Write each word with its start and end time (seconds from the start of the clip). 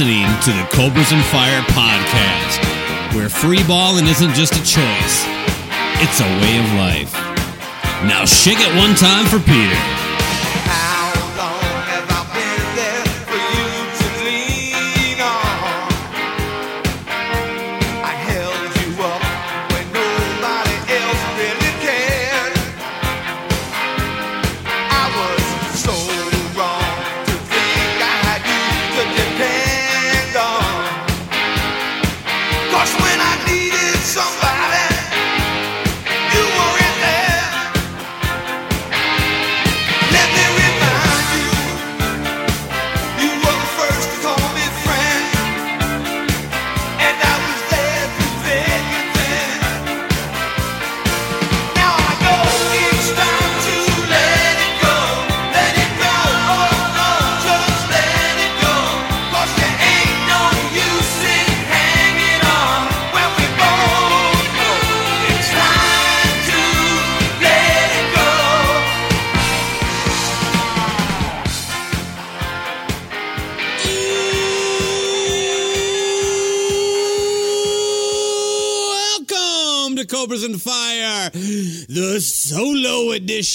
Listening 0.00 0.40
to 0.40 0.50
the 0.52 0.66
Cobras 0.72 1.12
and 1.12 1.22
Fire 1.26 1.60
podcast, 1.60 3.14
where 3.14 3.28
free 3.28 3.62
balling 3.64 4.06
isn't 4.06 4.32
just 4.32 4.54
a 4.54 4.64
choice, 4.64 5.26
it's 6.00 6.20
a 6.20 6.40
way 6.40 6.58
of 6.58 6.72
life. 6.78 7.12
Now, 8.08 8.24
shake 8.24 8.60
it 8.60 8.74
one 8.78 8.94
time 8.94 9.26
for 9.26 9.38
Peter. 9.40 9.99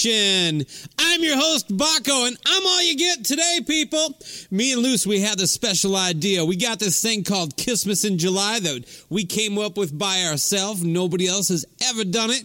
I'm 0.06 1.22
your 1.24 1.36
host, 1.36 1.68
Bakko, 1.68 2.28
and 2.28 2.36
I'm 2.46 2.66
all 2.66 2.82
you 2.82 2.96
get 2.96 3.24
today, 3.24 3.58
people. 3.66 4.16
Me 4.52 4.72
and 4.72 4.82
Loose, 4.82 5.06
we 5.06 5.20
had 5.20 5.38
this 5.38 5.50
special 5.50 5.96
idea. 5.96 6.44
We 6.44 6.56
got 6.56 6.78
this 6.78 7.02
thing 7.02 7.24
called 7.24 7.56
Kissmas 7.56 8.04
in 8.04 8.16
July 8.16 8.60
that 8.60 9.04
we 9.10 9.24
came 9.24 9.58
up 9.58 9.76
with 9.76 9.98
by 9.98 10.22
ourselves. 10.24 10.84
Nobody 10.84 11.26
else 11.26 11.48
has 11.48 11.64
ever 11.82 12.04
done 12.04 12.30
it. 12.30 12.44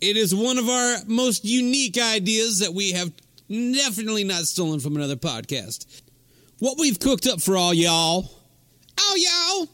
It 0.00 0.16
is 0.16 0.34
one 0.34 0.56
of 0.56 0.68
our 0.68 0.98
most 1.06 1.44
unique 1.44 1.98
ideas 1.98 2.60
that 2.60 2.72
we 2.72 2.92
have 2.92 3.10
definitely 3.48 4.24
not 4.24 4.44
stolen 4.44 4.78
from 4.78 4.94
another 4.94 5.16
podcast. 5.16 6.02
What 6.60 6.78
we've 6.78 7.00
cooked 7.00 7.26
up 7.26 7.40
for 7.40 7.56
all 7.56 7.74
y'all, 7.74 8.30
Oh, 9.00 9.16
y'all, 9.16 9.68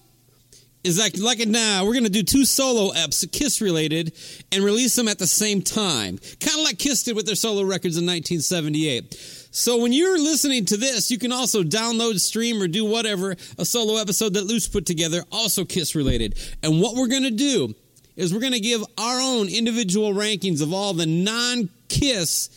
is 0.82 0.98
like 0.98 1.18
like 1.18 1.40
it 1.40 1.48
now. 1.48 1.84
We're 1.84 1.94
gonna 1.94 2.08
do 2.08 2.22
two 2.22 2.44
solo 2.44 2.92
eps, 2.92 3.30
Kiss 3.30 3.60
related, 3.60 4.12
and 4.52 4.64
release 4.64 4.96
them 4.96 5.08
at 5.08 5.18
the 5.18 5.26
same 5.26 5.62
time, 5.62 6.18
kind 6.40 6.58
of 6.58 6.64
like 6.64 6.78
Kiss 6.78 7.02
did 7.02 7.16
with 7.16 7.26
their 7.26 7.34
solo 7.34 7.62
records 7.62 7.96
in 7.96 8.06
1978. 8.06 9.14
So 9.52 9.78
when 9.78 9.92
you're 9.92 10.18
listening 10.18 10.64
to 10.66 10.76
this, 10.76 11.10
you 11.10 11.18
can 11.18 11.32
also 11.32 11.62
download, 11.62 12.20
stream, 12.20 12.62
or 12.62 12.68
do 12.68 12.84
whatever 12.84 13.36
a 13.58 13.64
solo 13.64 14.00
episode 14.00 14.34
that 14.34 14.46
Loose 14.46 14.68
put 14.68 14.86
together, 14.86 15.24
also 15.32 15.64
Kiss 15.64 15.94
related. 15.94 16.38
And 16.62 16.80
what 16.80 16.94
we're 16.94 17.08
gonna 17.08 17.30
do 17.30 17.74
is 18.16 18.32
we're 18.32 18.40
gonna 18.40 18.60
give 18.60 18.82
our 18.96 19.20
own 19.20 19.48
individual 19.48 20.14
rankings 20.14 20.62
of 20.62 20.72
all 20.72 20.94
the 20.94 21.06
non-Kiss 21.06 22.48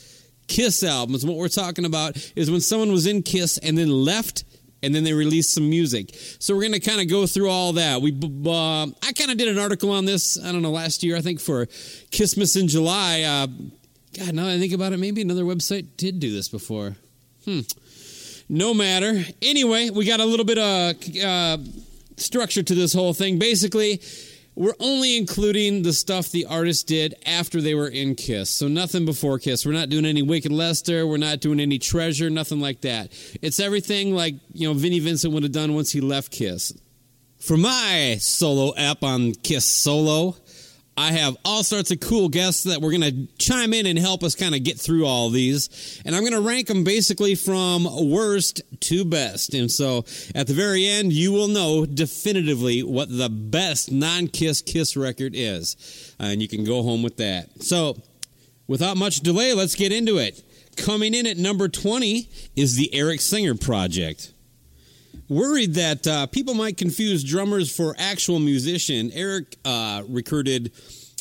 Kiss 0.47 0.83
albums. 0.83 1.25
What 1.25 1.37
we're 1.37 1.47
talking 1.47 1.85
about 1.85 2.17
is 2.35 2.51
when 2.51 2.61
someone 2.61 2.91
was 2.91 3.07
in 3.07 3.23
Kiss 3.23 3.57
and 3.57 3.77
then 3.77 3.89
left 3.89 4.43
and 4.83 4.93
then 4.93 5.03
they 5.03 5.13
released 5.13 5.53
some 5.53 5.69
music. 5.69 6.11
So 6.39 6.53
we're 6.53 6.61
going 6.61 6.73
to 6.73 6.79
kind 6.79 7.01
of 7.01 7.07
go 7.07 7.25
through 7.25 7.49
all 7.49 7.73
that. 7.73 8.01
We 8.01 8.11
uh, 8.11 8.83
I 9.01 9.13
kind 9.13 9.31
of 9.31 9.37
did 9.37 9.47
an 9.47 9.57
article 9.57 9.89
on 9.91 10.05
this, 10.05 10.37
I 10.43 10.51
don't 10.51 10.61
know, 10.61 10.71
last 10.71 11.03
year, 11.03 11.15
I 11.15 11.21
think 11.21 11.39
for 11.39 11.65
Kissmas 12.11 12.59
in 12.59 12.67
July. 12.67 13.21
Uh, 13.21 13.47
God, 14.17 14.35
now 14.35 14.47
I 14.47 14.59
think 14.59 14.73
about 14.73 14.93
it, 14.93 14.97
maybe 14.97 15.21
another 15.21 15.43
website 15.43 15.87
did 15.97 16.19
do 16.19 16.31
this 16.31 16.49
before. 16.49 16.95
Hmm. 17.45 17.61
No 18.49 18.73
matter. 18.73 19.23
Anyway, 19.41 19.89
we 19.89 20.05
got 20.05 20.19
a 20.19 20.25
little 20.25 20.45
bit 20.45 20.57
of 20.57 20.95
uh, 21.23 21.57
structure 22.17 22.61
to 22.61 22.75
this 22.75 22.93
whole 22.93 23.13
thing. 23.13 23.39
Basically, 23.39 24.01
we're 24.55 24.75
only 24.79 25.17
including 25.17 25.83
the 25.83 25.93
stuff 25.93 26.29
the 26.29 26.45
artist 26.45 26.87
did 26.87 27.15
after 27.25 27.61
they 27.61 27.73
were 27.73 27.87
in 27.87 28.15
Kiss. 28.15 28.49
So 28.49 28.67
nothing 28.67 29.05
before 29.05 29.39
Kiss. 29.39 29.65
We're 29.65 29.73
not 29.73 29.89
doing 29.89 30.05
any 30.05 30.21
Wicked 30.21 30.51
Lester. 30.51 31.07
We're 31.07 31.17
not 31.17 31.39
doing 31.39 31.59
any 31.59 31.79
Treasure. 31.79 32.29
Nothing 32.29 32.59
like 32.59 32.81
that. 32.81 33.11
It's 33.41 33.59
everything 33.59 34.13
like, 34.13 34.35
you 34.53 34.67
know, 34.67 34.73
Vinnie 34.73 34.99
Vincent 34.99 35.33
would 35.33 35.43
have 35.43 35.51
done 35.51 35.73
once 35.73 35.91
he 35.91 36.01
left 36.01 36.31
Kiss. 36.31 36.73
For 37.39 37.57
my 37.57 38.17
solo 38.21 38.73
app 38.77 39.03
on 39.03 39.33
Kiss 39.33 39.65
Solo, 39.65 40.37
I 40.95 41.11
have 41.13 41.35
all 41.43 41.63
sorts 41.63 41.89
of 41.91 41.99
cool 41.99 42.29
guests 42.29 42.63
that 42.63 42.79
we're 42.79 42.91
going 42.91 43.01
to 43.01 43.27
chime 43.37 43.73
in 43.73 43.85
and 43.87 43.97
help 43.97 44.23
us 44.23 44.35
kind 44.35 44.53
of 44.53 44.63
get 44.63 44.79
through 44.79 45.05
all 45.05 45.29
these. 45.29 46.01
And 46.05 46.15
I'm 46.15 46.21
going 46.21 46.33
to 46.33 46.41
rank 46.41 46.67
them 46.67 46.83
basically 46.83 47.33
from 47.33 47.87
worst 48.11 48.61
to 48.81 49.03
best. 49.03 49.55
And 49.55 49.71
so 49.71 50.05
at 50.35 50.47
the 50.47 50.53
very 50.53 50.85
end, 50.85 51.11
you 51.11 51.31
will 51.31 51.47
know 51.47 51.85
definitively 51.85 52.83
what 52.83 53.09
the 53.09 53.29
best 53.29 53.91
non 53.91 54.27
Kiss 54.27 54.61
Kiss 54.61 54.95
record 54.95 55.33
is. 55.35 56.15
And 56.19 56.41
you 56.41 56.47
can 56.47 56.63
go 56.63 56.83
home 56.83 57.01
with 57.01 57.17
that. 57.17 57.63
So 57.63 57.97
without 58.67 58.95
much 58.95 59.17
delay, 59.17 59.53
let's 59.53 59.75
get 59.75 59.91
into 59.91 60.17
it. 60.17 60.43
Coming 60.77 61.13
in 61.13 61.25
at 61.25 61.37
number 61.37 61.67
20 61.69 62.29
is 62.55 62.75
the 62.75 62.93
Eric 62.93 63.21
Singer 63.21 63.55
Project 63.55 64.32
worried 65.29 65.75
that 65.75 66.07
uh, 66.07 66.27
people 66.27 66.53
might 66.53 66.77
confuse 66.77 67.23
drummers 67.23 67.75
for 67.75 67.95
actual 67.97 68.39
musician. 68.39 69.11
Eric 69.13 69.57
uh, 69.65 70.03
recruited, 70.07 70.71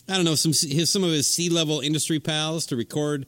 I 0.09 0.17
don't 0.17 0.25
know, 0.25 0.35
some 0.35 0.53
his 0.53 0.91
some 0.91 1.05
of 1.05 1.11
his 1.11 1.27
sea 1.27 1.49
level 1.49 1.81
industry 1.81 2.21
pals 2.21 2.67
to 2.67 2.77
record, 2.77 3.27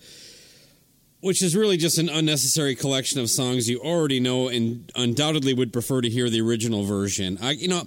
which 1.20 1.42
is 1.42 1.56
really 1.56 1.76
just 1.76 1.98
an 1.98 2.08
unnecessary 2.08 2.74
collection 2.74 3.20
of 3.20 3.30
songs 3.30 3.68
you 3.68 3.80
already 3.80 4.20
know 4.20 4.48
and 4.48 4.90
undoubtedly 4.94 5.54
would 5.54 5.72
prefer 5.72 6.00
to 6.00 6.08
hear 6.08 6.28
the 6.28 6.40
original 6.40 6.84
version. 6.84 7.38
I, 7.40 7.52
you 7.52 7.68
know, 7.68 7.82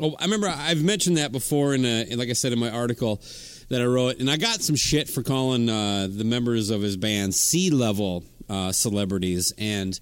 oh, 0.00 0.16
I 0.18 0.24
remember 0.24 0.48
I've 0.48 0.82
mentioned 0.82 1.16
that 1.16 1.32
before 1.32 1.74
in, 1.74 1.84
a, 1.84 2.14
like 2.14 2.28
I 2.28 2.34
said 2.34 2.52
in 2.52 2.58
my 2.58 2.70
article 2.70 3.20
that 3.68 3.82
I 3.82 3.84
wrote, 3.84 4.18
and 4.18 4.30
I 4.30 4.36
got 4.36 4.62
some 4.62 4.76
shit 4.76 5.08
for 5.08 5.22
calling 5.22 5.68
uh, 5.68 6.08
the 6.10 6.24
members 6.24 6.70
of 6.70 6.80
his 6.80 6.96
band 6.96 7.34
sea 7.34 7.70
level 7.70 8.24
uh, 8.48 8.72
celebrities 8.72 9.52
and 9.58 9.98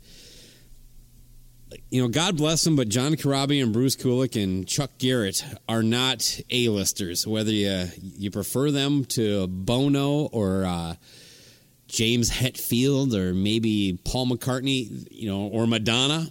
you 1.91 2.01
know, 2.03 2.09
God 2.09 2.37
bless 2.37 2.65
them, 2.65 2.77
but 2.77 2.89
John 2.89 3.15
Corabi 3.15 3.63
and 3.63 3.73
Bruce 3.73 3.97
Kulick 3.97 4.41
and 4.41 4.67
Chuck 4.67 4.91
Garric 4.99 5.37
are 5.69 5.83
not 5.83 6.41
A-listers. 6.51 7.27
Whether 7.27 7.51
you 7.51 7.87
you 8.01 8.31
prefer 8.31 8.71
them 8.71 9.05
to 9.17 9.47
Bono 9.47 10.27
or 10.27 10.65
uh, 10.65 10.95
James 11.89 12.31
Hetfield 12.31 13.15
or 13.15 13.35
maybe 13.35 13.99
Paul 14.05 14.27
McCartney, 14.27 15.09
you 15.11 15.29
know, 15.29 15.49
or 15.49 15.67
Madonna, 15.67 16.31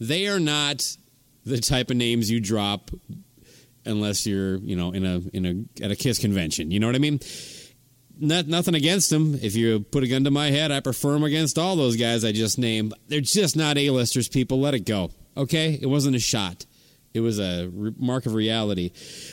they 0.00 0.28
are 0.28 0.40
not 0.40 0.82
the 1.44 1.58
type 1.58 1.90
of 1.90 1.96
names 1.96 2.30
you 2.30 2.40
drop 2.40 2.90
unless 3.84 4.26
you're, 4.26 4.56
you 4.56 4.76
know, 4.76 4.92
in 4.92 5.04
a 5.04 5.20
in 5.32 5.46
a 5.46 5.84
at 5.84 5.90
a 5.90 5.96
Kiss 5.96 6.18
convention. 6.18 6.70
You 6.70 6.80
know 6.80 6.86
what 6.86 6.96
I 6.96 7.00
mean? 7.00 7.20
Not, 8.18 8.46
nothing 8.46 8.74
against 8.74 9.10
them. 9.10 9.38
If 9.42 9.56
you 9.56 9.80
put 9.80 10.04
a 10.04 10.08
gun 10.08 10.24
to 10.24 10.30
my 10.30 10.50
head, 10.50 10.70
I 10.70 10.80
prefer 10.80 11.12
them 11.12 11.24
against 11.24 11.58
all 11.58 11.76
those 11.76 11.96
guys 11.96 12.24
I 12.24 12.32
just 12.32 12.58
named. 12.58 12.94
They're 13.08 13.20
just 13.20 13.56
not 13.56 13.76
A-listers, 13.76 14.28
people. 14.28 14.60
Let 14.60 14.74
it 14.74 14.80
go. 14.80 15.10
Okay? 15.36 15.78
It 15.80 15.86
wasn't 15.86 16.16
a 16.16 16.20
shot. 16.20 16.64
It 17.12 17.20
was 17.20 17.38
a 17.38 17.68
re- 17.72 17.94
mark 17.96 18.26
of 18.26 18.34
reality. 18.34 18.90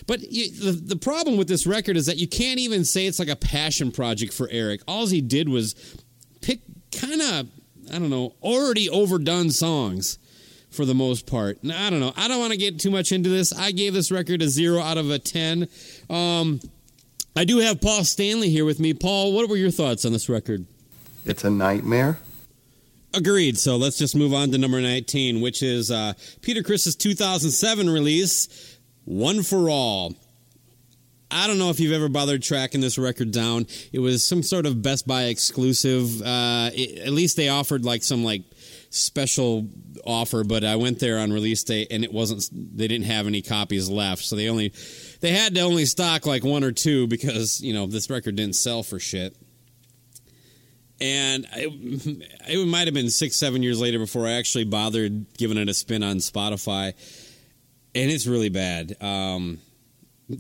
But 0.08 0.22
you, 0.32 0.52
the, 0.52 0.72
the 0.72 0.96
problem 0.96 1.38
with 1.38 1.48
this 1.48 1.66
record 1.66 1.98
is 1.98 2.06
that 2.06 2.18
you 2.18 2.28
can't 2.28 2.60
even 2.60 2.86
say 2.86 3.08
it's 3.08 3.20
like 3.20 3.28
a 3.28 3.36
passion 3.36 3.92
project 3.92 4.34
for 4.34 4.48
Eric. 4.52 4.82
All 4.88 5.08
he 5.08 5.22
did 5.22 5.50
was 5.50 5.76
pick 6.42 6.62
kind 6.92 7.22
of, 7.22 7.48
I 7.92 8.00
don't 8.00 8.12
know, 8.12 8.36
already 8.42 8.88
overdone 8.90 9.50
songs 9.50 10.20
for 10.70 10.86
the 10.86 10.94
most 10.94 11.26
part. 11.26 11.64
Now, 11.64 11.86
I 11.86 11.90
don't 11.90 12.00
know. 12.00 12.14
I 12.16 12.28
don't 12.28 12.40
want 12.40 12.52
to 12.52 12.58
get 12.58 12.80
too 12.80 12.92
much 12.92 13.12
into 13.12 13.30
this. 13.30 13.52
I 13.52 13.72
gave 13.72 13.94
this 13.94 14.12
record 14.12 14.42
a 14.42 14.48
zero 14.48 14.80
out 14.80 14.98
of 14.98 15.10
a 15.10 15.20
10. 15.20 15.68
Um, 16.10 16.60
I 17.36 17.46
do 17.46 17.60
have 17.60 17.80
Paul 17.80 18.04
Stanley 18.04 18.50
here 18.50 18.66
with 18.66 18.80
me. 18.80 18.94
Paul, 18.94 19.34
what 19.34 19.48
were 19.48 19.56
your 19.56 19.72
thoughts 19.72 20.06
on 20.06 20.12
this 20.12 20.28
record? 20.28 20.66
It's 21.26 21.44
a 21.44 21.50
nightmare. 21.50 22.20
Agreed. 23.14 23.58
So 23.58 23.78
let's 23.78 23.98
just 23.98 24.16
move 24.16 24.34
on 24.34 24.52
to 24.52 24.58
number 24.58 24.82
19, 24.82 25.42
which 25.42 25.64
is 25.64 25.92
uh, 25.92 26.14
Peter 26.42 26.64
Criss's 26.64 26.96
2007 26.96 27.90
release, 27.90 28.78
One 29.06 29.44
for 29.44 29.70
All. 29.70 30.16
I 31.30 31.48
don't 31.48 31.58
know 31.58 31.70
if 31.70 31.80
you've 31.80 31.94
ever 31.94 32.10
bothered 32.10 32.44
tracking 32.44 32.82
this 32.82 32.98
record 32.98 33.32
down. 33.32 33.66
It 33.94 34.00
was 34.00 34.28
some 34.28 34.44
sort 34.44 34.66
of 34.66 34.82
Best 34.82 35.08
Buy 35.08 35.24
exclusive. 35.24 36.22
Uh, 36.22 36.72
it, 36.74 37.00
at 37.00 37.14
least 37.14 37.38
they 37.38 37.48
offered 37.48 37.86
like 37.86 38.04
some 38.04 38.26
like 38.26 38.44
special 38.92 39.68
offer, 40.06 40.44
but 40.44 40.64
I 40.64 40.76
went 40.76 41.00
there 41.00 41.18
on 41.18 41.34
release 41.34 41.64
day 41.64 41.88
and 41.90 42.04
it 42.04 42.14
wasn't. 42.14 42.48
They 42.52 42.88
didn't 42.88 43.08
have 43.08 43.26
any 43.26 43.42
copies 43.42 43.90
left, 43.90 44.24
so 44.24 44.36
they 44.36 44.50
only 44.50 44.74
they 45.22 45.32
had 45.32 45.56
to 45.56 45.62
only 45.62 45.86
stock 45.86 46.26
like 46.26 46.44
one 46.44 46.64
or 46.64 46.72
two 46.72 47.08
because 47.08 47.62
you 47.62 47.74
know 47.74 47.88
this 47.88 48.10
record 48.10 48.36
didn't 48.36 48.56
sell 48.56 48.84
for 48.84 49.00
shit. 49.00 49.36
And 51.00 51.48
it, 51.54 52.28
it 52.48 52.68
might 52.68 52.86
have 52.88 52.94
been 52.94 53.10
six, 53.10 53.36
seven 53.36 53.64
years 53.64 53.82
later 53.82 53.98
before 53.98 54.28
I 54.28 54.34
actually 54.34 54.66
bothered 54.66 55.34
giving 55.38 55.58
it 55.58 55.68
a 55.68 55.74
spin 55.74 56.04
on 56.04 56.18
Spotify, 56.18 56.94
and 57.96 58.12
it's 58.12 58.28
really 58.28 58.50
bad. 58.50 58.96
Um, 59.02 59.60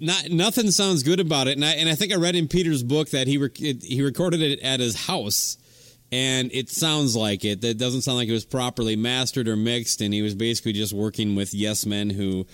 not 0.00 0.28
nothing 0.30 0.70
sounds 0.70 1.02
good 1.02 1.20
about 1.20 1.48
it, 1.48 1.56
and 1.56 1.64
I 1.64 1.72
and 1.72 1.88
I 1.88 1.94
think 1.94 2.12
I 2.12 2.16
read 2.16 2.36
in 2.36 2.48
Peter's 2.48 2.82
book 2.82 3.10
that 3.10 3.26
he 3.26 3.38
rec- 3.38 3.56
he 3.56 4.02
recorded 4.02 4.42
it 4.42 4.60
at 4.60 4.80
his 4.80 5.06
house, 5.06 5.56
and 6.16 6.50
it 6.54 6.70
sounds 6.70 7.14
like 7.14 7.44
it. 7.44 7.60
That 7.60 7.76
doesn't 7.76 8.00
sound 8.00 8.16
like 8.16 8.28
it 8.28 8.32
was 8.32 8.46
properly 8.46 8.96
mastered 8.96 9.48
or 9.48 9.56
mixed, 9.56 10.00
and 10.00 10.14
he 10.14 10.22
was 10.22 10.34
basically 10.34 10.72
just 10.72 10.94
working 10.94 11.36
with 11.36 11.52
yes 11.52 11.84
men 11.84 12.08
who 12.08 12.46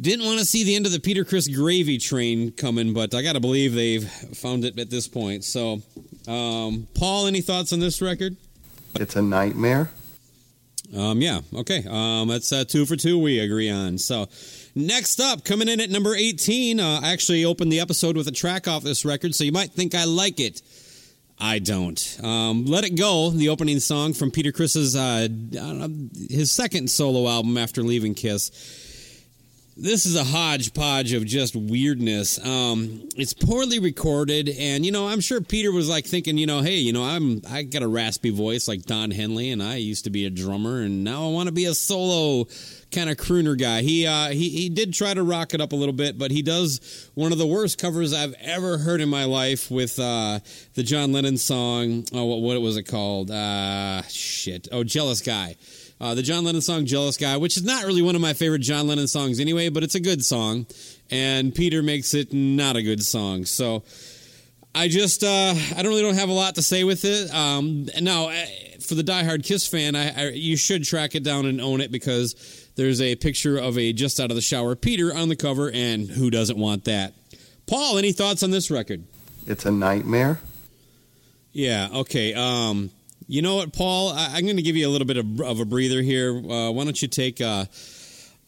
didn't 0.00 0.24
want 0.24 0.38
to 0.38 0.46
see 0.46 0.64
the 0.64 0.74
end 0.74 0.86
of 0.86 0.92
the 0.92 0.98
Peter 0.98 1.22
Criss 1.22 1.48
gravy 1.48 1.98
train 1.98 2.50
coming. 2.50 2.94
But 2.94 3.14
I 3.14 3.20
got 3.20 3.34
to 3.34 3.40
believe 3.40 3.74
they've 3.74 4.08
found 4.08 4.64
it 4.64 4.78
at 4.78 4.88
this 4.88 5.06
point. 5.06 5.44
So, 5.44 5.82
um, 6.26 6.88
Paul, 6.94 7.26
any 7.26 7.42
thoughts 7.42 7.74
on 7.74 7.80
this 7.80 8.00
record? 8.00 8.36
It's 8.94 9.16
a 9.16 9.22
nightmare. 9.22 9.90
Um, 10.96 11.20
yeah, 11.20 11.40
okay. 11.56 11.84
Um, 11.86 12.28
that's 12.28 12.50
uh, 12.50 12.64
two 12.64 12.86
for 12.86 12.96
two. 12.96 13.18
We 13.18 13.38
agree 13.40 13.68
on. 13.68 13.98
So, 13.98 14.28
next 14.74 15.20
up, 15.20 15.44
coming 15.44 15.68
in 15.68 15.78
at 15.82 15.90
number 15.90 16.14
eighteen. 16.16 16.80
Uh, 16.80 17.00
I 17.02 17.12
actually 17.12 17.44
opened 17.44 17.70
the 17.70 17.80
episode 17.80 18.16
with 18.16 18.28
a 18.28 18.32
track 18.32 18.66
off 18.66 18.82
this 18.82 19.04
record, 19.04 19.34
so 19.34 19.44
you 19.44 19.52
might 19.52 19.72
think 19.72 19.94
I 19.94 20.04
like 20.04 20.40
it. 20.40 20.62
I 21.40 21.60
don't. 21.60 22.18
Um, 22.22 22.64
Let 22.64 22.84
It 22.84 22.96
Go, 22.96 23.30
the 23.30 23.48
opening 23.48 23.78
song 23.80 24.12
from 24.12 24.30
Peter 24.30 24.50
Criss's 24.50 24.96
uh, 24.96 25.28
know, 25.30 25.88
his 26.28 26.50
second 26.50 26.90
solo 26.90 27.28
album 27.28 27.56
after 27.56 27.82
leaving 27.82 28.14
Kiss. 28.14 28.50
This 29.80 30.06
is 30.06 30.16
a 30.16 30.24
hodgepodge 30.24 31.12
of 31.12 31.24
just 31.24 31.54
weirdness. 31.54 32.44
Um, 32.44 33.08
it's 33.14 33.32
poorly 33.32 33.78
recorded, 33.78 34.48
and 34.48 34.84
you 34.84 34.90
know, 34.90 35.06
I'm 35.06 35.20
sure 35.20 35.40
Peter 35.40 35.70
was 35.70 35.88
like 35.88 36.04
thinking, 36.04 36.36
you 36.36 36.46
know, 36.46 36.62
hey, 36.62 36.78
you 36.78 36.92
know, 36.92 37.04
I'm 37.04 37.42
I 37.48 37.62
got 37.62 37.84
a 37.84 37.88
raspy 37.88 38.30
voice 38.30 38.66
like 38.66 38.82
Don 38.86 39.12
Henley, 39.12 39.52
and 39.52 39.62
I 39.62 39.76
used 39.76 40.02
to 40.02 40.10
be 40.10 40.26
a 40.26 40.30
drummer, 40.30 40.80
and 40.80 41.04
now 41.04 41.28
I 41.28 41.30
want 41.30 41.46
to 41.46 41.52
be 41.52 41.66
a 41.66 41.74
solo 41.74 42.48
kind 42.90 43.08
of 43.08 43.18
crooner 43.18 43.56
guy. 43.56 43.82
He 43.82 44.04
uh, 44.04 44.30
he 44.30 44.48
he 44.48 44.68
did 44.68 44.94
try 44.94 45.14
to 45.14 45.22
rock 45.22 45.54
it 45.54 45.60
up 45.60 45.70
a 45.70 45.76
little 45.76 45.94
bit, 45.94 46.18
but 46.18 46.32
he 46.32 46.42
does 46.42 47.08
one 47.14 47.30
of 47.30 47.38
the 47.38 47.46
worst 47.46 47.78
covers 47.78 48.12
I've 48.12 48.34
ever 48.40 48.78
heard 48.78 49.00
in 49.00 49.08
my 49.08 49.26
life 49.26 49.70
with 49.70 49.96
uh, 50.00 50.40
the 50.74 50.82
John 50.82 51.12
Lennon 51.12 51.36
song. 51.36 52.04
Oh, 52.12 52.24
what, 52.24 52.40
what 52.40 52.60
was 52.60 52.76
it 52.76 52.82
called? 52.82 53.30
Uh, 53.30 54.02
shit. 54.08 54.66
Oh, 54.72 54.82
Jealous 54.82 55.20
Guy. 55.20 55.54
Uh, 56.00 56.14
the 56.14 56.22
John 56.22 56.44
Lennon 56.44 56.60
song 56.60 56.86
"Jealous 56.86 57.16
Guy," 57.16 57.36
which 57.36 57.56
is 57.56 57.64
not 57.64 57.84
really 57.84 58.02
one 58.02 58.14
of 58.14 58.20
my 58.20 58.32
favorite 58.32 58.60
John 58.60 58.86
Lennon 58.86 59.08
songs 59.08 59.40
anyway, 59.40 59.68
but 59.68 59.82
it's 59.82 59.94
a 59.94 60.00
good 60.00 60.24
song, 60.24 60.66
and 61.10 61.54
Peter 61.54 61.82
makes 61.82 62.14
it 62.14 62.32
not 62.32 62.76
a 62.76 62.82
good 62.82 63.02
song. 63.02 63.44
So 63.44 63.82
I 64.74 64.88
just 64.88 65.24
uh, 65.24 65.54
I 65.76 65.82
don't 65.82 65.86
really 65.86 66.02
don't 66.02 66.14
have 66.14 66.28
a 66.28 66.32
lot 66.32 66.54
to 66.54 66.62
say 66.62 66.84
with 66.84 67.04
it. 67.04 67.34
Um, 67.34 67.88
now, 68.00 68.28
uh, 68.28 68.46
for 68.80 68.94
the 68.94 69.02
diehard 69.02 69.44
Kiss 69.44 69.66
fan, 69.66 69.96
I, 69.96 70.10
I 70.10 70.28
you 70.30 70.56
should 70.56 70.84
track 70.84 71.14
it 71.14 71.24
down 71.24 71.46
and 71.46 71.60
own 71.60 71.80
it 71.80 71.90
because 71.90 72.68
there's 72.76 73.00
a 73.00 73.16
picture 73.16 73.58
of 73.58 73.76
a 73.76 73.92
just 73.92 74.20
out 74.20 74.30
of 74.30 74.36
the 74.36 74.40
shower 74.40 74.76
Peter 74.76 75.14
on 75.14 75.28
the 75.28 75.36
cover, 75.36 75.70
and 75.70 76.08
who 76.08 76.30
doesn't 76.30 76.58
want 76.58 76.84
that? 76.84 77.14
Paul, 77.66 77.98
any 77.98 78.12
thoughts 78.12 78.42
on 78.42 78.50
this 78.50 78.70
record? 78.70 79.04
It's 79.46 79.66
a 79.66 79.72
nightmare. 79.72 80.38
Yeah. 81.52 81.88
Okay. 81.92 82.34
Um, 82.34 82.90
you 83.28 83.42
know 83.42 83.56
what, 83.56 83.74
Paul? 83.74 84.08
I, 84.08 84.32
I'm 84.34 84.44
going 84.44 84.56
to 84.56 84.62
give 84.62 84.74
you 84.74 84.88
a 84.88 84.90
little 84.90 85.06
bit 85.06 85.18
of, 85.18 85.40
of 85.42 85.60
a 85.60 85.64
breather 85.66 86.00
here. 86.00 86.34
Uh, 86.34 86.70
why 86.70 86.84
don't 86.84 87.00
you 87.00 87.08
take? 87.08 87.40
Uh, 87.40 87.66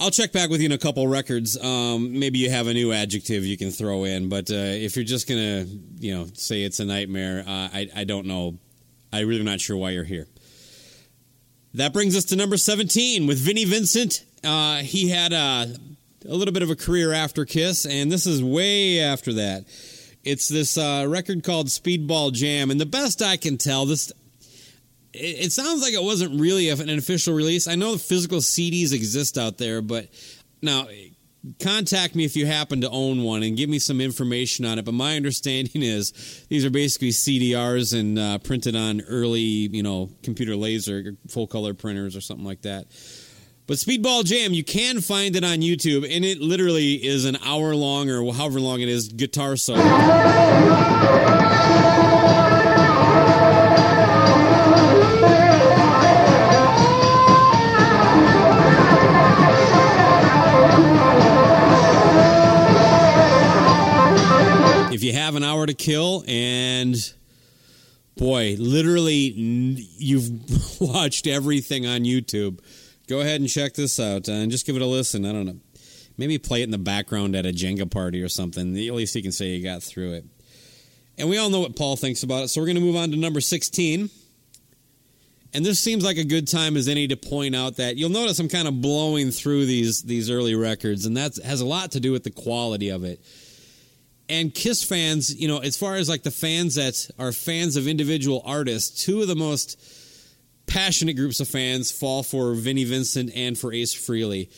I'll 0.00 0.10
check 0.10 0.32
back 0.32 0.48
with 0.48 0.60
you 0.60 0.66
in 0.66 0.72
a 0.72 0.78
couple 0.78 1.06
records. 1.06 1.62
Um, 1.62 2.18
maybe 2.18 2.38
you 2.38 2.50
have 2.50 2.66
a 2.66 2.72
new 2.72 2.90
adjective 2.90 3.44
you 3.44 3.58
can 3.58 3.70
throw 3.70 4.04
in, 4.04 4.30
but 4.30 4.50
uh, 4.50 4.54
if 4.54 4.96
you're 4.96 5.04
just 5.04 5.28
going 5.28 5.38
to, 5.38 5.70
you 5.98 6.14
know, 6.14 6.26
say 6.32 6.62
it's 6.62 6.80
a 6.80 6.86
nightmare, 6.86 7.44
uh, 7.46 7.68
I, 7.72 7.90
I 7.94 8.04
don't 8.04 8.26
know. 8.26 8.58
I 9.12 9.20
really 9.20 9.40
am 9.40 9.46
not 9.46 9.60
sure 9.60 9.76
why 9.76 9.90
you're 9.90 10.04
here. 10.04 10.26
That 11.74 11.92
brings 11.92 12.16
us 12.16 12.24
to 12.26 12.36
number 12.36 12.56
17 12.56 13.26
with 13.26 13.38
Vinnie 13.38 13.66
Vincent. 13.66 14.24
Uh, 14.42 14.78
he 14.78 15.10
had 15.10 15.34
a, 15.34 15.76
a 16.26 16.34
little 16.34 16.54
bit 16.54 16.62
of 16.62 16.70
a 16.70 16.76
career 16.76 17.12
after 17.12 17.44
Kiss, 17.44 17.84
and 17.84 18.10
this 18.10 18.26
is 18.26 18.42
way 18.42 19.00
after 19.00 19.34
that. 19.34 19.66
It's 20.24 20.48
this 20.48 20.78
uh, 20.78 21.04
record 21.08 21.44
called 21.44 21.66
Speedball 21.66 22.32
Jam, 22.32 22.70
and 22.70 22.80
the 22.80 22.86
best 22.86 23.20
I 23.20 23.36
can 23.36 23.58
tell, 23.58 23.84
this 23.84 24.12
it, 25.12 25.46
it 25.46 25.52
sounds 25.52 25.82
like 25.82 25.92
it 25.92 26.02
wasn't 26.02 26.40
really 26.40 26.68
an 26.68 26.90
official 26.90 27.34
release. 27.34 27.66
I 27.66 27.74
know 27.74 27.92
the 27.92 27.98
physical 27.98 28.38
CDs 28.38 28.92
exist 28.92 29.38
out 29.38 29.58
there, 29.58 29.82
but 29.82 30.08
now 30.62 30.86
contact 31.58 32.14
me 32.14 32.24
if 32.24 32.36
you 32.36 32.46
happen 32.46 32.82
to 32.82 32.90
own 32.90 33.22
one 33.22 33.42
and 33.42 33.56
give 33.56 33.70
me 33.70 33.78
some 33.78 34.00
information 34.00 34.64
on 34.64 34.78
it. 34.78 34.84
But 34.84 34.94
my 34.94 35.16
understanding 35.16 35.82
is 35.82 36.44
these 36.48 36.64
are 36.64 36.70
basically 36.70 37.10
CDRs 37.10 37.98
and 37.98 38.18
uh, 38.18 38.38
printed 38.38 38.76
on 38.76 39.00
early, 39.02 39.40
you 39.40 39.82
know, 39.82 40.10
computer 40.22 40.56
laser 40.56 41.16
full 41.28 41.46
color 41.46 41.74
printers 41.74 42.16
or 42.16 42.20
something 42.20 42.46
like 42.46 42.62
that. 42.62 42.86
But 43.66 43.76
Speedball 43.76 44.24
Jam, 44.24 44.52
you 44.52 44.64
can 44.64 45.00
find 45.00 45.36
it 45.36 45.44
on 45.44 45.58
YouTube, 45.58 46.04
and 46.04 46.24
it 46.24 46.40
literally 46.40 46.94
is 46.94 47.24
an 47.24 47.36
hour 47.44 47.76
long 47.76 48.10
or 48.10 48.32
however 48.34 48.58
long 48.58 48.80
it 48.80 48.88
is 48.88 49.08
guitar 49.08 49.54
solo. 49.54 49.80
If 65.00 65.04
you 65.04 65.14
have 65.14 65.34
an 65.34 65.42
hour 65.42 65.64
to 65.64 65.72
kill 65.72 66.22
and 66.28 66.94
boy 68.18 68.54
literally 68.58 69.32
you've 69.96 70.30
watched 70.80 71.26
everything 71.26 71.86
on 71.86 72.02
youtube. 72.02 72.60
Go 73.08 73.20
ahead 73.20 73.40
and 73.40 73.48
check 73.48 73.72
this 73.72 73.98
out 73.98 74.28
uh, 74.28 74.32
and 74.32 74.50
just 74.50 74.66
give 74.66 74.76
it 74.76 74.82
a 74.82 74.86
listen. 74.86 75.24
I 75.24 75.32
don't 75.32 75.46
know. 75.46 75.56
Maybe 76.18 76.36
play 76.36 76.60
it 76.60 76.64
in 76.64 76.70
the 76.70 76.76
background 76.76 77.34
at 77.34 77.46
a 77.46 77.48
jenga 77.48 77.90
party 77.90 78.22
or 78.22 78.28
something. 78.28 78.76
At 78.76 78.92
least 78.92 79.14
you 79.14 79.22
can 79.22 79.32
say 79.32 79.46
you 79.46 79.64
got 79.64 79.82
through 79.82 80.12
it. 80.12 80.26
And 81.16 81.30
we 81.30 81.38
all 81.38 81.48
know 81.48 81.60
what 81.60 81.76
paul 81.76 81.96
thinks 81.96 82.22
about 82.22 82.44
it 82.44 82.48
so 82.48 82.60
we're 82.60 82.66
going 82.66 82.76
to 82.76 82.82
move 82.82 82.96
on 82.96 83.10
to 83.10 83.16
number 83.16 83.40
16 83.40 84.10
and 85.54 85.64
this 85.64 85.80
seems 85.80 86.04
like 86.04 86.18
a 86.18 86.24
good 86.24 86.46
time 86.46 86.76
as 86.76 86.88
any 86.88 87.08
to 87.08 87.16
point 87.16 87.56
out 87.56 87.76
that 87.76 87.96
you'll 87.96 88.10
notice 88.10 88.38
I'm 88.38 88.48
kind 88.50 88.68
of 88.68 88.82
blowing 88.82 89.30
through 89.30 89.64
these 89.64 90.02
these 90.02 90.30
early 90.30 90.54
records, 90.54 91.06
and 91.06 91.16
that 91.16 91.36
has 91.44 91.60
a 91.60 91.66
lot 91.66 91.92
to 91.92 92.00
do 92.00 92.12
with 92.12 92.22
the 92.22 92.30
quality 92.30 92.90
of 92.90 93.02
it 93.02 93.20
and 94.30 94.54
Kiss 94.54 94.84
fans, 94.84 95.34
you 95.34 95.48
know, 95.48 95.58
as 95.58 95.76
far 95.76 95.96
as 95.96 96.08
like 96.08 96.22
the 96.22 96.30
fans 96.30 96.76
that 96.76 97.10
are 97.18 97.32
fans 97.32 97.76
of 97.76 97.88
individual 97.88 98.42
artists, 98.46 99.04
two 99.04 99.20
of 99.20 99.28
the 99.28 99.34
most 99.34 99.78
passionate 100.66 101.14
groups 101.14 101.40
of 101.40 101.48
fans 101.48 101.90
fall 101.90 102.22
for 102.22 102.54
Vinnie 102.54 102.84
Vincent 102.84 103.32
and 103.34 103.58
for 103.58 103.72
Ace 103.72 103.94
Frehley. 103.94 104.48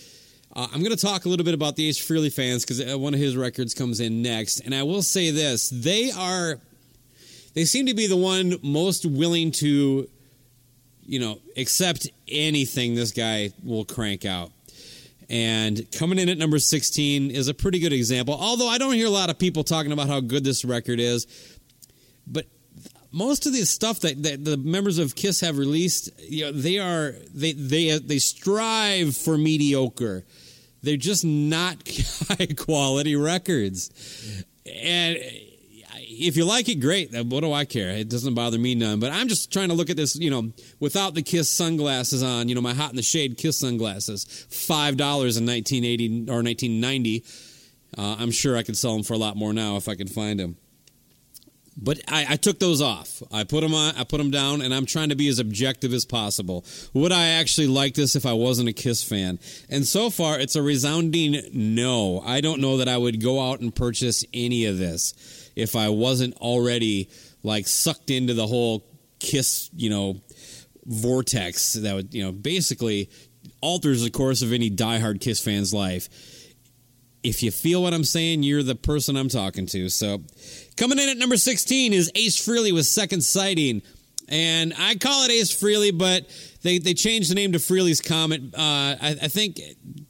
Uh, 0.54 0.68
I'm 0.72 0.82
going 0.82 0.94
to 0.94 1.02
talk 1.02 1.24
a 1.24 1.28
little 1.30 1.44
bit 1.44 1.54
about 1.54 1.76
the 1.76 1.88
Ace 1.88 1.98
Frehley 1.98 2.30
fans 2.30 2.66
because 2.66 2.84
one 2.96 3.14
of 3.14 3.20
his 3.20 3.34
records 3.34 3.72
comes 3.72 3.98
in 3.98 4.20
next, 4.20 4.60
and 4.60 4.74
I 4.74 4.82
will 4.82 5.00
say 5.00 5.30
this: 5.30 5.70
they 5.70 6.10
are, 6.10 6.60
they 7.54 7.64
seem 7.64 7.86
to 7.86 7.94
be 7.94 8.06
the 8.06 8.16
one 8.16 8.56
most 8.62 9.06
willing 9.06 9.52
to, 9.52 10.06
you 11.06 11.18
know, 11.18 11.38
accept 11.56 12.10
anything 12.28 12.94
this 12.94 13.12
guy 13.12 13.52
will 13.64 13.86
crank 13.86 14.26
out. 14.26 14.52
And 15.32 15.90
coming 15.92 16.18
in 16.18 16.28
at 16.28 16.36
number 16.36 16.58
16 16.58 17.30
is 17.30 17.48
a 17.48 17.54
pretty 17.54 17.78
good 17.78 17.94
example. 17.94 18.36
Although 18.38 18.68
I 18.68 18.76
don't 18.76 18.92
hear 18.92 19.06
a 19.06 19.10
lot 19.10 19.30
of 19.30 19.38
people 19.38 19.64
talking 19.64 19.90
about 19.90 20.08
how 20.08 20.20
good 20.20 20.44
this 20.44 20.62
record 20.62 21.00
is. 21.00 21.26
But 22.26 22.44
most 23.12 23.46
of 23.46 23.54
the 23.54 23.64
stuff 23.64 24.00
that, 24.00 24.22
that 24.24 24.44
the 24.44 24.58
members 24.58 24.98
of 24.98 25.14
Kiss 25.14 25.40
have 25.40 25.56
released, 25.56 26.10
you 26.20 26.44
know, 26.44 26.52
they 26.52 26.78
are 26.78 27.14
they 27.32 27.52
they 27.52 27.98
they 27.98 28.18
strive 28.18 29.16
for 29.16 29.38
mediocre. 29.38 30.26
They're 30.82 30.98
just 30.98 31.24
not 31.24 31.76
high 32.28 32.48
quality 32.54 33.16
records. 33.16 34.44
And 34.66 35.16
if 36.12 36.36
you 36.36 36.44
like 36.44 36.68
it, 36.68 36.76
great. 36.76 37.12
What 37.12 37.40
do 37.40 37.52
I 37.52 37.64
care? 37.64 37.90
It 37.90 38.08
doesn't 38.08 38.34
bother 38.34 38.58
me 38.58 38.74
none. 38.74 39.00
But 39.00 39.12
I'm 39.12 39.28
just 39.28 39.52
trying 39.52 39.68
to 39.68 39.74
look 39.74 39.90
at 39.90 39.96
this, 39.96 40.16
you 40.16 40.30
know, 40.30 40.52
without 40.80 41.14
the 41.14 41.22
Kiss 41.22 41.50
sunglasses 41.50 42.22
on. 42.22 42.48
You 42.48 42.54
know, 42.54 42.60
my 42.60 42.74
hot 42.74 42.90
in 42.90 42.96
the 42.96 43.02
shade 43.02 43.38
Kiss 43.38 43.58
sunglasses, 43.58 44.46
five 44.50 44.96
dollars 44.96 45.36
in 45.36 45.46
1980 45.46 46.30
or 46.30 46.42
1990. 46.42 47.24
Uh, 47.96 48.16
I'm 48.18 48.30
sure 48.30 48.56
I 48.56 48.62
could 48.62 48.76
sell 48.76 48.94
them 48.94 49.02
for 49.02 49.14
a 49.14 49.18
lot 49.18 49.36
more 49.36 49.52
now 49.52 49.76
if 49.76 49.88
I 49.88 49.94
could 49.94 50.10
find 50.10 50.40
them. 50.40 50.56
But 51.76 52.00
I, 52.06 52.26
I 52.30 52.36
took 52.36 52.58
those 52.58 52.82
off. 52.82 53.22
I 53.32 53.44
put 53.44 53.62
them 53.62 53.74
on. 53.74 53.94
I 53.96 54.04
put 54.04 54.18
them 54.18 54.30
down, 54.30 54.60
and 54.60 54.74
I'm 54.74 54.84
trying 54.84 55.08
to 55.08 55.14
be 55.14 55.28
as 55.28 55.38
objective 55.38 55.92
as 55.94 56.04
possible. 56.04 56.64
Would 56.92 57.12
I 57.12 57.28
actually 57.28 57.66
like 57.66 57.94
this 57.94 58.14
if 58.14 58.26
I 58.26 58.34
wasn't 58.34 58.68
a 58.68 58.72
Kiss 58.74 59.02
fan? 59.02 59.38
And 59.70 59.86
so 59.86 60.10
far, 60.10 60.38
it's 60.38 60.54
a 60.54 60.62
resounding 60.62 61.36
no. 61.52 62.20
I 62.20 62.40
don't 62.42 62.60
know 62.60 62.76
that 62.76 62.88
I 62.88 62.98
would 62.98 63.22
go 63.22 63.40
out 63.40 63.60
and 63.60 63.74
purchase 63.74 64.24
any 64.34 64.66
of 64.66 64.76
this 64.76 65.14
if 65.56 65.76
I 65.76 65.88
wasn't 65.88 66.36
already 66.36 67.10
like 67.42 67.66
sucked 67.66 68.10
into 68.10 68.34
the 68.34 68.46
whole 68.46 68.84
Kiss, 69.18 69.70
you 69.74 69.88
know, 69.90 70.20
vortex 70.84 71.74
that 71.74 71.94
would 71.94 72.12
you 72.12 72.24
know 72.24 72.32
basically 72.32 73.08
alters 73.60 74.02
the 74.02 74.10
course 74.10 74.42
of 74.42 74.52
any 74.52 74.70
diehard 74.70 75.20
Kiss 75.20 75.40
fan's 75.40 75.72
life. 75.72 76.08
If 77.22 77.42
you 77.42 77.52
feel 77.52 77.82
what 77.82 77.94
I'm 77.94 78.04
saying, 78.04 78.42
you're 78.42 78.64
the 78.64 78.74
person 78.74 79.16
I'm 79.16 79.28
talking 79.28 79.66
to. 79.66 79.88
So, 79.88 80.22
coming 80.76 80.98
in 80.98 81.08
at 81.08 81.16
number 81.16 81.36
16 81.36 81.92
is 81.92 82.10
Ace 82.16 82.44
Frehley 82.44 82.72
with 82.72 82.84
Second 82.84 83.22
Sighting. 83.22 83.82
And 84.28 84.72
I 84.76 84.96
call 84.96 85.24
it 85.24 85.30
Ace 85.30 85.52
Frehley, 85.54 85.96
but 85.96 86.26
they, 86.62 86.78
they 86.78 86.94
changed 86.94 87.30
the 87.30 87.34
name 87.34 87.52
to 87.52 87.58
Frehley's 87.58 88.00
Comet. 88.00 88.42
Uh, 88.54 88.96
I, 89.00 89.16
I 89.22 89.28
think 89.28 89.60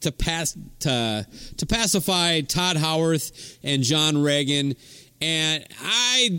to 0.01 0.11
pass 0.11 0.57
to 0.79 1.27
to 1.57 1.65
pacify 1.65 2.41
Tod 2.41 2.77
Howarth 2.77 3.59
and 3.63 3.83
John 3.83 4.21
Regan. 4.21 4.75
And 5.23 5.65
I, 5.81 6.29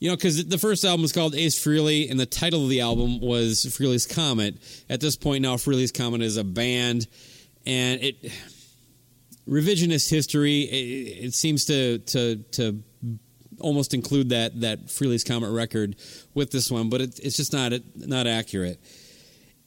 you 0.00 0.10
know, 0.10 0.16
because 0.16 0.44
the 0.46 0.58
first 0.58 0.84
album 0.84 1.02
was 1.02 1.12
called 1.12 1.36
Ace 1.36 1.56
Frehley, 1.56 2.10
and 2.10 2.18
the 2.18 2.26
title 2.26 2.64
of 2.64 2.70
the 2.70 2.80
album 2.80 3.20
was 3.20 3.64
Frehley's 3.66 4.04
Comet. 4.04 4.56
At 4.90 5.00
this 5.00 5.14
point 5.14 5.42
now, 5.42 5.54
Frehley's 5.54 5.92
Comet 5.92 6.22
is 6.22 6.36
a 6.36 6.42
band, 6.42 7.06
and 7.64 8.02
it 8.02 8.32
revisionist 9.48 10.10
history. 10.10 10.62
It, 10.62 11.26
it 11.26 11.34
seems 11.34 11.66
to 11.66 11.98
to 11.98 12.36
to 12.52 12.82
almost 13.60 13.94
include 13.94 14.30
that 14.30 14.60
that 14.62 14.86
Frehley's 14.86 15.22
Comet 15.22 15.52
record 15.52 15.94
with 16.34 16.50
this 16.50 16.68
one, 16.68 16.88
but 16.88 17.00
it, 17.00 17.20
it's 17.20 17.36
just 17.36 17.52
not 17.52 17.72
not 17.94 18.26
accurate. 18.26 18.80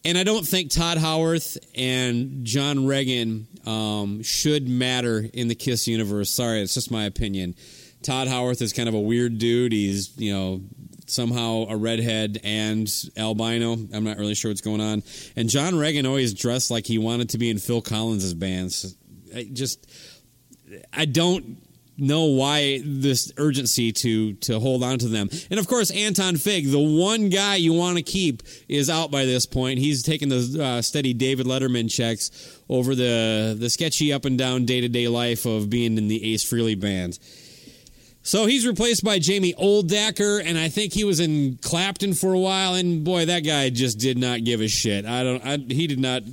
And 0.04 0.18
I 0.18 0.24
don't 0.24 0.48
think 0.48 0.72
Tod 0.72 0.98
Howarth 0.98 1.58
and 1.76 2.44
John 2.44 2.88
Regan 2.88 3.48
um, 3.66 4.24
should 4.24 4.68
matter 4.68 5.24
in 5.34 5.48
the 5.48 5.56
Kiss 5.56 5.88
universe. 5.88 6.32
Sorry, 6.32 6.62
it's 6.62 6.74
just 6.74 6.90
my 6.90 7.06
opinion. 7.06 7.56
Tod 8.02 8.28
Howarth 8.28 8.62
is 8.62 8.74
kind 8.74 8.90
of 8.90 8.96
a 8.96 9.00
weird 9.00 9.38
dude. 9.38 9.72
He's 9.72 10.18
you 10.18 10.34
know 10.34 10.62
somehow 11.06 11.66
a 11.70 11.78
redhead 11.78 12.40
and 12.44 12.92
albino. 13.16 13.74
I'm 13.74 14.04
not 14.04 14.18
really 14.18 14.34
sure 14.34 14.50
what's 14.50 14.62
going 14.62 14.82
on. 14.82 15.04
And 15.36 15.50
John 15.50 15.78
Regan 15.78 16.06
always 16.06 16.34
dressed 16.34 16.72
like 16.72 16.86
he 16.88 16.98
wanted 16.98 17.30
to 17.30 17.38
be 17.38 17.50
in 17.50 17.60
Phil 17.60 17.82
Collins' 17.82 18.34
bands. 18.34 18.96
I 19.36 19.50
just 19.52 19.88
I 20.92 21.06
don't 21.06 21.62
know 21.98 22.26
why 22.26 22.82
this 22.84 23.32
urgency 23.38 23.92
to 23.92 24.34
to 24.34 24.60
hold 24.60 24.84
on 24.84 24.98
to 25.00 25.08
them. 25.08 25.30
And 25.50 25.60
of 25.60 25.68
course, 25.68 25.92
Anton 25.92 26.38
Fig, 26.38 26.70
the 26.70 26.80
one 26.80 27.30
guy 27.30 27.56
you 27.56 27.74
want 27.74 27.98
to 27.98 28.04
keep, 28.04 28.44
is 28.68 28.90
out 28.90 29.12
by 29.12 29.26
this 29.26 29.46
point. 29.46 29.80
He's 29.80 30.04
taking 30.04 30.30
the 30.30 30.64
uh, 30.64 30.82
steady 30.82 31.14
David 31.14 31.46
Letterman 31.46 31.92
checks 31.92 32.60
over 32.70 32.96
the 32.96 33.56
the 33.58 33.70
sketchy 33.70 34.12
up 34.12 34.26
and 34.26 34.38
down 34.38 34.66
day 34.66 34.82
to 34.82 34.90
day 34.90 35.08
life 35.08 35.46
of 35.46 35.70
being 35.70 35.98
in 35.98 36.08
the 36.08 36.34
Ace 36.34 36.44
Frehley 36.44 36.80
band. 36.80 37.20
So 38.24 38.46
he's 38.46 38.68
replaced 38.68 39.04
by 39.04 39.18
Jamie 39.18 39.54
Oldaker, 39.54 40.44
and 40.46 40.58
I 40.58 40.70
think 40.70 40.94
he 40.94 41.04
was 41.04 41.20
in 41.20 41.58
Clapton 41.58 42.14
for 42.14 42.34
a 42.34 42.40
while. 42.40 42.76
And 42.76 43.04
boy, 43.04 43.26
that 43.26 43.40
guy 43.40 43.70
just 43.72 43.98
did 43.98 44.18
not 44.18 44.44
give 44.44 44.62
a 44.62 44.68
shit. 44.68 45.06
I 45.06 45.24
don't. 45.24 45.46
I, 45.46 45.58
he 45.58 45.88
did 45.88 46.00
not. 46.00 46.24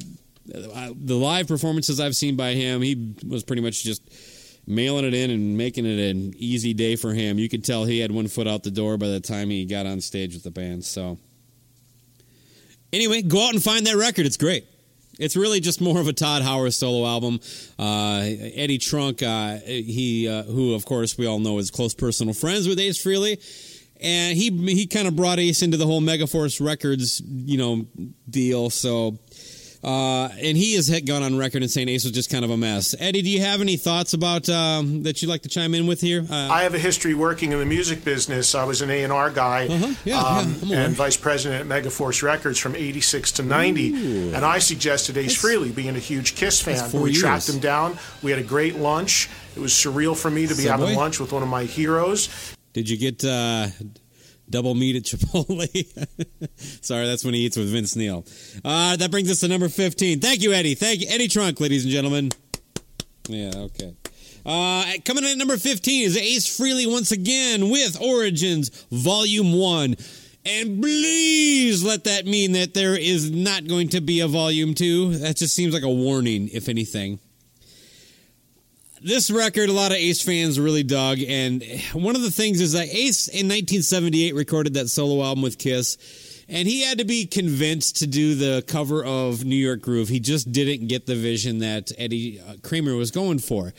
I, 0.74 0.92
the 0.94 1.14
live 1.14 1.48
performances 1.48 2.00
I've 2.00 2.16
seen 2.16 2.36
by 2.36 2.52
him, 2.52 2.82
he 2.82 3.14
was 3.26 3.42
pretty 3.42 3.62
much 3.62 3.84
just 3.84 4.02
mailing 4.68 5.06
it 5.06 5.14
in 5.14 5.30
and 5.30 5.56
making 5.56 5.86
it 5.86 5.98
an 5.98 6.34
easy 6.36 6.74
day 6.74 6.94
for 6.94 7.14
him. 7.14 7.38
You 7.38 7.48
could 7.48 7.64
tell 7.64 7.84
he 7.84 7.98
had 7.98 8.12
one 8.12 8.28
foot 8.28 8.46
out 8.46 8.62
the 8.62 8.70
door 8.70 8.98
by 8.98 9.08
the 9.08 9.20
time 9.20 9.48
he 9.48 9.64
got 9.64 9.86
on 9.86 10.00
stage 10.00 10.34
with 10.34 10.44
the 10.44 10.50
band. 10.50 10.84
So, 10.84 11.18
anyway, 12.92 13.22
go 13.22 13.46
out 13.46 13.54
and 13.54 13.62
find 13.62 13.86
that 13.86 13.96
record. 13.96 14.26
It's 14.26 14.36
great. 14.36 14.66
It's 15.18 15.36
really 15.36 15.58
just 15.58 15.80
more 15.80 15.98
of 15.98 16.06
a 16.06 16.12
Tod 16.12 16.42
Howarth 16.42 16.74
solo 16.74 17.04
album. 17.06 17.40
Uh, 17.78 18.20
Eddie 18.22 18.78
Trunk, 18.78 19.22
uh, 19.22 19.56
he 19.56 20.28
uh, 20.28 20.44
who 20.44 20.74
of 20.74 20.84
course 20.84 21.18
we 21.18 21.26
all 21.26 21.40
know 21.40 21.58
is 21.58 21.70
close 21.70 21.92
personal 21.92 22.34
friends 22.34 22.68
with 22.68 22.78
Ace 22.78 23.02
Frehley, 23.02 23.42
and 24.00 24.36
he 24.36 24.50
he 24.72 24.86
kind 24.86 25.08
of 25.08 25.16
brought 25.16 25.40
Ace 25.40 25.62
into 25.62 25.76
the 25.76 25.86
whole 25.86 26.00
Megaforce 26.00 26.64
Records 26.64 27.20
you 27.20 27.58
know 27.58 27.86
deal. 28.30 28.70
So 28.70 29.18
uh, 29.84 30.28
and 30.40 30.56
he 30.56 30.74
has 30.74 30.88
hit 30.88 31.06
gone 31.06 31.22
on 31.22 31.36
record 31.38 31.62
and 31.62 31.70
saying 31.70 31.88
Ace 31.88 32.04
was 32.04 32.12
just 32.12 32.30
kind 32.30 32.44
of 32.44 32.50
a 32.50 32.56
mess. 32.56 32.94
Eddie, 32.98 33.22
do 33.22 33.28
you 33.30 33.40
have 33.40 33.60
any 33.60 33.76
thoughts 33.76 34.12
about 34.12 34.48
um, 34.48 35.02
that 35.04 35.22
you'd 35.22 35.28
like 35.28 35.42
to 35.42 35.48
chime 35.48 35.74
in 35.74 35.86
with 35.86 36.00
here? 36.00 36.24
Uh, 36.28 36.34
I 36.50 36.62
have 36.64 36.74
a 36.74 36.78
history 36.78 37.14
working 37.14 37.52
in 37.52 37.58
the 37.58 37.66
music 37.66 38.04
business. 38.04 38.54
I 38.54 38.64
was 38.64 38.82
an 38.82 38.90
A 38.90 39.04
and 39.04 39.12
R 39.12 39.30
guy 39.30 39.66
Uh-huh. 39.68 39.94
Yeah, 40.04 40.20
um, 40.20 40.56
yeah, 40.64 40.84
and 40.84 40.94
vice 40.94 41.16
president 41.16 41.70
at 41.70 41.84
Megaforce 41.84 42.22
Records 42.22 42.58
from 42.58 42.74
'86 42.74 43.32
to 43.32 43.42
'90. 43.42 44.32
And 44.34 44.44
I 44.44 44.58
suggested 44.58 45.16
Ace 45.16 45.40
Frehley, 45.40 45.74
being 45.74 45.94
a 45.96 46.00
huge 46.00 46.34
Kiss 46.34 46.60
fan. 46.60 46.76
that's 46.76 46.92
we 46.94 47.12
tracked 47.12 47.48
him 47.48 47.58
down. 47.60 47.98
We 48.22 48.30
had 48.30 48.40
a 48.40 48.44
great 48.44 48.76
lunch. 48.76 49.28
It 49.56 49.60
was 49.60 49.72
surreal 49.72 50.16
for 50.16 50.30
me 50.30 50.46
to 50.46 50.54
be 50.54 50.62
Subway? 50.64 50.86
having 50.86 50.96
lunch 50.98 51.18
with 51.20 51.32
one 51.32 51.42
of 51.42 51.48
my 51.48 51.64
heroes. 51.64 52.28
did 52.72 52.88
you 52.88 52.96
get 52.96 53.24
uh, 53.24 53.68
double 54.50 54.74
meat 54.74 54.96
at 54.96 55.02
Chipotle? 55.04 55.68
Sorry, 56.84 57.06
that's 57.06 57.24
when 57.24 57.34
he 57.34 57.40
eats 57.40 57.56
with 57.56 57.70
Vince 57.70 57.96
Neil. 57.96 58.24
Uh, 58.64 58.96
that 58.96 59.10
brings 59.10 59.30
us 59.30 59.40
to 59.40 59.48
number 59.48 59.68
fifteen. 59.68 60.20
Thank 60.20 60.42
you, 60.42 60.52
Eddie. 60.52 60.74
Thank 60.74 61.00
you, 61.00 61.06
Eddie 61.10 61.28
Trunk, 61.28 61.60
ladies 61.60 61.84
and 61.84 61.92
gentlemen. 61.92 62.30
Yeah, 63.28 63.52
okay. 63.56 63.94
Uh, 64.46 64.84
coming 65.04 65.24
in 65.24 65.30
at 65.32 65.36
number 65.36 65.58
15 65.58 66.04
is 66.06 66.16
Ace 66.16 66.46
Frehley 66.58 66.90
once 66.90 67.12
again 67.12 67.68
with 67.68 68.00
Origins 68.00 68.70
Volume 68.90 69.52
1. 69.52 69.96
And 70.46 70.80
please 70.80 71.84
let 71.84 72.04
that 72.04 72.24
mean 72.24 72.52
that 72.52 72.72
there 72.72 72.96
is 72.98 73.30
not 73.30 73.66
going 73.66 73.90
to 73.90 74.00
be 74.00 74.20
a 74.20 74.28
Volume 74.28 74.72
2. 74.72 75.18
That 75.18 75.36
just 75.36 75.54
seems 75.54 75.74
like 75.74 75.82
a 75.82 75.90
warning, 75.90 76.48
if 76.50 76.70
anything. 76.70 77.18
This 79.00 79.30
record, 79.30 79.68
a 79.68 79.72
lot 79.72 79.92
of 79.92 79.98
Ace 79.98 80.22
fans 80.22 80.58
really 80.58 80.82
dug. 80.82 81.20
And 81.20 81.62
one 81.92 82.16
of 82.16 82.22
the 82.22 82.32
things 82.32 82.60
is 82.60 82.72
that 82.72 82.88
Ace 82.88 83.28
in 83.28 83.46
1978 83.46 84.34
recorded 84.34 84.74
that 84.74 84.88
solo 84.88 85.22
album 85.24 85.42
with 85.42 85.58
Kiss. 85.58 86.44
And 86.48 86.66
he 86.66 86.82
had 86.82 86.98
to 86.98 87.04
be 87.04 87.26
convinced 87.26 87.98
to 87.98 88.06
do 88.08 88.34
the 88.34 88.64
cover 88.66 89.04
of 89.04 89.44
New 89.44 89.54
York 89.54 89.82
Groove. 89.82 90.08
He 90.08 90.18
just 90.18 90.50
didn't 90.50 90.88
get 90.88 91.06
the 91.06 91.14
vision 91.14 91.58
that 91.58 91.92
Eddie 91.96 92.40
uh, 92.40 92.54
Kramer 92.62 92.96
was 92.96 93.12
going 93.12 93.38
for. 93.38 93.72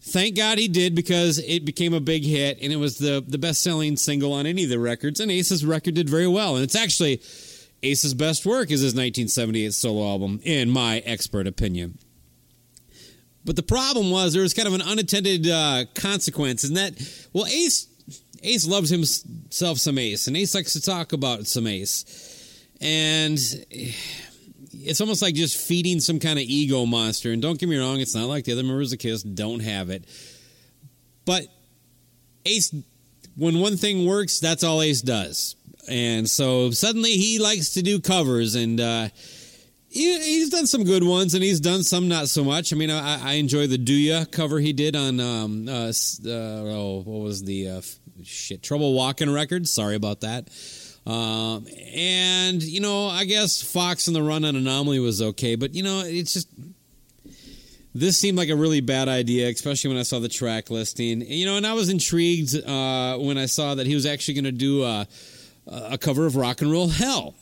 Thank 0.00 0.36
God 0.36 0.58
he 0.58 0.68
did 0.68 0.94
because 0.94 1.38
it 1.38 1.64
became 1.64 1.94
a 1.94 2.00
big 2.00 2.24
hit 2.24 2.58
and 2.60 2.72
it 2.72 2.76
was 2.76 2.98
the, 2.98 3.24
the 3.26 3.38
best 3.38 3.62
selling 3.62 3.96
single 3.96 4.32
on 4.32 4.46
any 4.46 4.64
of 4.64 4.70
the 4.70 4.78
records. 4.78 5.18
And 5.18 5.30
Ace's 5.30 5.64
record 5.64 5.94
did 5.94 6.08
very 6.08 6.28
well. 6.28 6.54
And 6.54 6.62
it's 6.62 6.76
actually 6.76 7.20
Ace's 7.82 8.14
best 8.14 8.46
work 8.46 8.70
is 8.70 8.80
his 8.80 8.94
1978 8.94 9.74
solo 9.74 10.06
album, 10.06 10.40
in 10.44 10.70
my 10.70 10.98
expert 10.98 11.48
opinion. 11.48 11.98
But 13.44 13.56
the 13.56 13.62
problem 13.62 14.10
was 14.10 14.32
there 14.32 14.42
was 14.42 14.54
kind 14.54 14.68
of 14.68 14.74
an 14.74 14.82
unintended 14.82 15.48
uh, 15.48 15.84
consequence, 15.94 16.64
and 16.64 16.76
that 16.76 16.92
well, 17.32 17.46
Ace 17.46 17.88
Ace 18.42 18.66
loves 18.66 18.88
himself 18.88 19.78
some 19.78 19.98
Ace, 19.98 20.26
and 20.26 20.36
Ace 20.36 20.54
likes 20.54 20.72
to 20.74 20.80
talk 20.80 21.12
about 21.12 21.46
some 21.46 21.66
Ace, 21.66 22.64
and 22.80 23.38
it's 24.72 25.00
almost 25.00 25.22
like 25.22 25.34
just 25.34 25.56
feeding 25.56 25.98
some 25.98 26.20
kind 26.20 26.38
of 26.38 26.44
ego 26.44 26.86
monster. 26.86 27.32
And 27.32 27.42
don't 27.42 27.58
get 27.58 27.68
me 27.68 27.78
wrong, 27.78 28.00
it's 28.00 28.14
not 28.14 28.28
like 28.28 28.44
the 28.44 28.52
other 28.52 28.62
members 28.62 28.92
of 28.92 29.00
Kiss 29.00 29.22
don't 29.22 29.60
have 29.60 29.90
it, 29.90 30.04
but 31.24 31.46
Ace, 32.46 32.72
when 33.36 33.58
one 33.58 33.76
thing 33.76 34.06
works, 34.06 34.38
that's 34.38 34.62
all 34.62 34.82
Ace 34.82 35.02
does, 35.02 35.56
and 35.88 36.30
so 36.30 36.70
suddenly 36.70 37.12
he 37.12 37.40
likes 37.40 37.70
to 37.70 37.82
do 37.82 37.98
covers 37.98 38.54
and. 38.54 38.80
uh 38.80 39.08
he, 39.92 40.18
he's 40.18 40.50
done 40.50 40.66
some 40.66 40.84
good 40.84 41.04
ones, 41.04 41.34
and 41.34 41.42
he's 41.42 41.60
done 41.60 41.82
some 41.82 42.08
not 42.08 42.28
so 42.28 42.42
much. 42.42 42.72
I 42.72 42.76
mean, 42.76 42.90
I, 42.90 43.32
I 43.32 43.32
enjoy 43.34 43.66
the 43.66 43.78
Do 43.78 43.92
Ya 43.92 44.24
cover 44.24 44.58
he 44.58 44.72
did 44.72 44.96
on 44.96 45.20
um 45.20 45.68
uh, 45.68 45.88
uh 45.90 46.30
oh 46.30 47.02
what 47.04 47.22
was 47.22 47.44
the 47.44 47.68
uh, 47.68 47.82
shit 48.24 48.62
Trouble 48.62 48.94
Walking 48.94 49.32
record. 49.32 49.68
Sorry 49.68 49.94
about 49.94 50.20
that. 50.20 50.48
Um, 51.06 51.66
and 51.94 52.62
you 52.62 52.80
know, 52.80 53.08
I 53.08 53.24
guess 53.24 53.60
Fox 53.60 54.08
on 54.08 54.14
the 54.14 54.22
Run 54.22 54.44
on 54.44 54.56
Anomaly 54.56 55.00
was 55.00 55.20
okay, 55.20 55.56
but 55.56 55.74
you 55.74 55.82
know, 55.82 56.02
it's 56.04 56.32
just 56.32 56.48
this 57.94 58.18
seemed 58.18 58.38
like 58.38 58.48
a 58.48 58.56
really 58.56 58.80
bad 58.80 59.08
idea, 59.08 59.48
especially 59.48 59.88
when 59.88 59.98
I 59.98 60.04
saw 60.04 60.18
the 60.18 60.28
track 60.28 60.70
listing. 60.70 61.20
You 61.20 61.46
know, 61.46 61.56
and 61.56 61.66
I 61.66 61.74
was 61.74 61.88
intrigued 61.88 62.54
uh, 62.54 63.18
when 63.18 63.36
I 63.36 63.46
saw 63.46 63.74
that 63.74 63.86
he 63.86 63.94
was 63.94 64.06
actually 64.06 64.34
going 64.34 64.44
to 64.44 64.52
do 64.52 64.84
a, 64.84 65.06
a 65.66 65.98
cover 65.98 66.24
of 66.24 66.36
Rock 66.36 66.62
and 66.62 66.70
Roll 66.70 66.88
Hell. 66.88 67.34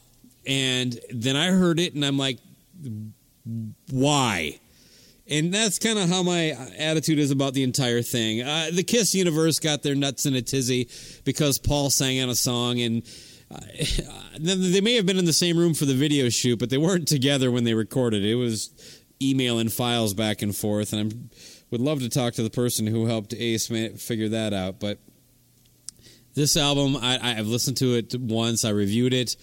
And 0.46 0.98
then 1.10 1.36
I 1.36 1.48
heard 1.48 1.78
it, 1.78 1.94
and 1.94 2.04
I'm 2.04 2.18
like, 2.18 2.38
why? 3.90 4.60
And 5.28 5.54
that's 5.54 5.78
kind 5.78 5.98
of 5.98 6.08
how 6.08 6.22
my 6.22 6.50
attitude 6.78 7.18
is 7.18 7.30
about 7.30 7.54
the 7.54 7.62
entire 7.62 8.02
thing. 8.02 8.42
Uh, 8.42 8.70
the 8.72 8.82
Kiss 8.82 9.14
universe 9.14 9.60
got 9.60 9.82
their 9.82 9.94
nuts 9.94 10.26
in 10.26 10.34
a 10.34 10.42
tizzy 10.42 10.88
because 11.24 11.58
Paul 11.58 11.88
sang 11.90 12.20
on 12.20 12.28
a 12.28 12.34
song, 12.34 12.80
and 12.80 13.02
uh, 13.50 13.60
they 14.40 14.80
may 14.80 14.94
have 14.96 15.06
been 15.06 15.18
in 15.18 15.26
the 15.26 15.32
same 15.32 15.56
room 15.56 15.74
for 15.74 15.84
the 15.84 15.94
video 15.94 16.28
shoot, 16.28 16.58
but 16.58 16.70
they 16.70 16.78
weren't 16.78 17.06
together 17.06 17.50
when 17.50 17.64
they 17.64 17.74
recorded. 17.74 18.24
It 18.24 18.34
was 18.34 18.70
emailing 19.22 19.68
files 19.68 20.14
back 20.14 20.42
and 20.42 20.56
forth, 20.56 20.92
and 20.92 21.12
I 21.12 21.36
would 21.70 21.80
love 21.80 22.00
to 22.00 22.08
talk 22.08 22.34
to 22.34 22.42
the 22.42 22.50
person 22.50 22.86
who 22.86 23.06
helped 23.06 23.32
Ace 23.34 23.68
figure 23.68 24.28
that 24.30 24.52
out. 24.52 24.80
But 24.80 24.98
this 26.34 26.56
album, 26.56 26.96
I, 26.96 27.18
I've 27.22 27.46
listened 27.46 27.76
to 27.78 27.94
it 27.94 28.18
once. 28.18 28.64
I 28.64 28.70
reviewed 28.70 29.14
it. 29.14 29.36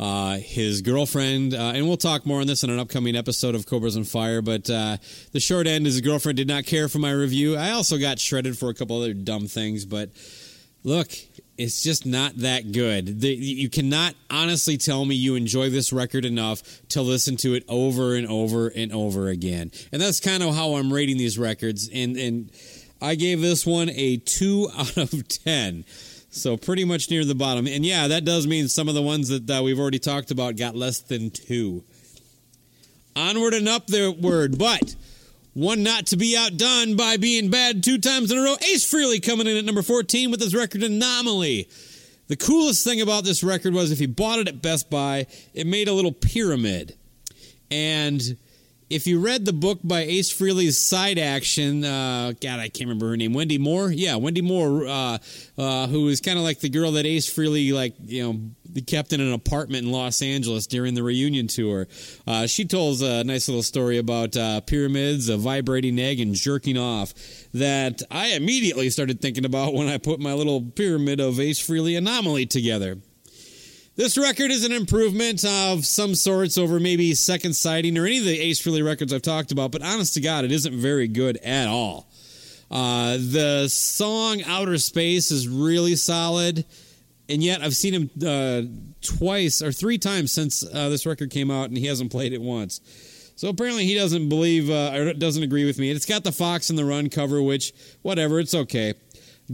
Uh, 0.00 0.38
his 0.38 0.80
girlfriend, 0.80 1.52
uh, 1.52 1.72
and 1.74 1.86
we'll 1.86 1.98
talk 1.98 2.24
more 2.24 2.40
on 2.40 2.46
this 2.46 2.64
in 2.64 2.70
an 2.70 2.78
upcoming 2.78 3.14
episode 3.14 3.54
of 3.54 3.66
Cobras 3.66 3.96
and 3.96 4.08
Fire. 4.08 4.40
But 4.40 4.70
uh, 4.70 4.96
the 5.32 5.40
short 5.40 5.66
end 5.66 5.86
is 5.86 5.92
his 5.92 6.00
girlfriend 6.00 6.38
did 6.38 6.48
not 6.48 6.64
care 6.64 6.88
for 6.88 6.98
my 6.98 7.10
review. 7.12 7.54
I 7.56 7.72
also 7.72 7.98
got 7.98 8.18
shredded 8.18 8.56
for 8.56 8.70
a 8.70 8.74
couple 8.74 8.96
other 8.96 9.12
dumb 9.12 9.46
things. 9.46 9.84
But 9.84 10.08
look, 10.84 11.10
It's 11.58 11.82
just 11.82 12.06
not 12.06 12.38
that 12.38 12.72
good. 12.72 13.20
The, 13.20 13.34
you 13.34 13.68
cannot 13.68 14.14
honestly 14.30 14.78
tell 14.78 15.04
me 15.04 15.14
you 15.14 15.34
enjoy 15.34 15.68
this 15.68 15.92
record 15.92 16.24
enough 16.24 16.62
to 16.88 17.02
listen 17.02 17.36
to 17.38 17.52
it 17.52 17.64
over 17.68 18.14
and 18.14 18.26
over 18.26 18.68
and 18.68 18.90
over 18.94 19.28
again. 19.28 19.70
And 19.92 20.00
that's 20.00 20.20
kind 20.20 20.42
of 20.42 20.54
how 20.54 20.76
I'm 20.76 20.90
rating 20.90 21.18
these 21.18 21.38
records. 21.38 21.90
And 21.92 22.16
and 22.16 22.50
I 23.02 23.14
gave 23.14 23.42
this 23.42 23.66
one 23.66 23.90
a 23.90 24.16
two 24.16 24.70
out 24.78 24.96
of 24.96 25.28
ten. 25.28 25.84
So 26.30 26.56
pretty 26.56 26.84
much 26.84 27.10
near 27.10 27.24
the 27.24 27.34
bottom. 27.34 27.66
And 27.66 27.84
yeah, 27.84 28.06
that 28.08 28.24
does 28.24 28.46
mean 28.46 28.68
some 28.68 28.88
of 28.88 28.94
the 28.94 29.02
ones 29.02 29.28
that 29.28 29.50
uh, 29.50 29.62
we've 29.62 29.78
already 29.78 29.98
talked 29.98 30.30
about 30.30 30.56
got 30.56 30.76
less 30.76 31.00
than 31.00 31.30
two. 31.30 31.82
Onward 33.16 33.52
and 33.54 33.68
up 33.68 33.88
the 33.88 34.10
word, 34.12 34.56
but 34.56 34.94
one 35.54 35.82
not 35.82 36.06
to 36.06 36.16
be 36.16 36.36
outdone 36.36 36.96
by 36.96 37.16
being 37.16 37.50
bad 37.50 37.82
two 37.82 37.98
times 37.98 38.30
in 38.30 38.38
a 38.38 38.42
row. 38.42 38.54
Ace 38.72 38.90
Frehley 38.90 39.20
coming 39.20 39.48
in 39.48 39.56
at 39.56 39.64
number 39.64 39.82
14 39.82 40.30
with 40.30 40.40
his 40.40 40.54
record 40.54 40.84
Anomaly. 40.84 41.68
The 42.28 42.36
coolest 42.36 42.84
thing 42.84 43.00
about 43.00 43.24
this 43.24 43.42
record 43.42 43.74
was 43.74 43.90
if 43.90 44.00
you 44.00 44.06
bought 44.06 44.38
it 44.38 44.46
at 44.46 44.62
Best 44.62 44.88
Buy, 44.88 45.26
it 45.52 45.66
made 45.66 45.88
a 45.88 45.92
little 45.92 46.12
pyramid. 46.12 46.94
And 47.72 48.22
if 48.90 49.06
you 49.06 49.20
read 49.20 49.44
the 49.44 49.52
book 49.52 49.78
by 49.84 50.00
Ace 50.00 50.32
Frehley's 50.32 50.76
side 50.76 51.18
action, 51.18 51.84
uh, 51.84 52.32
God, 52.40 52.58
I 52.58 52.68
can't 52.68 52.88
remember 52.88 53.08
her 53.10 53.16
name, 53.16 53.32
Wendy 53.32 53.56
Moore. 53.56 53.90
Yeah, 53.92 54.16
Wendy 54.16 54.42
Moore, 54.42 54.86
uh, 54.86 55.18
uh, 55.56 55.86
kind 55.86 56.38
of 56.38 56.44
like 56.44 56.58
the 56.58 56.68
girl 56.68 56.90
that 56.92 57.06
Ace 57.06 57.32
Frehley, 57.32 57.72
like 57.72 57.94
you 58.04 58.22
know, 58.22 58.82
kept 58.88 59.12
in 59.12 59.20
an 59.20 59.32
apartment 59.32 59.84
in 59.84 59.92
Los 59.92 60.22
Angeles 60.22 60.66
during 60.66 60.94
the 60.94 61.04
reunion 61.04 61.46
tour. 61.46 61.86
Uh, 62.26 62.48
she 62.48 62.64
tells 62.64 63.00
a 63.00 63.22
nice 63.22 63.48
little 63.48 63.62
story 63.62 63.98
about 63.98 64.36
uh, 64.36 64.60
pyramids, 64.62 65.28
a 65.28 65.36
vibrating 65.36 65.98
egg, 66.00 66.18
and 66.18 66.34
jerking 66.34 66.76
off. 66.76 67.14
That 67.54 68.02
I 68.10 68.28
immediately 68.32 68.90
started 68.90 69.20
thinking 69.20 69.44
about 69.44 69.72
when 69.72 69.86
I 69.86 69.98
put 69.98 70.18
my 70.18 70.34
little 70.34 70.62
pyramid 70.62 71.20
of 71.20 71.38
Ace 71.38 71.64
Frehley 71.64 71.96
anomaly 71.96 72.46
together. 72.46 72.98
This 74.00 74.16
record 74.16 74.50
is 74.50 74.64
an 74.64 74.72
improvement 74.72 75.44
of 75.44 75.84
some 75.84 76.14
sorts 76.14 76.56
over 76.56 76.80
maybe 76.80 77.12
Second 77.12 77.52
Sighting 77.52 77.98
or 77.98 78.06
any 78.06 78.16
of 78.16 78.24
the 78.24 78.40
Ace 78.40 78.58
Frehley 78.58 78.82
records 78.82 79.12
I've 79.12 79.20
talked 79.20 79.52
about, 79.52 79.72
but 79.72 79.82
honest 79.82 80.14
to 80.14 80.22
God, 80.22 80.46
it 80.46 80.52
isn't 80.52 80.74
very 80.74 81.06
good 81.06 81.36
at 81.36 81.68
all. 81.68 82.10
Uh, 82.70 83.18
the 83.20 83.68
song 83.68 84.40
Outer 84.46 84.78
Space 84.78 85.30
is 85.30 85.46
really 85.48 85.96
solid, 85.96 86.64
and 87.28 87.42
yet 87.42 87.60
I've 87.60 87.76
seen 87.76 87.92
him 87.92 88.10
uh, 88.26 88.62
twice 89.02 89.60
or 89.60 89.70
three 89.70 89.98
times 89.98 90.32
since 90.32 90.64
uh, 90.64 90.88
this 90.88 91.04
record 91.04 91.30
came 91.30 91.50
out, 91.50 91.68
and 91.68 91.76
he 91.76 91.84
hasn't 91.84 92.10
played 92.10 92.32
it 92.32 92.40
once. 92.40 92.80
So 93.36 93.50
apparently 93.50 93.84
he 93.84 93.96
doesn't 93.96 94.30
believe 94.30 94.70
uh, 94.70 94.92
or 94.94 95.12
doesn't 95.12 95.42
agree 95.42 95.66
with 95.66 95.78
me. 95.78 95.90
It's 95.90 96.06
got 96.06 96.24
the 96.24 96.32
Fox 96.32 96.70
on 96.70 96.76
the 96.76 96.86
Run 96.86 97.10
cover, 97.10 97.42
which 97.42 97.74
whatever, 98.00 98.40
it's 98.40 98.54
okay. 98.54 98.94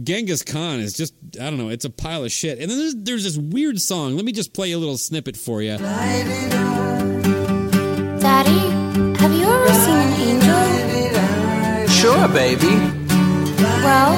Genghis 0.03 0.43
Khan 0.43 0.79
is 0.79 0.93
just, 0.93 1.13
I 1.39 1.49
don't 1.49 1.57
know, 1.57 1.69
it's 1.69 1.85
a 1.85 1.89
pile 1.89 2.23
of 2.23 2.31
shit. 2.31 2.59
And 2.59 2.69
then 2.69 2.77
there's, 2.77 2.95
there's 2.95 3.23
this 3.23 3.37
weird 3.37 3.81
song. 3.81 4.15
Let 4.15 4.25
me 4.25 4.31
just 4.31 4.53
play 4.53 4.71
a 4.71 4.77
little 4.77 4.97
snippet 4.97 5.35
for 5.35 5.61
you. 5.61 5.77
Daddy, 5.77 6.19
have 9.17 9.33
you 9.33 9.45
ever 9.45 9.73
seen 9.73 9.97
an 9.97 10.13
angel? 10.21 11.87
Sure, 11.89 12.27
baby. 12.27 12.67
Well, 13.83 14.15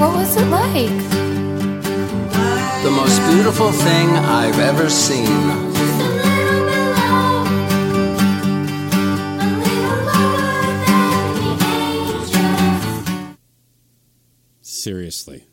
what 0.00 0.14
was 0.16 0.36
it 0.36 0.46
like? 0.46 0.88
The 2.82 2.90
most 2.90 3.20
beautiful 3.30 3.70
thing 3.70 4.08
I've 4.08 4.58
ever 4.58 4.90
seen. 4.90 5.71
Seriously. 14.82 15.44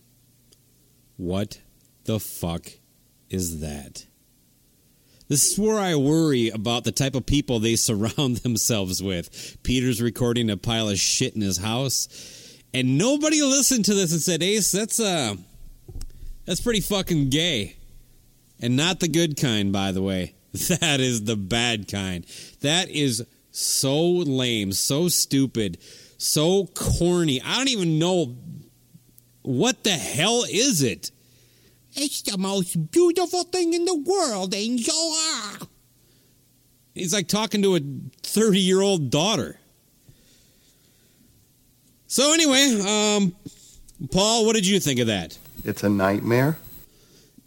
What 1.16 1.62
the 2.06 2.20
fuck 2.20 2.66
is 3.30 3.60
that? 3.60 4.08
This 5.28 5.52
is 5.52 5.60
where 5.60 5.78
I 5.78 5.94
worry 5.94 6.50
about 6.50 6.84
the 6.84 6.92
type 6.92 7.14
of 7.14 7.28
people 7.28 7.60
they 7.60 7.76
surround 7.76 8.38
themselves 8.38 9.04
with. 9.04 9.58
Peter's 9.62 10.02
recording 10.02 10.50
a 10.50 10.58
pile 10.58 10.90
of 10.90 10.98
shit 10.98 11.36
in 11.36 11.42
his 11.42 11.60
house, 11.60 12.58
and 12.74 12.98
nobody 12.98 13.44
listened 13.44 13.86
to 13.86 13.94
this 13.94 14.12
and 14.12 14.20
said, 14.20 14.42
"Ace, 14.42 14.72
that's 14.72 15.00
uh, 15.00 15.36
that's 16.46 16.62
pretty 16.62 16.82
fucking 16.82 17.30
gay," 17.30 17.76
and 18.60 18.76
not 18.76 19.00
the 19.00 19.08
good 19.08 19.38
kind, 19.38 19.72
by 19.72 19.92
the 19.92 20.02
way. 20.02 20.34
That 20.80 21.00
is 21.00 21.26
the 21.26 21.36
bad 21.36 21.88
kind. 21.88 22.26
That 22.62 22.90
is 22.90 23.24
so 23.52 24.10
lame, 24.10 24.72
so 24.72 25.08
stupid, 25.08 25.78
so 26.18 26.66
corny. 26.74 27.40
I 27.44 27.58
don't 27.58 27.70
even 27.70 28.00
know 28.00 28.36
what 29.50 29.84
the 29.84 29.90
hell 29.90 30.44
is 30.48 30.84
it? 30.84 31.10
It's 31.96 32.22
the 32.22 32.38
most 32.38 32.92
beautiful 32.92 33.44
thing 33.46 33.74
in 33.74 33.84
the 33.84 33.96
world, 33.96 34.54
Angel. 34.54 34.94
He's 36.94 37.14
like 37.16 37.28
talking 37.28 37.64
to 37.64 37.76
a 37.76 37.80
30 38.22 38.60
year 38.60 38.82
old 38.82 39.10
daughter. 39.10 39.58
So, 42.06 42.32
anyway, 42.32 42.80
um, 42.80 43.36
Paul, 44.12 44.46
what 44.46 44.54
did 44.54 44.68
you 44.68 44.80
think 44.80 45.00
of 45.00 45.08
that? 45.08 45.36
It's 45.66 45.84
a 45.84 45.90
nightmare. 45.90 46.60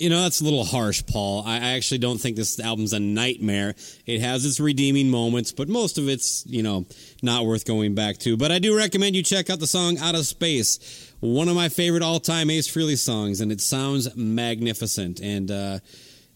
You 0.03 0.11
know, 0.11 0.23
that's 0.23 0.41
a 0.41 0.45
little 0.45 0.65
harsh, 0.65 1.07
Paul. 1.07 1.45
I, 1.47 1.77
actually 1.77 1.99
don't 1.99 2.19
think 2.19 2.35
this 2.35 2.59
album's 2.59 2.93
a 2.93 2.99
nightmare. 2.99 3.77
It 4.05 4.21
has 4.21 4.45
its 4.45 4.59
redeeming 4.59 5.09
moments, 5.09 5.53
but 5.53 5.69
most 5.69 5.97
of 5.97 6.09
it's, 6.09 6.45
you 6.45 6.65
know, 6.65 6.87
not 7.23 7.47
worth 7.47 7.65
going 7.65 7.95
back 7.95 8.19
to. 8.19 8.37
But 8.37 8.51
I 8.51 8.59
do 8.59 8.77
recommend 8.77 9.15
you 9.15 9.23
check 9.23 9.49
out 9.49 9.61
the 9.61 9.69
song 9.69 9.99
Outer 9.99 10.25
Space, 10.25 11.15
one 11.21 11.49
of 11.49 11.55
my 11.55 11.69
favorite 11.69 12.03
all 12.03 12.19
time 12.19 12.51
Ace 12.51 12.67
Frehley 12.67 12.99
songs, 12.99 13.41
and 13.41 13.53
it 13.53 13.61
sounds 13.61 14.17
magnificent. 14.17 15.21
And, 15.21 15.53
uh, 15.53 15.79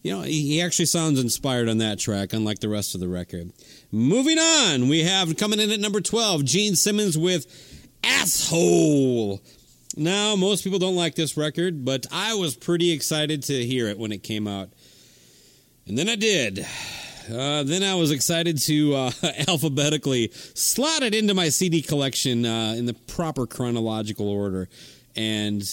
you 0.01 0.13
know, 0.13 0.21
he 0.21 0.61
actually 0.61 0.85
sounds 0.85 1.19
inspired 1.19 1.67
on 1.67 1.79
that 1.79 1.99
track, 1.99 2.31
unlike 2.31 2.59
the 2.59 2.69
rest 2.69 2.95
of 2.95 3.01
the 3.01 3.09
record. 3.09 3.51
Moving 3.91 4.39
on, 4.39 4.87
we 4.87 5.03
have 5.03 5.35
coming 5.35 5.59
in 5.59 5.71
at 5.71 5.81
number 5.81 5.99
12, 5.99 6.45
Gene 6.45 6.77
Simmons 6.77 7.17
with 7.17 7.45
Asshole. 8.01 9.41
Now, 9.97 10.35
most 10.35 10.63
people 10.63 10.77
don't 10.77 10.95
like 10.95 11.15
this 11.15 11.35
record, 11.35 11.83
but 11.83 12.05
I 12.11 12.35
was 12.35 12.55
pretty 12.55 12.91
excited 12.91 13.41
to 13.43 13.65
hear 13.65 13.87
it 13.87 13.97
when 13.97 14.11
it 14.11 14.21
came 14.21 14.47
out. 14.47 14.69
And 15.87 15.97
then 15.97 16.07
I 16.07 16.15
did. 16.15 16.59
Uh, 17.27 17.63
then 17.63 17.81
I 17.81 17.95
was 17.95 18.11
excited 18.11 18.59
to 18.59 18.93
uh, 18.93 19.11
alphabetically 19.47 20.29
slot 20.53 21.01
it 21.01 21.15
into 21.15 21.33
my 21.33 21.49
CD 21.49 21.81
collection 21.81 22.45
uh, 22.45 22.75
in 22.77 22.85
the 22.85 22.93
proper 22.93 23.47
chronological 23.47 24.29
order. 24.29 24.69
And 25.15 25.63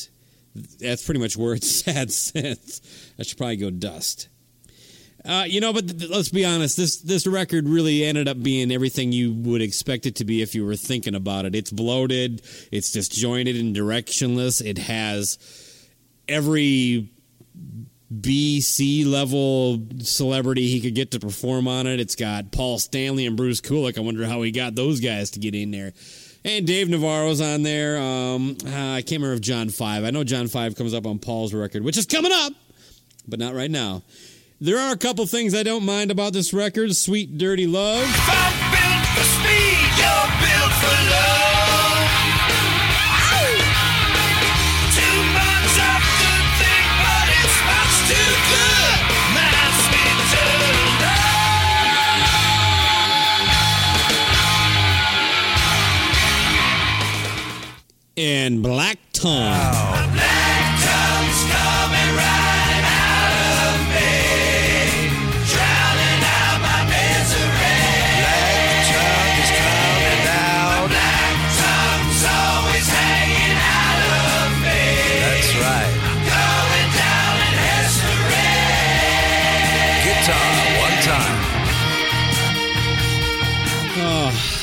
that's 0.80 1.04
pretty 1.04 1.20
much 1.20 1.36
where 1.36 1.52
it's 1.52 1.86
at 1.96 2.10
since. 2.10 2.80
I 3.18 3.24
should 3.24 3.36
probably 3.36 3.56
go 3.56 3.68
dust. 3.68 4.28
Uh, 5.26 5.44
you 5.46 5.58
know, 5.58 5.72
but 5.72 5.88
th- 5.98 6.10
let's 6.10 6.28
be 6.28 6.44
honest. 6.44 6.76
This 6.76 6.96
this 6.98 7.26
record 7.26 7.66
really 7.66 8.04
ended 8.04 8.28
up 8.28 8.42
being 8.42 8.70
everything 8.70 9.10
you 9.10 9.32
would 9.32 9.62
expect 9.62 10.04
it 10.04 10.16
to 10.16 10.24
be 10.24 10.42
if 10.42 10.54
you 10.54 10.66
were 10.66 10.76
thinking 10.76 11.14
about 11.14 11.46
it. 11.46 11.54
It's 11.54 11.70
bloated. 11.70 12.42
It's 12.70 12.92
disjointed 12.92 13.56
and 13.56 13.74
directionless. 13.74 14.62
It 14.62 14.76
has 14.78 15.38
every 16.28 17.10
B 18.20 18.60
C 18.60 19.04
level 19.04 19.80
celebrity 20.00 20.68
he 20.68 20.80
could 20.80 20.94
get 20.94 21.12
to 21.12 21.18
perform 21.18 21.68
on 21.68 21.86
it. 21.86 22.00
It's 22.00 22.16
got 22.16 22.52
Paul 22.52 22.78
Stanley 22.78 23.24
and 23.24 23.34
Bruce 23.34 23.62
Kulick. 23.62 23.96
I 23.96 24.02
wonder 24.02 24.26
how 24.26 24.42
he 24.42 24.50
got 24.50 24.74
those 24.74 25.00
guys 25.00 25.30
to 25.30 25.40
get 25.40 25.54
in 25.54 25.70
there. 25.70 25.94
And 26.44 26.66
Dave 26.66 26.90
Navarro's 26.90 27.40
on 27.40 27.62
there. 27.62 27.96
Um, 27.96 28.58
I 28.66 29.00
can't 29.00 29.22
remember 29.22 29.32
if 29.32 29.40
John 29.40 29.70
Five. 29.70 30.04
I 30.04 30.10
know 30.10 30.22
John 30.22 30.48
Five 30.48 30.76
comes 30.76 30.92
up 30.92 31.06
on 31.06 31.18
Paul's 31.18 31.54
record, 31.54 31.82
which 31.82 31.96
is 31.96 32.04
coming 32.04 32.32
up, 32.32 32.52
but 33.26 33.38
not 33.38 33.54
right 33.54 33.70
now. 33.70 34.02
There 34.60 34.78
are 34.78 34.92
a 34.92 34.96
couple 34.96 35.26
things 35.26 35.54
I 35.54 35.62
don't 35.62 35.84
mind 35.84 36.10
about 36.10 36.32
this 36.32 36.54
record. 36.54 36.94
Sweet 36.94 37.36
Dirty 37.36 37.66
Love. 37.66 38.02
If 38.02 38.28
I'm 38.30 38.70
built 38.70 39.04
for 39.18 39.44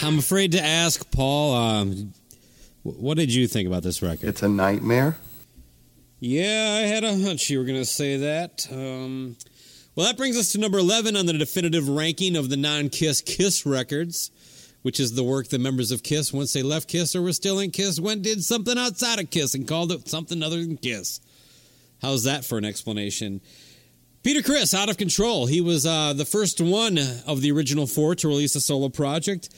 I'm 0.03 0.17
afraid 0.17 0.53
to 0.53 0.63
ask 0.63 1.09
Paul. 1.11 1.53
Um, 1.53 2.13
what 2.83 3.17
did 3.17 3.33
you 3.33 3.47
think 3.47 3.67
about 3.67 3.83
this 3.83 4.01
record? 4.01 4.27
It's 4.27 4.41
a 4.41 4.49
nightmare. 4.49 5.17
Yeah, 6.19 6.79
I 6.79 6.87
had 6.87 7.03
a 7.03 7.17
hunch 7.19 7.49
you 7.49 7.59
were 7.59 7.65
going 7.65 7.77
to 7.77 7.85
say 7.85 8.17
that. 8.17 8.67
Um, 8.71 9.35
well, 9.95 10.07
that 10.07 10.17
brings 10.17 10.37
us 10.37 10.51
to 10.53 10.59
number 10.59 10.79
11 10.79 11.15
on 11.15 11.27
the 11.27 11.33
definitive 11.33 11.87
ranking 11.87 12.35
of 12.35 12.49
the 12.49 12.57
non 12.57 12.89
Kiss 12.89 13.21
Kiss 13.21 13.65
records, 13.65 14.31
which 14.81 14.99
is 14.99 15.13
the 15.13 15.23
work 15.23 15.49
the 15.49 15.59
members 15.59 15.91
of 15.91 16.01
Kiss, 16.01 16.33
once 16.33 16.53
they 16.53 16.63
left 16.63 16.87
Kiss 16.87 17.15
or 17.15 17.21
were 17.21 17.33
still 17.33 17.59
in 17.59 17.69
Kiss, 17.69 17.99
went 17.99 18.23
did 18.23 18.43
something 18.43 18.77
outside 18.77 19.19
of 19.19 19.29
Kiss 19.29 19.53
and 19.53 19.67
called 19.67 19.91
it 19.91 20.07
something 20.07 20.41
other 20.41 20.57
than 20.57 20.77
Kiss. 20.77 21.19
How's 22.01 22.23
that 22.23 22.43
for 22.43 22.57
an 22.57 22.65
explanation? 22.65 23.41
Peter 24.23 24.43
Criss, 24.43 24.75
out 24.75 24.87
of 24.87 24.97
control. 24.97 25.47
He 25.47 25.61
was 25.61 25.83
uh, 25.83 26.13
the 26.13 26.25
first 26.25 26.61
one 26.61 26.99
of 27.25 27.41
the 27.41 27.51
original 27.51 27.87
four 27.87 28.13
to 28.15 28.27
release 28.27 28.55
a 28.55 28.61
solo 28.61 28.89
project. 28.89 29.49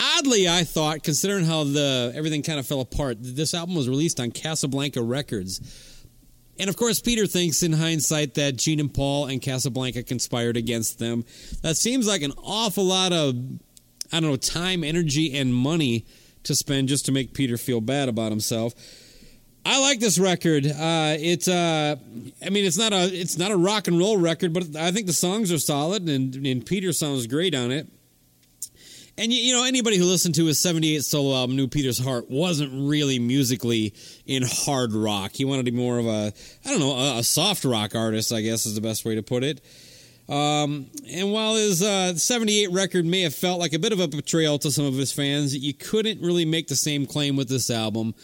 Oddly, 0.00 0.48
I 0.48 0.64
thought, 0.64 1.02
considering 1.02 1.44
how 1.44 1.64
the 1.64 2.12
everything 2.14 2.42
kind 2.42 2.58
of 2.58 2.66
fell 2.66 2.80
apart, 2.80 3.16
this 3.20 3.54
album 3.54 3.74
was 3.74 3.88
released 3.88 4.20
on 4.20 4.30
Casablanca 4.30 5.02
Records. 5.02 5.60
And 6.58 6.70
of 6.70 6.76
course, 6.76 7.00
Peter 7.00 7.26
thinks 7.26 7.62
in 7.62 7.72
hindsight 7.72 8.34
that 8.34 8.56
Gene 8.56 8.80
and 8.80 8.92
Paul 8.92 9.26
and 9.26 9.40
Casablanca 9.42 10.02
conspired 10.02 10.56
against 10.56 10.98
them. 10.98 11.24
That 11.62 11.76
seems 11.76 12.06
like 12.06 12.22
an 12.22 12.32
awful 12.42 12.84
lot 12.84 13.12
of, 13.12 13.36
I 14.12 14.20
don't 14.20 14.30
know, 14.30 14.36
time, 14.36 14.82
energy, 14.82 15.36
and 15.36 15.54
money 15.54 16.06
to 16.44 16.54
spend 16.54 16.88
just 16.88 17.06
to 17.06 17.12
make 17.12 17.34
Peter 17.34 17.56
feel 17.56 17.80
bad 17.80 18.08
about 18.08 18.30
himself. 18.30 18.72
I 19.66 19.80
like 19.80 19.98
this 19.98 20.18
record. 20.18 20.64
Uh, 20.64 21.16
it's, 21.18 21.48
uh, 21.48 21.96
I 22.44 22.50
mean, 22.50 22.64
it's 22.64 22.78
not 22.78 22.92
a, 22.92 23.04
it's 23.12 23.36
not 23.36 23.50
a 23.50 23.56
rock 23.56 23.88
and 23.88 23.98
roll 23.98 24.16
record, 24.16 24.52
but 24.52 24.76
I 24.76 24.92
think 24.92 25.06
the 25.08 25.12
songs 25.12 25.50
are 25.50 25.58
solid, 25.58 26.08
and, 26.08 26.34
and 26.46 26.64
Peter 26.64 26.92
sounds 26.92 27.26
great 27.26 27.54
on 27.54 27.72
it. 27.72 27.88
And 29.18 29.32
you, 29.32 29.40
you 29.40 29.52
know, 29.54 29.64
anybody 29.64 29.96
who 29.96 30.04
listened 30.04 30.34
to 30.34 30.44
his 30.46 30.60
'78 30.60 31.02
solo 31.04 31.34
album 31.34 31.56
knew 31.56 31.68
Peter's 31.68 31.98
heart 31.98 32.30
wasn't 32.30 32.88
really 32.88 33.18
musically 33.18 33.94
in 34.26 34.42
hard 34.46 34.92
rock. 34.92 35.32
He 35.32 35.44
wanted 35.44 35.66
to 35.66 35.72
be 35.72 35.76
more 35.76 35.98
of 35.98 36.06
a, 36.06 36.32
I 36.64 36.70
don't 36.70 36.80
know, 36.80 36.92
a, 36.92 37.18
a 37.18 37.24
soft 37.24 37.64
rock 37.64 37.94
artist. 37.94 38.32
I 38.32 38.42
guess 38.42 38.66
is 38.66 38.74
the 38.74 38.80
best 38.80 39.04
way 39.04 39.14
to 39.14 39.22
put 39.22 39.42
it. 39.42 39.62
Um, 40.28 40.90
and 41.08 41.32
while 41.32 41.54
his 41.54 41.82
uh, 41.82 42.14
'78 42.14 42.72
record 42.72 43.06
may 43.06 43.22
have 43.22 43.34
felt 43.34 43.58
like 43.58 43.72
a 43.72 43.78
bit 43.78 43.92
of 43.92 44.00
a 44.00 44.08
betrayal 44.08 44.58
to 44.58 44.70
some 44.70 44.84
of 44.84 44.94
his 44.94 45.12
fans, 45.12 45.56
you 45.56 45.72
couldn't 45.72 46.20
really 46.20 46.44
make 46.44 46.68
the 46.68 46.76
same 46.76 47.06
claim 47.06 47.36
with 47.36 47.48
this 47.48 47.70
album 47.70 48.14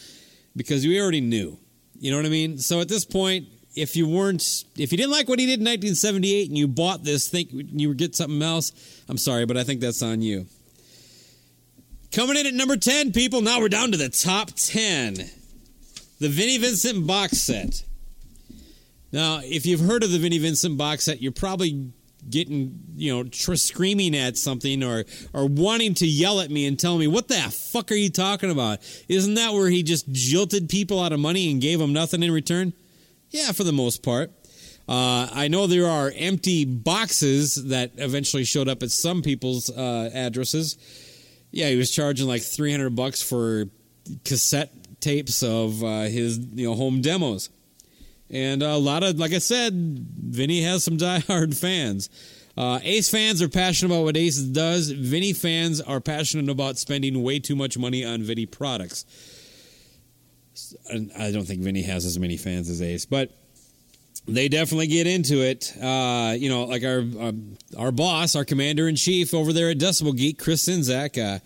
because 0.55 0.85
we 0.85 1.01
already 1.01 1.21
knew. 1.21 1.59
You 2.01 2.11
know 2.11 2.17
what 2.19 2.27
I 2.27 2.31
mean? 2.31 2.59
So 2.59 2.81
at 2.81 2.89
this 2.89 3.05
point, 3.05 3.47
if 3.75 3.97
you 3.97 4.09
weren't, 4.09 4.43
if 4.77 4.93
you 4.93 4.99
didn't 4.99 5.13
like 5.13 5.29
what 5.29 5.39
he 5.39 5.47
did 5.47 5.61
in 5.61 5.65
1978 5.65 6.49
and 6.49 6.59
you 6.59 6.69
bought 6.69 7.05
this, 7.05 7.29
think 7.29 7.51
you 7.53 7.89
would 7.89 7.97
get 7.97 8.15
something 8.15 8.43
else, 8.43 8.73
I'm 9.09 9.17
sorry, 9.17 9.47
but 9.47 9.57
I 9.57 9.65
think 9.65 9.81
that's 9.81 10.03
on 10.03 10.21
you. 10.21 10.47
Coming 12.13 12.37
in 12.37 12.47
at 12.47 12.53
number 12.53 12.77
10, 12.77 13.13
people, 13.13 13.41
now 13.41 13.59
we're 13.59 13.71
down 13.71 13.91
to 13.93 13.97
the 13.97 14.11
top 14.11 14.51
10. 14.55 15.15
The 16.21 16.29
Vinnie 16.29 16.59
Vincent 16.59 17.07
box 17.07 17.39
set. 17.39 17.85
Now, 19.13 19.41
if 19.43 19.65
you've 19.65 19.81
heard 19.81 20.05
of 20.05 20.11
the 20.11 20.19
Vinnie 20.19 20.37
Vincent 20.37 20.77
box 20.77 21.05
set, 21.05 21.23
you're 21.23 21.33
probably 21.33 21.91
getting, 22.29 22.79
you 22.97 23.15
know, 23.15 23.25
tr- 23.25 23.55
screaming 23.55 24.15
at 24.15 24.37
something 24.37 24.85
or 24.85 25.05
or 25.33 25.47
wanting 25.47 25.95
to 25.95 26.07
yell 26.07 26.41
at 26.41 26.51
me 26.51 26.67
and 26.67 26.79
tell 26.79 26.99
me, 26.99 27.07
"What 27.07 27.29
the 27.29 27.35
fuck 27.35 27.91
are 27.91 27.97
you 27.97 28.11
talking 28.11 28.51
about? 28.51 28.81
Isn't 29.09 29.35
that 29.35 29.55
where 29.55 29.69
he 29.69 29.83
just 29.83 30.11
jilted 30.13 30.69
people 30.69 31.01
out 31.01 31.13
of 31.13 31.19
money 31.19 31.51
and 31.51 31.61
gave 31.61 31.79
them 31.79 31.93
nothing 31.93 32.23
in 32.23 32.31
return?" 32.31 32.75
Yeah, 33.31 33.53
for 33.53 33.65
the 33.65 33.73
most 33.73 34.03
part. 34.03 34.31
Uh, 34.89 35.29
I 35.33 35.49
know 35.49 35.67
there 35.67 35.89
are 35.89 36.13
empty 36.15 36.65
boxes 36.65 37.55
that 37.55 37.93
eventually 37.97 38.45
showed 38.45 38.69
up 38.69 38.83
at 38.83 38.91
some 38.91 39.23
people's 39.23 39.71
uh, 39.71 40.11
addresses. 40.13 40.77
Yeah, 41.53 41.69
he 41.69 41.77
was 41.77 41.91
charging 41.91 42.27
like 42.27 42.43
300 42.43 42.91
bucks 42.97 43.23
for 43.23 43.67
cassette 44.25 44.73
tapes 45.01 45.43
of 45.43 45.83
uh, 45.85 46.03
his 46.03 46.39
you 46.39 46.69
know 46.69 46.75
home 46.75 47.01
demos. 47.01 47.51
And 48.31 48.63
a 48.63 48.79
lot 48.79 49.03
of, 49.03 49.19
like 49.19 49.33
I 49.33 49.39
said, 49.39 49.75
Vinny 49.75 50.63
has 50.63 50.83
some 50.83 50.97
diehard 50.99 51.57
fans. 51.57 52.09
Uh, 52.57 52.81
Ace 52.83 53.11
fans 53.11 53.41
are 53.43 53.49
passionate 53.49 53.95
about 53.95 54.05
what 54.05 54.17
Ace 54.17 54.39
does. 54.39 54.91
Vinny 54.91 55.33
fans 55.33 55.81
are 55.81 56.01
passionate 56.01 56.51
about 56.51 56.79
spending 56.79 57.23
way 57.23 57.39
too 57.39 57.57
much 57.57 57.79
money 57.79 58.05
on 58.05 58.23
Vinny 58.23 58.47
products. 58.47 59.05
I 61.19 61.31
don't 61.31 61.45
think 61.45 61.63
Vinny 61.63 61.83
has 61.83 62.05
as 62.05 62.19
many 62.19 62.37
fans 62.37 62.69
as 62.69 62.83
Ace, 62.83 63.07
but 63.07 63.31
they 64.27 64.49
definitely 64.49 64.87
get 64.87 65.07
into 65.07 65.43
it. 65.43 65.73
Uh, 65.83 66.35
you 66.37 66.49
know, 66.49 66.65
like 66.65 66.85
our 66.85 67.05
our, 67.21 67.33
our 67.79 67.93
boss, 67.93 68.37
our 68.37 68.45
commander 68.45 68.89
in 68.89 68.97
chief 68.97 69.35
over 69.35 69.53
there 69.53 69.71
at 69.71 69.79
Decibel 69.79 70.17
Geek, 70.17 70.39
Chris 70.39 70.67
Czynszak. 70.69 71.19
Uh, 71.19 71.41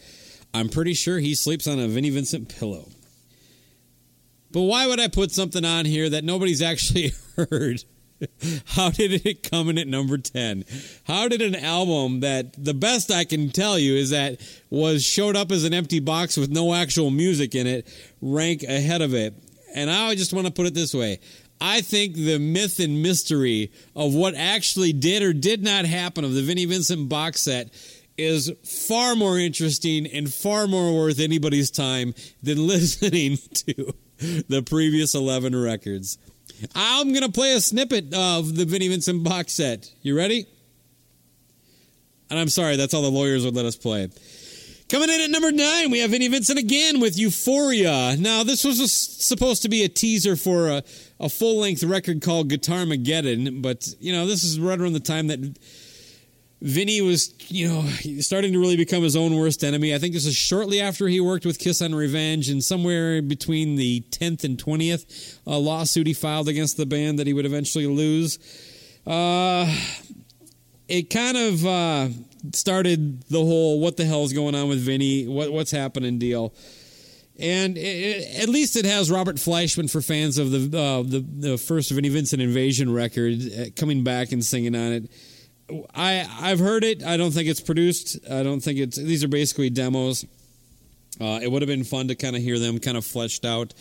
I'm 0.53 0.69
pretty 0.69 0.95
sure 0.95 1.19
he 1.19 1.35
sleeps 1.35 1.67
on 1.67 1.79
a 1.79 1.89
Vinnie 1.89 2.11
Vincent 2.11 2.49
pillow. 2.49 2.89
But 4.53 4.63
why 4.63 4.87
would 4.87 5.01
I 5.01 5.09
put 5.09 5.33
something 5.33 5.65
on 5.65 5.85
here 5.85 6.09
that 6.09 6.25
nobody's 6.25 6.63
actually 6.63 7.13
heard? 7.37 7.85
How 8.65 8.89
did 8.89 9.27
it 9.27 9.51
come 9.51 9.69
in 9.69 9.77
at 9.77 9.87
number 9.87 10.17
10? 10.17 10.65
How 11.05 11.29
did 11.29 11.43
an 11.43 11.55
album 11.55 12.21
that 12.21 12.55
the 12.63 12.73
best 12.73 13.11
I 13.11 13.25
can 13.25 13.51
tell 13.51 13.79
you 13.79 13.95
is 13.95 14.11
that 14.11 14.41
was 14.71 15.05
showed 15.05 15.37
up 15.37 15.53
as 15.53 15.65
an 15.65 15.75
empty 15.75 16.01
box 16.01 16.39
with 16.39 16.49
no 16.49 16.73
actual 16.73 17.11
music 17.11 17.55
in 17.55 17.67
it 17.67 17.87
rank 18.23 18.63
ahead 18.63 19.03
of 19.03 19.13
it? 19.13 19.35
And 19.75 19.91
I 19.91 20.15
just 20.15 20.33
want 20.33 20.47
to 20.47 20.53
put 20.53 20.67
it 20.67 20.73
this 20.73 20.95
way. 20.95 21.21
I 21.61 21.81
think 21.81 22.15
the 22.15 22.39
myth 22.39 22.79
and 22.81 23.03
mystery 23.03 23.73
of 23.95 24.15
what 24.15 24.35
actually 24.35 24.93
did 24.93 25.23
or 25.23 25.33
did 25.33 25.63
not 25.63 25.85
happen 25.85 26.25
of 26.25 26.35
the 26.35 26.43
Vinnie 26.43 26.67
Vincent 26.67 27.09
box 27.09 27.43
set 27.43 27.71
is 28.19 28.51
far 28.89 29.15
more 29.15 29.39
interesting 29.39 30.07
and 30.07 30.33
far 30.33 30.67
more 30.67 30.95
worth 30.95 31.21
anybody's 31.21 31.71
time 31.71 32.15
than 32.43 32.67
listening 32.67 33.39
to 33.53 33.95
the 34.49 34.63
previous 34.63 35.15
11 35.15 35.55
records. 35.55 36.19
I'm 36.75 37.09
going 37.09 37.25
to 37.25 37.33
play 37.33 37.55
a 37.55 37.61
snippet 37.61 38.15
of 38.15 38.57
the 38.57 38.65
Vinnie 38.65 38.89
Vincent 38.89 39.23
box 39.25 39.53
set. 39.53 39.93
You 40.03 40.17
ready? 40.17 40.47
And 42.31 42.39
I'm 42.39 42.49
sorry, 42.49 42.77
that's 42.77 42.95
all 42.95 43.03
the 43.03 43.11
lawyers 43.11 43.45
would 43.45 43.55
let 43.55 43.67
us 43.67 43.77
play. 43.77 44.09
Coming 44.89 45.11
in 45.11 45.21
at 45.21 45.31
number 45.31 45.51
nine, 45.51 45.91
we 45.91 45.99
have 45.99 46.11
Vinnie 46.11 46.29
Vincent 46.29 46.59
again 46.59 47.01
with 47.01 47.19
Euphoria. 47.19 48.17
Now, 48.17 48.45
this 48.45 48.65
was 48.65 48.79
a, 48.79 48.87
supposed 48.87 49.63
to 49.63 49.69
be 49.69 49.83
a 49.83 49.89
teaser 49.89 50.37
for 50.37 50.69
a, 50.69 50.85
a 51.19 51.29
full 51.29 51.61
length 51.61 51.83
record 51.83 52.23
called 52.23 52.51
Guitarmageddon, 52.51 53.63
but, 53.63 53.89
you 54.01 54.13
know, 54.13 54.27
this 54.27 54.45
is 54.45 54.61
right 54.61 54.79
around 54.79 54.93
the 54.93 55.01
time 55.01 55.29
that 55.29 55.59
Vinny 56.63 57.01
was, 57.01 57.35
you 57.49 57.69
know, 57.69 57.83
starting 58.21 58.53
to 58.53 58.59
really 58.59 58.77
become 58.77 59.03
his 59.03 59.15
own 59.15 59.37
worst 59.37 59.63
enemy. 59.63 59.95
I 59.95 59.99
think 59.99 60.15
this 60.15 60.27
is 60.27 60.35
shortly 60.35 60.81
after 60.81 61.07
he 61.07 61.21
worked 61.21 61.45
with 61.45 61.59
Kiss 61.59 61.83
on 61.83 61.95
Revenge, 61.95 62.49
and 62.49 62.65
somewhere 62.65 63.21
between 63.21 63.77
the 63.77 64.03
10th 64.11 64.43
and 64.45 64.57
20th, 64.57 65.39
a 65.47 65.59
lawsuit 65.59 66.07
he 66.07 66.15
filed 66.15 66.49
against 66.49 66.77
the 66.77 66.87
band 66.87 67.19
that 67.19 67.27
he 67.27 67.35
would 67.35 67.47
eventually 67.47 67.87
lose. 67.87 68.39
Uh, 69.07 69.73
it 70.89 71.11
kind 71.11 71.37
of 71.37 71.67
uh, 71.67 72.09
started 72.55 73.23
the 73.25 73.39
whole 73.39 73.81
"what 73.81 73.97
the 73.97 74.05
hell 74.05 74.25
is 74.25 74.33
going 74.33 74.55
on 74.55 74.69
with 74.69 74.81
Vinny? 74.81 75.27
What, 75.27 75.53
what's 75.53 75.71
happening?" 75.71 76.19
deal. 76.19 76.55
And 77.39 77.77
it, 77.77 78.43
at 78.43 78.49
least 78.49 78.77
it 78.77 78.87
has 78.87 79.11
Robert 79.11 79.37
Fleischman 79.37 79.91
for 79.91 80.01
fans 80.01 80.39
of 80.39 80.51
the 80.51 80.79
uh, 80.79 81.03
the, 81.03 81.21
the 81.21 81.59
first 81.59 81.91
Vinnie 81.91 82.09
Vincent 82.09 82.41
Invasion 82.41 82.93
record 82.93 83.35
uh, 83.35 83.65
coming 83.77 84.05
back 84.05 84.33
and 84.33 84.45
singing 84.45 84.75
on 84.75 84.93
it. 84.93 85.11
I 85.95 86.27
I've 86.41 86.61
heard 86.61 86.85
it. 86.85 87.03
I 87.03 87.17
don't 87.17 87.33
think 87.33 87.49
it's 87.49 87.61
produced. 87.61 88.19
I 88.31 88.43
don't 88.43 88.61
think 88.61 88.79
it's. 88.79 88.97
These 88.97 89.23
are 89.23 89.29
basically 89.29 89.69
demos. 89.69 90.25
Uh, 91.21 91.41
it 91.43 91.51
would 91.51 91.63
have 91.63 91.69
been 91.69 91.85
fun 91.85 92.09
to 92.09 92.15
kind 92.15 92.37
of 92.37 92.43
hear 92.43 92.59
them 92.59 92.79
kind 92.79 92.97
of 92.97 93.05
fleshed 93.05 93.45
out 93.45 93.75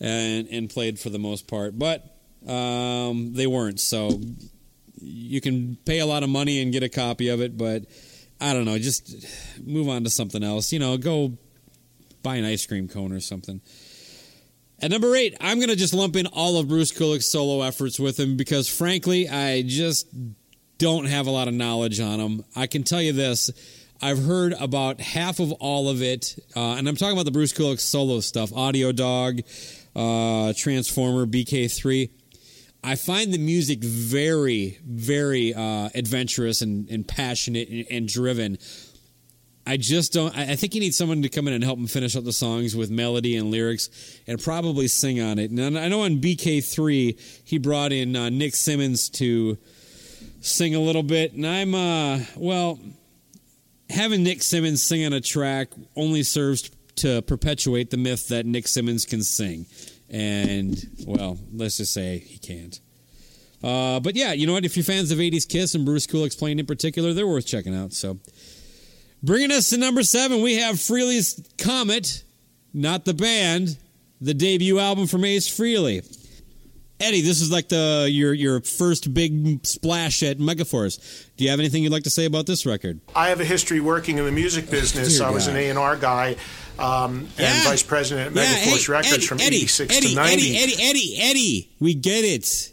and 0.00 0.48
and 0.48 0.70
played 0.70 0.98
for 0.98 1.10
the 1.10 1.18
most 1.18 1.48
part, 1.48 1.78
but 1.78 2.04
um, 2.46 3.32
they 3.34 3.46
weren't. 3.46 3.80
So 3.80 4.20
you 5.00 5.40
can 5.40 5.76
pay 5.84 5.98
a 5.98 6.06
lot 6.06 6.22
of 6.22 6.28
money 6.28 6.62
and 6.62 6.72
get 6.72 6.82
a 6.82 6.88
copy 6.88 7.28
of 7.28 7.40
it, 7.40 7.56
but 7.56 7.84
I 8.40 8.52
don't 8.52 8.64
know. 8.64 8.78
Just 8.78 9.26
move 9.64 9.88
on 9.88 10.04
to 10.04 10.10
something 10.10 10.42
else. 10.42 10.72
You 10.72 10.78
know, 10.78 10.96
go 10.96 11.38
buy 12.22 12.36
an 12.36 12.44
ice 12.44 12.66
cream 12.66 12.88
cone 12.88 13.12
or 13.12 13.20
something. 13.20 13.60
At 14.80 14.90
number 14.90 15.14
eight, 15.14 15.36
I'm 15.40 15.58
going 15.58 15.68
to 15.68 15.76
just 15.76 15.94
lump 15.94 16.16
in 16.16 16.26
all 16.26 16.58
of 16.58 16.66
Bruce 16.66 16.92
Kulick's 16.92 17.26
solo 17.30 17.62
efforts 17.62 18.00
with 18.00 18.18
him 18.18 18.36
because, 18.36 18.68
frankly, 18.68 19.28
I 19.28 19.62
just 19.62 20.08
don't 20.78 21.04
have 21.04 21.28
a 21.28 21.30
lot 21.30 21.46
of 21.46 21.54
knowledge 21.54 22.00
on 22.00 22.18
him. 22.18 22.44
I 22.56 22.66
can 22.66 22.82
tell 22.82 23.00
you 23.00 23.12
this. 23.12 23.50
I've 24.00 24.24
heard 24.24 24.54
about 24.54 25.00
half 25.00 25.38
of 25.38 25.52
all 25.52 25.88
of 25.88 26.02
it, 26.02 26.36
uh, 26.56 26.74
and 26.74 26.88
I'm 26.88 26.96
talking 26.96 27.12
about 27.12 27.26
the 27.26 27.30
Bruce 27.30 27.52
Kulick 27.52 27.78
solo 27.78 28.18
stuff 28.18 28.52
Audio 28.52 28.90
Dog, 28.90 29.42
uh, 29.94 30.52
Transformer, 30.56 31.26
BK3. 31.26 32.10
I 32.82 32.96
find 32.96 33.32
the 33.32 33.38
music 33.38 33.84
very, 33.84 34.80
very 34.84 35.54
uh, 35.54 35.90
adventurous 35.94 36.62
and, 36.62 36.90
and 36.90 37.06
passionate 37.06 37.68
and, 37.68 37.86
and 37.88 38.08
driven. 38.08 38.58
I 39.64 39.76
just 39.76 40.12
don't. 40.12 40.36
I 40.36 40.56
think 40.56 40.74
you 40.74 40.80
need 40.80 40.94
someone 40.94 41.22
to 41.22 41.28
come 41.28 41.46
in 41.46 41.54
and 41.54 41.62
help 41.62 41.78
him 41.78 41.86
finish 41.86 42.16
up 42.16 42.24
the 42.24 42.32
songs 42.32 42.74
with 42.74 42.90
melody 42.90 43.36
and 43.36 43.50
lyrics, 43.50 43.90
and 44.26 44.42
probably 44.42 44.88
sing 44.88 45.20
on 45.20 45.38
it. 45.38 45.50
And 45.50 45.78
I 45.78 45.88
know 45.88 46.02
on 46.02 46.20
BK3 46.20 47.18
he 47.44 47.58
brought 47.58 47.92
in 47.92 48.16
uh, 48.16 48.28
Nick 48.28 48.56
Simmons 48.56 49.08
to 49.10 49.56
sing 50.40 50.74
a 50.74 50.80
little 50.80 51.04
bit, 51.04 51.34
and 51.34 51.46
I'm 51.46 51.74
uh 51.74 52.20
well, 52.36 52.80
having 53.88 54.24
Nick 54.24 54.42
Simmons 54.42 54.82
sing 54.82 55.06
on 55.06 55.12
a 55.12 55.20
track 55.20 55.68
only 55.94 56.24
serves 56.24 56.68
to 56.96 57.22
perpetuate 57.22 57.90
the 57.90 57.96
myth 57.96 58.28
that 58.28 58.44
Nick 58.44 58.66
Simmons 58.66 59.04
can 59.04 59.22
sing, 59.22 59.66
and 60.10 60.76
well, 61.06 61.38
let's 61.52 61.76
just 61.76 61.94
say 61.94 62.18
he 62.18 62.38
can't. 62.38 62.80
Uh, 63.62 64.00
but 64.00 64.16
yeah, 64.16 64.32
you 64.32 64.46
know 64.46 64.54
what? 64.54 64.64
If 64.64 64.76
you're 64.76 64.84
fans 64.84 65.12
of 65.12 65.18
80s 65.18 65.48
Kiss 65.48 65.74
and 65.74 65.84
Bruce 65.84 66.06
Kulick's 66.06 66.34
playing 66.34 66.58
in 66.58 66.66
particular, 66.66 67.12
they're 67.12 67.28
worth 67.28 67.46
checking 67.46 67.74
out. 67.74 67.92
So, 67.92 68.18
bringing 69.22 69.50
us 69.52 69.70
to 69.70 69.78
number 69.78 70.02
seven, 70.02 70.42
we 70.42 70.56
have 70.56 70.76
Frehley's 70.76 71.40
Comet, 71.58 72.24
not 72.74 73.04
the 73.04 73.14
band, 73.14 73.76
the 74.20 74.34
debut 74.34 74.78
album 74.78 75.06
from 75.06 75.24
Ace 75.24 75.48
Frehley. 75.48 76.04
Eddie, 77.00 77.20
this 77.22 77.40
is 77.40 77.50
like 77.50 77.68
the 77.68 78.06
your 78.08 78.32
your 78.32 78.60
first 78.60 79.12
big 79.12 79.66
splash 79.66 80.22
at 80.22 80.38
Megaforce. 80.38 81.26
Do 81.36 81.42
you 81.42 81.50
have 81.50 81.58
anything 81.58 81.82
you'd 81.82 81.90
like 81.90 82.04
to 82.04 82.10
say 82.10 82.26
about 82.26 82.46
this 82.46 82.64
record? 82.64 83.00
I 83.16 83.30
have 83.30 83.40
a 83.40 83.44
history 83.44 83.80
working 83.80 84.18
in 84.18 84.24
the 84.24 84.30
music 84.30 84.70
business. 84.70 85.18
dear 85.18 85.26
I 85.26 85.30
was 85.30 85.46
God. 85.48 85.56
an 85.56 85.76
A&R 85.76 85.96
guy 85.96 86.36
um, 86.78 87.18
and 87.18 87.28
Yeah. 87.40 87.64
vice 87.64 87.82
president 87.82 88.36
at 88.36 88.42
Yeah, 88.44 88.54
Megaforce 88.54 88.86
hey, 88.86 88.92
Records 88.92 89.12
Eddie, 89.14 89.26
from 89.26 89.40
Eddie, 89.40 89.56
86 89.56 89.96
to 89.98 90.14
90. 90.14 90.20
Eddie, 90.32 90.56
Eddie, 90.58 90.82
Eddie, 90.82 91.16
Eddie, 91.20 91.70
we 91.80 91.94
get 91.94 92.24
it. 92.24 92.72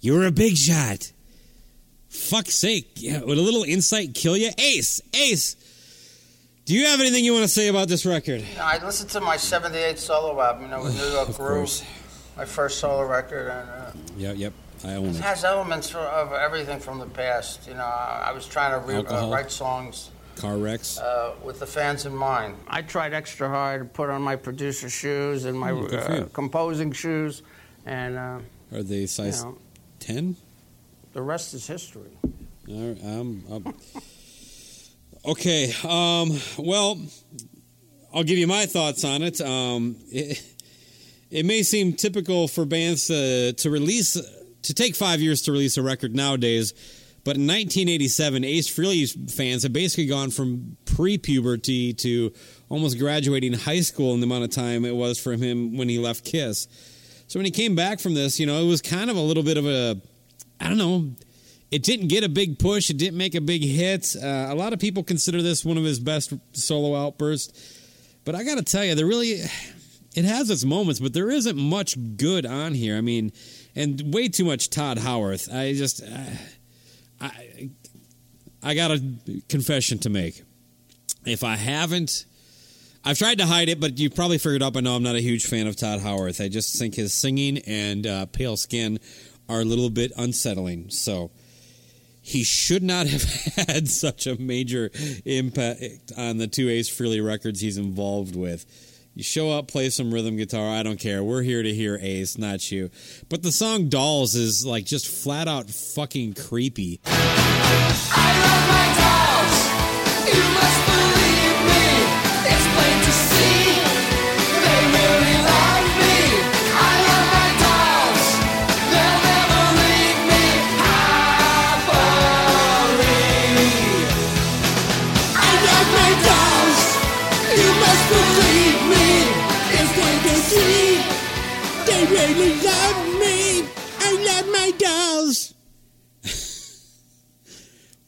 You're 0.00 0.26
a 0.26 0.32
big 0.32 0.56
shot. 0.56 1.12
Fuck's 2.16 2.54
sake. 2.56 2.90
Yeah, 2.96 3.20
would 3.22 3.38
a 3.38 3.40
little 3.42 3.62
insight 3.62 4.14
kill 4.14 4.36
you? 4.36 4.50
Ace, 4.58 5.00
Ace, 5.14 5.56
do 6.64 6.74
you 6.74 6.86
have 6.86 7.00
anything 7.00 7.24
you 7.24 7.32
want 7.32 7.44
to 7.44 7.48
say 7.48 7.68
about 7.68 7.88
this 7.88 8.04
record? 8.04 8.42
I 8.60 8.84
listened 8.84 9.10
to 9.10 9.20
my 9.20 9.36
78 9.36 9.98
solo 9.98 10.40
album, 10.40 10.62
you 10.64 10.68
know, 10.68 10.82
with 10.82 10.96
New 10.96 11.08
York 11.12 11.28
Of 11.30 11.36
Groove, 11.36 11.80
my 12.36 12.44
first 12.44 12.78
solo 12.78 13.04
record, 13.06 13.48
and 13.48 13.70
uh, 13.70 13.92
Yep, 14.16 14.36
yep, 14.38 14.52
I 14.84 14.94
own 14.94 15.06
it 15.06 15.16
it. 15.16 15.22
has 15.22 15.44
elements 15.44 15.90
for, 15.90 15.98
of 16.00 16.32
everything 16.32 16.80
from 16.80 16.98
the 16.98 17.06
past. 17.06 17.68
You 17.68 17.74
know, 17.74 17.84
I, 17.84 18.26
I 18.28 18.32
was 18.32 18.46
trying 18.46 18.72
to 18.80 18.86
re- 18.86 19.04
uh, 19.06 19.28
write 19.30 19.50
songs 19.52 20.10
Car 20.36 20.56
wrecks. 20.58 20.98
uh, 20.98 21.34
with 21.44 21.60
the 21.60 21.66
fans 21.66 22.06
in 22.06 22.14
mind. 22.16 22.56
I 22.66 22.82
tried 22.82 23.12
extra 23.14 23.48
hard 23.48 23.80
to 23.82 23.84
put 23.86 24.10
on 24.10 24.22
my 24.22 24.36
producer 24.36 24.90
shoes 24.90 25.44
and 25.44 25.58
my 25.58 25.70
Mm, 25.70 26.22
uh, 26.22 26.26
composing 26.32 26.90
shoes, 26.92 27.42
and 27.84 28.16
uh, 28.16 28.38
Are 28.72 28.82
they 28.82 29.02
you 29.02 29.06
size 29.06 29.44
know, 29.44 29.56
10? 30.00 30.36
The 31.16 31.22
rest 31.22 31.54
is 31.54 31.66
history. 31.66 32.10
Um, 32.68 33.42
um, 33.50 33.74
okay. 35.24 35.72
Um, 35.82 36.38
well, 36.58 37.00
I'll 38.12 38.22
give 38.22 38.36
you 38.36 38.46
my 38.46 38.66
thoughts 38.66 39.02
on 39.02 39.22
it. 39.22 39.40
Um, 39.40 39.96
it, 40.10 40.42
it 41.30 41.46
may 41.46 41.62
seem 41.62 41.94
typical 41.94 42.48
for 42.48 42.66
bands 42.66 43.06
to, 43.06 43.54
to 43.54 43.70
release 43.70 44.12
to 44.62 44.74
take 44.74 44.94
five 44.94 45.22
years 45.22 45.40
to 45.42 45.52
release 45.52 45.78
a 45.78 45.82
record 45.82 46.14
nowadays, 46.14 46.72
but 47.24 47.36
in 47.36 47.46
1987, 47.46 48.44
Ace 48.44 48.68
Frehley's 48.68 49.34
fans 49.34 49.62
had 49.62 49.72
basically 49.72 50.06
gone 50.06 50.30
from 50.30 50.76
pre-puberty 50.84 51.94
to 51.94 52.30
almost 52.68 52.98
graduating 52.98 53.54
high 53.54 53.80
school 53.80 54.12
in 54.12 54.20
the 54.20 54.26
amount 54.26 54.44
of 54.44 54.50
time 54.50 54.84
it 54.84 54.94
was 54.94 55.18
for 55.18 55.32
him 55.32 55.78
when 55.78 55.88
he 55.88 55.98
left 55.98 56.26
Kiss. 56.26 56.68
So 57.26 57.38
when 57.38 57.46
he 57.46 57.52
came 57.52 57.74
back 57.74 58.00
from 58.00 58.14
this, 58.14 58.38
you 58.38 58.44
know, 58.44 58.62
it 58.62 58.66
was 58.66 58.82
kind 58.82 59.08
of 59.08 59.16
a 59.16 59.20
little 59.20 59.42
bit 59.42 59.56
of 59.56 59.66
a, 59.66 60.00
I 60.60 60.68
don't 60.68 60.78
know, 60.78 61.10
it 61.70 61.82
didn't 61.82 62.08
get 62.08 62.24
a 62.24 62.28
big 62.28 62.58
push. 62.58 62.90
It 62.90 62.96
didn't 62.96 63.18
make 63.18 63.34
a 63.34 63.40
big 63.40 63.62
hit. 63.62 64.14
Uh, 64.16 64.46
a 64.48 64.54
lot 64.54 64.72
of 64.72 64.78
people 64.78 65.02
consider 65.02 65.42
this 65.42 65.64
one 65.64 65.76
of 65.76 65.84
his 65.84 65.98
best 65.98 66.32
solo 66.52 66.96
outbursts. 66.96 67.82
But 68.24 68.34
I 68.34 68.44
got 68.44 68.56
to 68.56 68.62
tell 68.62 68.84
you, 68.84 68.94
there 68.94 69.06
really, 69.06 69.42
it 70.14 70.24
has 70.24 70.48
its 70.50 70.64
moments, 70.64 71.00
but 71.00 71.12
there 71.12 71.30
isn't 71.30 71.56
much 71.56 71.96
good 72.16 72.46
on 72.46 72.74
here. 72.74 72.96
I 72.96 73.00
mean, 73.00 73.32
and 73.74 74.14
way 74.14 74.28
too 74.28 74.44
much 74.44 74.70
Tod 74.70 74.98
Howarth. 74.98 75.52
I 75.52 75.74
just, 75.74 76.02
uh, 76.02 76.30
I, 77.20 77.70
I 78.62 78.74
got 78.74 78.92
a 78.92 79.02
confession 79.48 79.98
to 80.00 80.10
make. 80.10 80.42
If 81.24 81.42
I 81.42 81.56
haven't, 81.56 82.24
I've 83.04 83.18
tried 83.18 83.38
to 83.38 83.46
hide 83.46 83.68
it, 83.68 83.80
but 83.80 83.98
you 83.98 84.10
probably 84.10 84.38
figured 84.38 84.62
out 84.62 84.72
by 84.72 84.80
now 84.80 84.96
I'm 84.96 85.02
not 85.02 85.14
a 85.14 85.20
huge 85.20 85.46
fan 85.46 85.66
of 85.66 85.76
Tod 85.76 86.00
Howarth. 86.00 86.40
I 86.40 86.48
just 86.48 86.78
think 86.78 86.94
his 86.94 87.12
singing 87.12 87.58
and 87.58 88.06
uh, 88.06 88.26
pale 88.26 88.56
skin 88.56 88.98
are 89.48 89.60
a 89.60 89.64
little 89.64 89.90
bit 89.90 90.12
unsettling. 90.16 90.90
So 90.90 91.30
he 92.22 92.42
should 92.42 92.82
not 92.82 93.06
have 93.06 93.22
had 93.68 93.88
such 93.88 94.26
a 94.26 94.36
major 94.40 94.90
impact 95.24 96.12
on 96.16 96.38
the 96.38 96.46
two 96.46 96.68
Ace 96.68 96.90
Frehley 96.90 97.24
records 97.24 97.60
he's 97.60 97.78
involved 97.78 98.34
with. 98.34 98.66
You 99.14 99.22
show 99.22 99.50
up, 99.50 99.68
play 99.68 99.88
some 99.88 100.12
rhythm 100.12 100.36
guitar, 100.36 100.68
I 100.76 100.82
don't 100.82 101.00
care. 101.00 101.24
We're 101.24 101.42
here 101.42 101.62
to 101.62 101.72
hear 101.72 101.98
Ace, 102.02 102.36
not 102.36 102.70
you. 102.70 102.90
But 103.30 103.42
the 103.42 103.52
song 103.52 103.88
Dolls 103.88 104.34
is 104.34 104.66
like 104.66 104.84
just 104.84 105.06
flat 105.06 105.48
out 105.48 105.70
fucking 105.70 106.34
creepy. 106.34 107.00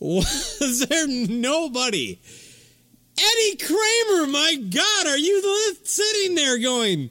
Was 0.09 0.87
there 0.89 1.07
nobody? 1.07 2.19
Eddie 3.21 3.57
Kramer, 3.57 4.27
my 4.27 4.57
God, 4.71 5.07
are 5.07 5.19
you 5.19 5.75
sitting 5.85 6.35
there 6.35 6.59
going, 6.59 7.11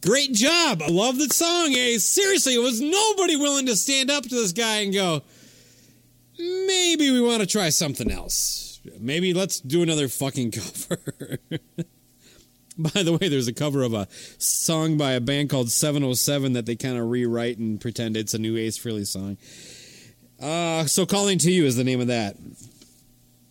Great 0.00 0.32
job. 0.32 0.82
I 0.82 0.88
love 0.88 1.18
the 1.18 1.28
song, 1.28 1.72
Ace. 1.74 2.04
Seriously, 2.04 2.54
it 2.54 2.58
was 2.58 2.80
nobody 2.80 3.36
willing 3.36 3.66
to 3.66 3.76
stand 3.76 4.10
up 4.10 4.24
to 4.24 4.28
this 4.28 4.52
guy 4.52 4.78
and 4.78 4.92
go, 4.92 5.22
maybe 6.38 7.10
we 7.10 7.20
want 7.20 7.40
to 7.40 7.46
try 7.46 7.68
something 7.68 8.10
else. 8.10 8.80
Maybe 8.98 9.34
let's 9.34 9.60
do 9.60 9.82
another 9.82 10.08
fucking 10.08 10.50
cover. 10.88 11.38
By 12.78 13.02
the 13.02 13.16
way, 13.20 13.28
there's 13.28 13.48
a 13.48 13.52
cover 13.52 13.82
of 13.82 13.92
a 13.92 14.06
song 14.38 14.96
by 14.96 15.12
a 15.12 15.20
band 15.20 15.50
called 15.50 15.70
707 15.70 16.52
that 16.52 16.66
they 16.66 16.76
kind 16.76 16.96
of 16.96 17.08
rewrite 17.08 17.58
and 17.58 17.80
pretend 17.80 18.16
it's 18.16 18.34
a 18.34 18.38
new 18.38 18.56
Ace 18.56 18.78
Frehley 18.78 19.06
song. 19.06 19.36
Uh, 20.40 20.86
so 20.86 21.04
Calling 21.04 21.38
to 21.38 21.50
You 21.50 21.64
is 21.64 21.76
the 21.76 21.84
name 21.84 22.00
of 22.00 22.06
that. 22.08 22.36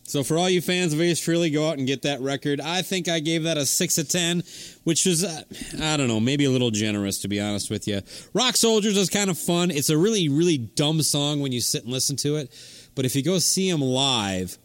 So 0.07 0.23
for 0.23 0.37
all 0.37 0.49
you 0.49 0.61
fans 0.61 0.93
of 0.93 1.01
Ace 1.01 1.19
Frehley, 1.19 1.51
go 1.51 1.67
out 1.67 1.77
and 1.77 1.85
get 1.85 2.03
that 2.03 2.21
record. 2.21 2.61
I 2.61 2.81
think 2.81 3.09
I 3.09 3.19
gave 3.19 3.43
that 3.43 3.57
a 3.57 3.65
6 3.65 3.97
of 3.97 4.07
10, 4.07 4.41
which 4.85 5.05
was, 5.05 5.25
uh, 5.25 5.41
I 5.81 5.97
don't 5.97 6.07
know, 6.07 6.21
maybe 6.21 6.45
a 6.45 6.49
little 6.49 6.71
generous 6.71 7.19
to 7.19 7.27
be 7.27 7.41
honest 7.41 7.69
with 7.69 7.89
you. 7.89 8.01
Rock 8.33 8.55
Soldiers 8.55 8.95
is 8.95 9.09
kind 9.09 9.29
of 9.29 9.37
fun. 9.37 9.69
It's 9.69 9.89
a 9.89 9.97
really, 9.97 10.29
really 10.29 10.57
dumb 10.57 11.01
song 11.01 11.41
when 11.41 11.51
you 11.51 11.59
sit 11.59 11.83
and 11.83 11.91
listen 11.91 12.15
to 12.17 12.37
it. 12.37 12.53
But 12.95 13.03
if 13.03 13.17
you 13.17 13.23
go 13.23 13.37
see 13.39 13.69
them 13.69 13.81
live, 13.81 14.57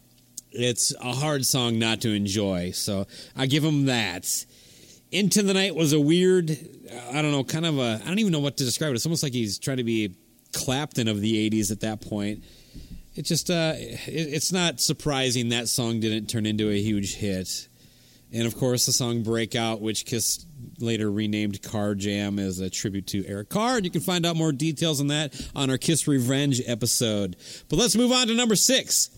it's 0.53 0.93
a 1.01 1.11
hard 1.11 1.45
song 1.45 1.77
not 1.77 1.99
to 2.01 2.09
enjoy. 2.11 2.71
So 2.71 3.05
I 3.35 3.45
give 3.45 3.63
them 3.63 3.87
that. 3.87 4.45
Into 5.11 5.43
the 5.43 5.53
Night 5.53 5.75
was 5.75 5.91
a 5.91 5.99
weird, 5.99 6.51
I 7.11 7.21
don't 7.21 7.31
know, 7.31 7.43
kind 7.43 7.65
of 7.65 7.79
a, 7.79 7.99
I 8.01 8.07
don't 8.07 8.19
even 8.19 8.31
know 8.31 8.39
what 8.39 8.55
to 8.57 8.63
describe 8.63 8.91
it. 8.91 8.95
It's 8.95 9.05
almost 9.05 9.23
like 9.23 9.33
he's 9.33 9.59
trying 9.59 9.77
to 9.77 9.83
be 9.83 10.15
Clapton 10.53 11.07
of 11.07 11.21
the 11.21 11.49
80s 11.49 11.71
at 11.71 11.81
that 11.81 12.01
point. 12.01 12.43
It 13.15 13.23
just, 13.23 13.49
uh, 13.49 13.73
it, 13.75 13.99
it's 14.07 14.51
not 14.51 14.79
surprising 14.79 15.49
that 15.49 15.67
song 15.67 15.99
didn't 15.99 16.27
turn 16.27 16.45
into 16.45 16.69
a 16.69 16.79
huge 16.79 17.15
hit. 17.15 17.67
And 18.31 18.47
of 18.47 18.57
course, 18.57 18.87
the 18.87 18.91
song 18.91 19.21
Breakout, 19.21 19.79
which 19.79 20.05
Kiss 20.05 20.43
later 20.79 21.11
renamed 21.11 21.61
Car 21.61 21.93
Jam 21.93 22.39
as 22.39 22.59
a 22.59 22.69
tribute 22.69 23.05
to 23.07 23.23
Eric 23.27 23.49
Carr. 23.49 23.77
And 23.77 23.85
you 23.85 23.91
can 23.91 24.01
find 24.01 24.25
out 24.25 24.35
more 24.35 24.51
details 24.51 24.99
on 24.99 25.07
that 25.07 25.39
on 25.55 25.69
our 25.69 25.77
Kiss 25.77 26.07
Revenge 26.07 26.59
episode. 26.65 27.35
But 27.69 27.77
let's 27.77 27.95
move 27.95 28.11
on 28.11 28.27
to 28.27 28.33
number 28.33 28.55
six. 28.55 29.11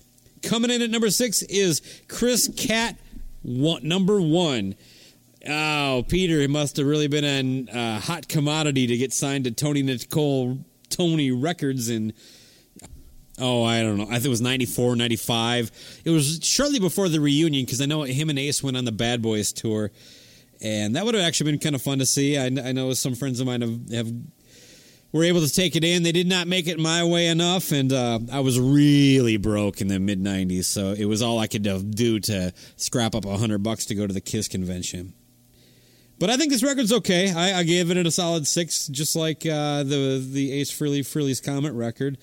Coming 0.43 0.69
in 0.69 0.81
at 0.81 0.89
number 0.89 1.09
six 1.09 1.41
is 1.43 1.81
Criss 2.09 2.51
Cat, 2.57 2.97
number 3.43 4.19
one. 4.19 4.75
Oh, 5.47 6.03
Peter, 6.07 6.41
it 6.41 6.49
must 6.49 6.77
have 6.77 6.87
really 6.87 7.07
been 7.07 7.67
a 7.69 7.71
uh, 7.71 7.99
hot 7.99 8.27
commodity 8.27 8.87
to 8.87 8.97
get 8.97 9.13
signed 9.13 9.45
to 9.45 9.51
Tony 9.51 9.83
Nicole 9.83 10.57
Tony 10.95 11.31
Records 11.31 11.89
in 11.89 12.13
oh, 13.39 13.63
I 13.63 13.81
don't 13.81 13.97
know. 13.97 14.05
I 14.05 14.13
think 14.13 14.25
it 14.25 14.29
was 14.29 14.41
94, 14.41 14.95
95. 14.95 16.01
It 16.05 16.09
was 16.09 16.39
shortly 16.41 16.79
before 16.79 17.09
the 17.09 17.19
reunion 17.19 17.65
because 17.65 17.81
I 17.81 17.85
know 17.85 18.03
him 18.03 18.29
and 18.29 18.39
Ace 18.39 18.63
went 18.63 18.77
on 18.77 18.85
the 18.85 18.91
Bad 18.91 19.21
Boys 19.21 19.51
tour. 19.51 19.91
And 20.61 20.95
that 20.95 21.03
would 21.03 21.15
have 21.15 21.23
actually 21.23 21.51
been 21.51 21.59
kind 21.59 21.75
of 21.75 21.81
fun 21.81 21.99
to 21.99 22.05
see. 22.05 22.37
I, 22.37 22.45
I 22.45 22.71
know 22.71 22.93
some 22.93 23.13
friends 23.13 23.39
of 23.39 23.47
mine 23.47 23.61
have, 23.61 23.89
have 23.91 24.11
were 25.11 25.23
able 25.23 25.41
to 25.41 25.53
take 25.53 25.75
it 25.75 25.83
in. 25.83 26.03
They 26.03 26.11
did 26.11 26.27
not 26.27 26.47
make 26.47 26.67
it 26.67 26.79
my 26.79 27.03
way 27.03 27.27
enough, 27.27 27.71
and 27.71 27.91
uh, 27.91 28.19
I 28.31 28.39
was 28.39 28.59
really 28.59 29.37
broke 29.37 29.79
in 29.79 29.87
the 29.87 29.99
mid 29.99 30.21
'90s, 30.21 30.65
so 30.65 30.91
it 30.91 31.05
was 31.05 31.21
all 31.21 31.39
I 31.39 31.47
could 31.47 31.63
do 31.63 32.19
to 32.19 32.53
scrap 32.75 33.15
up 33.15 33.25
a 33.25 33.37
hundred 33.37 33.63
bucks 33.63 33.85
to 33.87 33.95
go 33.95 34.07
to 34.07 34.13
the 34.13 34.21
Kiss 34.21 34.47
convention. 34.47 35.13
But 36.17 36.29
I 36.29 36.37
think 36.37 36.51
this 36.51 36.63
record's 36.63 36.93
okay. 36.93 37.33
I, 37.33 37.59
I 37.59 37.63
gave 37.63 37.91
it 37.91 37.97
a 37.97 38.11
solid 38.11 38.47
six, 38.47 38.87
just 38.87 39.15
like 39.15 39.45
uh, 39.45 39.83
the 39.83 40.25
the 40.25 40.53
Ace 40.53 40.71
Frehley 40.71 41.01
Frehley's 41.01 41.41
Comet 41.41 41.73
record. 41.73 42.17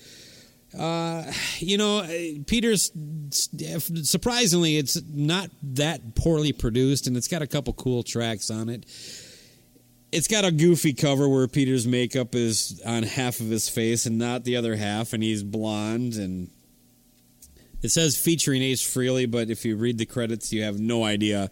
Uh, 0.77 1.31
you 1.59 1.77
know, 1.77 2.03
Peter's 2.47 2.91
surprisingly, 3.31 4.77
it's 4.77 4.99
not 5.13 5.51
that 5.61 6.15
poorly 6.15 6.51
produced, 6.51 7.05
and 7.05 7.15
it's 7.15 7.27
got 7.27 7.43
a 7.43 7.47
couple 7.47 7.73
cool 7.73 8.01
tracks 8.01 8.49
on 8.49 8.69
it. 8.69 8.85
it's 10.13 10.27
got 10.27 10.45
a 10.45 10.51
goofy 10.51 10.93
cover 10.93 11.27
where 11.27 11.47
Peter's 11.47 11.87
makeup 11.87 12.35
is 12.35 12.81
on 12.85 13.03
half 13.03 13.39
of 13.39 13.47
his 13.49 13.67
face 13.67 14.05
and 14.05 14.17
not 14.17 14.43
the 14.43 14.55
other 14.55 14.75
half, 14.75 15.13
and 15.13 15.23
he's 15.23 15.43
blonde. 15.43 16.13
And 16.13 16.49
it 17.81 17.89
says 17.89 18.15
featuring 18.17 18.61
Ace 18.61 18.81
Frehley, 18.81 19.29
but 19.29 19.49
if 19.49 19.65
you 19.65 19.75
read 19.75 19.97
the 19.97 20.05
credits, 20.05 20.53
you 20.53 20.63
have 20.63 20.79
no 20.79 21.03
idea 21.03 21.49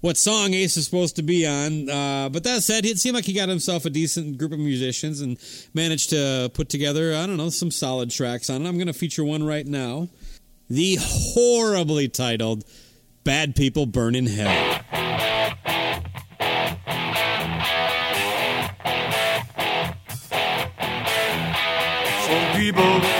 what 0.00 0.16
song 0.16 0.54
Ace 0.54 0.76
is 0.76 0.84
supposed 0.84 1.16
to 1.16 1.22
be 1.22 1.46
on. 1.46 1.88
Uh, 1.88 2.28
but 2.28 2.44
that 2.44 2.62
said, 2.62 2.84
it 2.84 2.98
seemed 2.98 3.14
like 3.14 3.24
he 3.24 3.32
got 3.32 3.48
himself 3.48 3.84
a 3.84 3.90
decent 3.90 4.38
group 4.38 4.52
of 4.52 4.58
musicians 4.58 5.20
and 5.20 5.38
managed 5.74 6.10
to 6.10 6.50
put 6.54 6.68
together, 6.68 7.14
I 7.14 7.26
don't 7.26 7.36
know, 7.36 7.50
some 7.50 7.70
solid 7.70 8.10
tracks 8.10 8.48
on 8.50 8.64
it. 8.64 8.68
I'm 8.68 8.76
going 8.76 8.86
to 8.86 8.92
feature 8.92 9.24
one 9.24 9.44
right 9.44 9.66
now. 9.66 10.08
The 10.68 10.98
horribly 11.00 12.08
titled 12.08 12.64
Bad 13.24 13.56
People 13.56 13.86
Burn 13.86 14.14
in 14.14 14.26
Hell. 14.26 14.78
People 22.56 23.19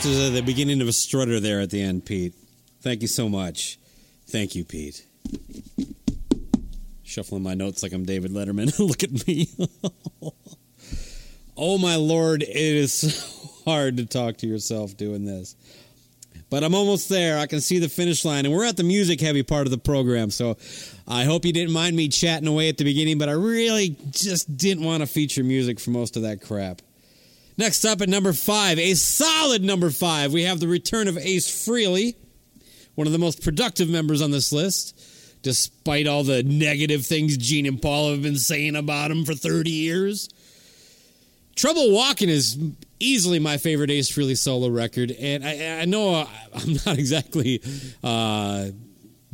homage 0.00 0.16
to 0.16 0.30
the 0.30 0.42
beginning 0.42 0.80
of 0.80 0.88
a 0.88 0.92
strutter 0.92 1.40
there 1.40 1.60
at 1.60 1.70
the 1.70 1.80
end, 1.82 2.04
Pete. 2.04 2.34
Thank 2.82 3.02
you 3.02 3.08
so 3.08 3.28
much. 3.28 3.78
Thank 4.28 4.54
you, 4.54 4.64
Pete. 4.64 5.04
Shuffling 7.02 7.42
my 7.42 7.54
notes 7.54 7.82
like 7.82 7.92
I'm 7.92 8.04
David 8.04 8.30
Letterman. 8.32 8.78
Look 8.78 9.02
at 9.02 9.26
me. 9.26 9.48
oh, 11.56 11.78
my 11.78 11.96
Lord. 11.96 12.42
It 12.42 12.56
is 12.56 12.92
so 12.94 13.48
hard 13.70 13.96
to 13.98 14.06
talk 14.06 14.38
to 14.38 14.46
yourself 14.46 14.96
doing 14.96 15.24
this. 15.24 15.56
But 16.50 16.64
I'm 16.64 16.74
almost 16.74 17.08
there. 17.08 17.38
I 17.38 17.46
can 17.46 17.60
see 17.60 17.78
the 17.78 17.88
finish 17.88 18.24
line, 18.24 18.44
and 18.44 18.54
we're 18.54 18.64
at 18.64 18.76
the 18.76 18.82
music 18.82 19.20
heavy 19.20 19.44
part 19.44 19.66
of 19.66 19.70
the 19.70 19.78
program. 19.78 20.30
So 20.30 20.56
I 21.06 21.24
hope 21.24 21.44
you 21.44 21.52
didn't 21.52 21.72
mind 21.72 21.94
me 21.94 22.08
chatting 22.08 22.48
away 22.48 22.68
at 22.68 22.76
the 22.76 22.84
beginning, 22.84 23.18
but 23.18 23.28
I 23.28 23.32
really 23.32 23.96
just 24.10 24.56
didn't 24.56 24.84
want 24.84 25.02
to 25.02 25.06
feature 25.06 25.44
music 25.44 25.78
for 25.78 25.90
most 25.90 26.16
of 26.16 26.22
that 26.22 26.40
crap. 26.40 26.82
Next 27.60 27.84
up 27.84 28.00
at 28.00 28.08
number 28.08 28.32
five, 28.32 28.78
a 28.78 28.94
solid 28.94 29.62
number 29.62 29.90
five, 29.90 30.32
we 30.32 30.44
have 30.44 30.60
the 30.60 30.66
return 30.66 31.08
of 31.08 31.18
Ace 31.18 31.46
Frehley, 31.46 32.14
one 32.94 33.06
of 33.06 33.12
the 33.12 33.18
most 33.18 33.44
productive 33.44 33.86
members 33.86 34.22
on 34.22 34.30
this 34.30 34.50
list, 34.50 34.98
despite 35.42 36.06
all 36.06 36.24
the 36.24 36.42
negative 36.42 37.04
things 37.04 37.36
Gene 37.36 37.66
and 37.66 37.82
Paul 37.82 38.12
have 38.12 38.22
been 38.22 38.38
saying 38.38 38.76
about 38.76 39.10
him 39.10 39.26
for 39.26 39.34
30 39.34 39.70
years. 39.70 40.30
Trouble 41.54 41.92
Walking 41.92 42.30
is 42.30 42.56
easily 42.98 43.38
my 43.38 43.58
favorite 43.58 43.90
Ace 43.90 44.10
Frehley 44.10 44.38
solo 44.38 44.70
record, 44.70 45.10
and 45.10 45.44
I, 45.44 45.82
I 45.82 45.84
know 45.84 46.14
uh, 46.14 46.26
I'm 46.54 46.72
not 46.86 46.98
exactly 46.98 47.60
uh, 48.02 48.68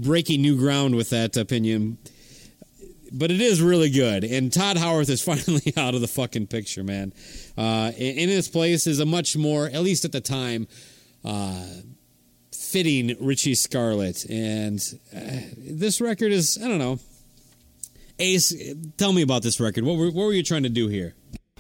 breaking 0.01 0.43
new 0.43 0.57
ground 0.57 0.97
with 0.97 1.11
that 1.11 1.37
opinion. 1.37 1.97
But 3.13 3.31
it 3.31 3.41
is 3.41 3.63
really 3.63 3.91
good, 3.91 4.25
and 4.25 4.53
Tod 4.53 4.77
Howarth 4.77 5.09
is 5.09 5.23
finally 5.25 5.73
out 5.77 5.95
of 5.95 6.01
the 6.01 6.09
fucking 6.09 6.49
picture, 6.49 6.83
man. 6.83 7.13
Uh, 7.57 7.93
in 7.97 8.29
his 8.29 8.49
place 8.49 8.87
is 8.87 9.01
a 9.01 9.07
much 9.07 9.37
more, 9.37 9.67
at 9.67 9.83
least 9.83 10.05
at 10.05 10.13
the 10.13 10.21
time, 10.21 10.67
uh, 11.25 11.67
fitting 12.53 13.17
Richie 13.21 13.55
Scarlet, 13.55 14.25
and 14.29 14.81
uh, 15.15 15.21
this 15.57 16.01
record 16.01 16.33
is 16.33 16.59
I 16.63 16.69
don't 16.69 16.79
know. 16.79 16.99
Ace, 18.19 18.55
tell 18.97 19.13
me 19.13 19.23
about 19.23 19.43
this 19.43 19.61
record. 19.61 19.85
What 19.85 19.97
were, 19.99 20.07
what 20.07 20.25
were 20.25 20.33
you 20.33 20.43
trying 20.43 20.63
to 20.63 20.71
do 20.71 20.89
here? 20.89 21.15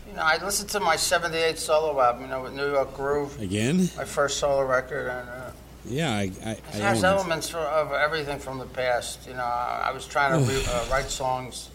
You 0.09 0.15
know, 0.15 0.23
I 0.23 0.43
listened 0.43 0.71
to 0.71 0.81
my 0.81 0.97
78 0.97 1.59
solo 1.59 2.01
album, 2.01 2.23
you 2.23 2.29
know, 2.29 2.43
with 2.43 2.55
New 2.55 2.71
York 2.71 2.95
Groove, 2.95 3.39
Again? 3.41 3.91
my 3.97 4.05
first 4.07 4.39
solo 4.39 4.65
record, 4.65 5.09
and 5.09 5.29
uh, 5.29 5.46
Yeah, 5.89 6.11
I, 6.12 6.30
I, 6.45 6.49
I 6.49 6.51
it 6.53 6.59
has 6.74 7.05
own 7.05 7.12
it. 7.12 7.16
elements 7.16 7.49
for, 7.51 7.59
of 7.59 7.93
everything 7.93 8.39
from 8.39 8.59
the 8.59 8.66
past. 8.66 9.26
You 9.26 9.34
know, 9.34 9.41
I, 9.45 9.87
I 9.89 9.93
was 9.93 10.07
trying 10.07 10.32
to 10.45 10.51
re- 10.53 10.64
uh, 10.68 10.87
write 10.91 11.11
songs 11.11 11.70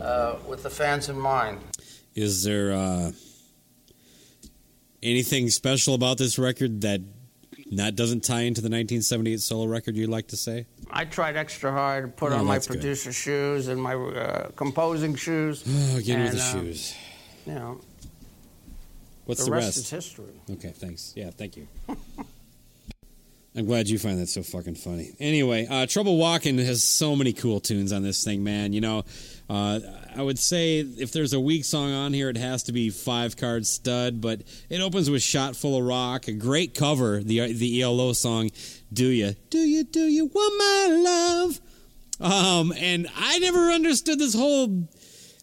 uh, 0.00 0.36
with 0.48 0.62
the 0.62 0.70
fans 0.70 1.08
in 1.08 1.18
mind. 1.18 1.58
Is 2.14 2.42
there 2.42 2.72
uh, 2.72 3.12
anything 5.02 5.48
special 5.50 5.94
about 5.94 6.18
this 6.18 6.38
record 6.38 6.80
that 6.82 7.00
that 7.72 7.94
doesn't 7.94 8.24
tie 8.24 8.40
into 8.42 8.60
the 8.60 8.66
1978 8.66 9.40
solo 9.40 9.66
record 9.66 9.94
you'd 9.96 10.10
like 10.10 10.26
to 10.28 10.36
say? 10.36 10.66
I 10.90 11.04
tried 11.04 11.36
extra 11.36 11.70
hard 11.70 12.04
to 12.04 12.08
put 12.08 12.32
Oh, 12.32 12.38
on 12.38 12.46
my 12.46 12.54
that's 12.54 12.66
good. 12.66 12.80
producer 12.80 13.12
shoes 13.12 13.68
and 13.68 13.80
my 13.80 13.94
uh, 13.94 14.48
composing 14.56 15.14
shoes. 15.14 15.62
Oh, 15.68 15.98
again 15.98 16.22
with 16.24 16.32
the 16.32 16.38
uh, 16.40 16.52
shoes. 16.52 16.94
You 17.46 17.54
know, 17.54 17.80
What's 19.26 19.44
the, 19.44 19.50
the, 19.50 19.56
rest, 19.56 19.66
rest? 19.66 19.78
is 19.78 19.90
history. 19.90 20.34
Okay, 20.50 20.70
thanks. 20.76 21.12
Yeah, 21.16 21.30
thank 21.30 21.56
you. 21.56 21.68
I'm 23.56 23.66
glad 23.66 23.88
you 23.88 23.98
find 23.98 24.20
that 24.20 24.28
so 24.28 24.44
fucking 24.44 24.76
funny. 24.76 25.10
Anyway, 25.18 25.66
uh, 25.68 25.84
Trouble 25.86 26.16
Walking 26.16 26.56
has 26.58 26.84
so 26.84 27.16
many 27.16 27.32
cool 27.32 27.58
tunes 27.58 27.92
on 27.92 28.02
this 28.02 28.22
thing, 28.22 28.44
man. 28.44 28.72
You 28.72 28.80
know, 28.80 29.04
uh, 29.48 29.80
I 30.16 30.22
would 30.22 30.38
say 30.38 30.78
if 30.78 31.10
there's 31.10 31.32
a 31.32 31.40
weak 31.40 31.64
song 31.64 31.92
on 31.92 32.12
here, 32.12 32.28
it 32.28 32.36
has 32.36 32.62
to 32.64 32.72
be 32.72 32.90
Five 32.90 33.36
Card 33.36 33.66
Stud, 33.66 34.20
but 34.20 34.42
it 34.68 34.80
opens 34.80 35.10
with 35.10 35.22
Shot 35.22 35.56
Full 35.56 35.76
of 35.76 35.84
Rock, 35.84 36.28
a 36.28 36.32
great 36.32 36.74
cover, 36.74 37.20
the 37.20 37.52
the 37.52 37.82
ELO 37.82 38.12
song, 38.12 38.50
Do 38.92 39.06
You, 39.06 39.34
Do 39.50 39.58
You, 39.58 39.82
Do 39.82 40.04
You 40.04 40.26
Want 40.26 40.54
My 40.56 40.96
Love? 41.02 41.60
Um, 42.20 42.72
and 42.76 43.08
I 43.16 43.40
never 43.40 43.70
understood 43.70 44.20
this 44.20 44.34
whole 44.34 44.88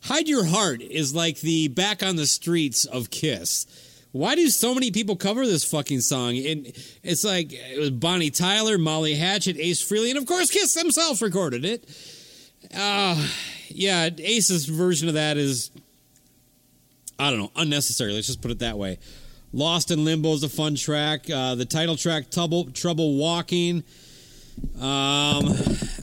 Hide 0.03 0.29
Your 0.29 0.45
Heart 0.45 0.81
is 0.81 1.13
like 1.13 1.41
the 1.41 1.67
back 1.67 2.01
on 2.01 2.15
the 2.15 2.27
streets 2.27 2.85
of 2.85 3.09
Kiss. 3.09 3.65
Why 4.11 4.35
do 4.35 4.47
so 4.49 4.73
many 4.73 4.91
people 4.91 5.15
cover 5.15 5.45
this 5.45 5.63
fucking 5.63 6.01
song? 6.01 6.37
And 6.37 6.71
it's 7.03 7.23
like 7.23 7.49
it 7.51 7.79
was 7.79 7.91
Bonnie 7.91 8.31
Tyler, 8.31 8.77
Molly 8.77 9.15
Hatchet, 9.15 9.57
Ace 9.57 9.83
Frehley, 9.83 10.09
and 10.09 10.17
of 10.17 10.25
course 10.25 10.49
Kiss 10.49 10.73
themselves 10.73 11.21
recorded 11.21 11.65
it. 11.65 11.89
Uh, 12.75 13.27
yeah, 13.69 14.09
Ace's 14.17 14.65
version 14.65 15.07
of 15.07 15.13
that 15.15 15.37
is 15.37 15.71
I 17.19 17.29
don't 17.31 17.39
know, 17.39 17.51
unnecessary. 17.55 18.13
Let's 18.13 18.27
just 18.27 18.41
put 18.41 18.51
it 18.51 18.59
that 18.59 18.77
way. 18.77 18.99
Lost 19.53 19.91
in 19.91 20.05
Limbo 20.05 20.33
is 20.33 20.43
a 20.43 20.49
fun 20.49 20.75
track. 20.75 21.29
Uh, 21.29 21.55
the 21.55 21.65
title 21.65 21.95
track, 21.95 22.29
Trouble, 22.29 22.65
Trouble 22.71 23.15
Walking. 23.15 23.83
Um, 24.75 25.53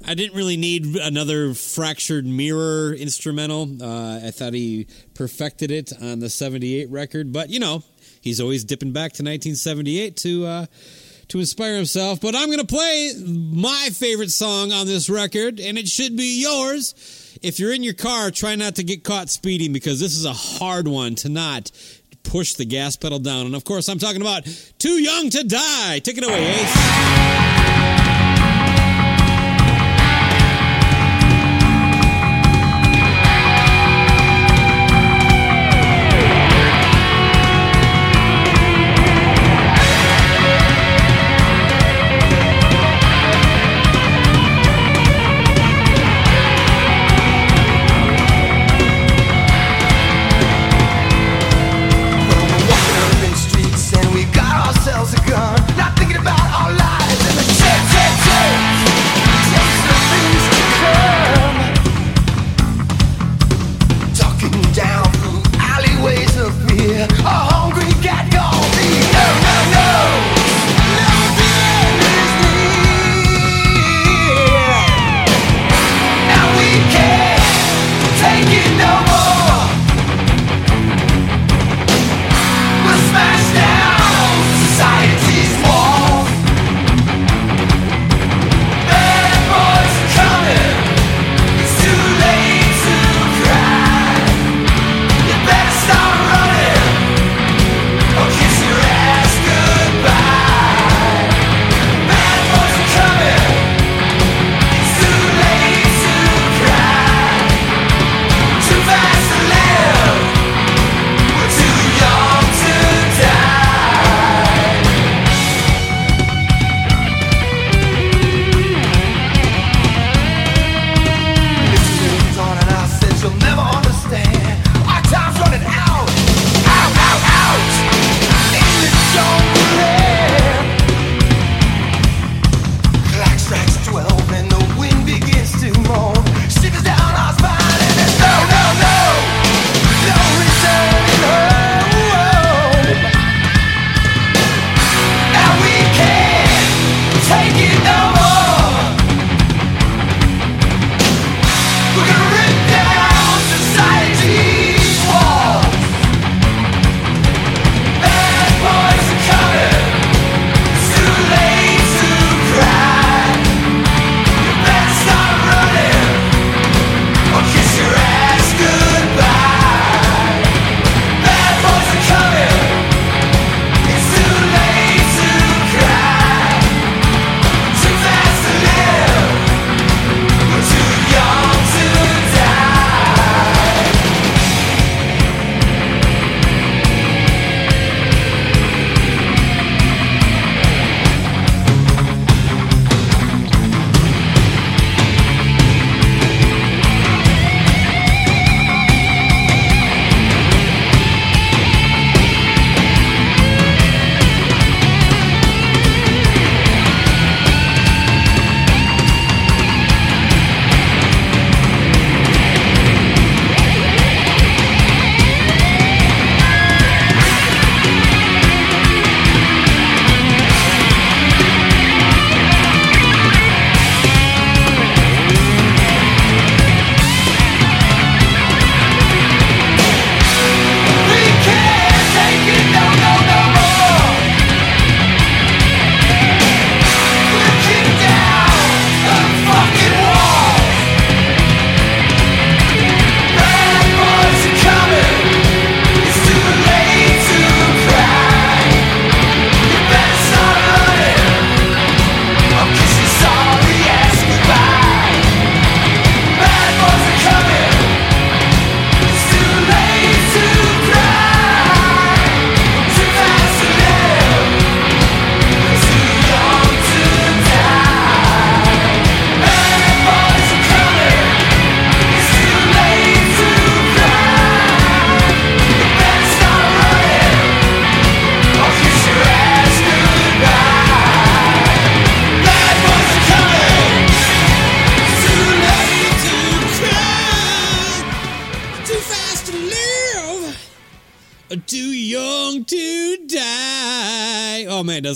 I 0.07 0.15
didn't 0.15 0.35
really 0.35 0.57
need 0.57 0.97
another 0.97 1.55
fractured 1.55 2.27
mirror 2.27 2.95
instrumental. 2.95 3.69
Uh, 3.81 4.27
I 4.27 4.31
thought 4.31 4.55
he 4.55 4.87
perfected 5.15 5.71
it 5.71 5.93
on 6.01 6.21
the 6.21 6.31
'78 6.31 6.89
record, 6.91 7.33
but 7.33 7.51
you 7.51 7.59
know, 7.59 7.83
he's 8.25 8.41
always 8.41 8.64
dipping 8.64 8.93
back 8.93 9.12
to 9.12 9.22
1978 9.22 10.16
to 10.16 10.47
uh, 10.47 10.66
to 11.29 11.39
inspire 11.39 11.77
himself. 11.77 12.20
But 12.20 12.35
I'm 12.35 12.47
going 12.47 12.59
to 12.59 12.66
play 12.66 13.12
my 13.25 13.91
favorite 13.93 14.31
song 14.31 14.72
on 14.72 14.87
this 14.87 15.09
record, 15.09 15.61
and 15.61 15.79
it 15.79 15.87
should 15.89 16.16
be 16.16 16.41
yours. 16.43 17.39
If 17.43 17.61
you're 17.61 17.72
in 17.72 17.83
your 17.83 17.95
car, 17.95 18.31
try 18.31 18.57
not 18.57 18.77
to 18.77 18.85
get 18.85 19.05
caught 19.05 19.29
speeding 19.29 19.72
because 19.72 20.01
this 20.01 20.16
is 20.16 20.25
a 20.25 20.33
hard 20.33 20.89
one 20.89 21.14
to 21.16 21.29
not 21.29 21.70
push 22.22 22.55
the 22.55 22.64
gas 22.64 22.97
pedal 22.97 23.18
down. 23.18 23.47
And 23.47 23.55
of 23.55 23.64
course, 23.64 23.89
I'm 23.89 23.99
talking 23.99 24.22
about 24.22 24.45
Too 24.79 25.03
Young 25.03 25.29
to 25.31 25.45
Die. 25.45 25.99
Take 25.99 26.18
it 26.18 26.25
away, 26.25 26.51
Ace. 26.51 27.44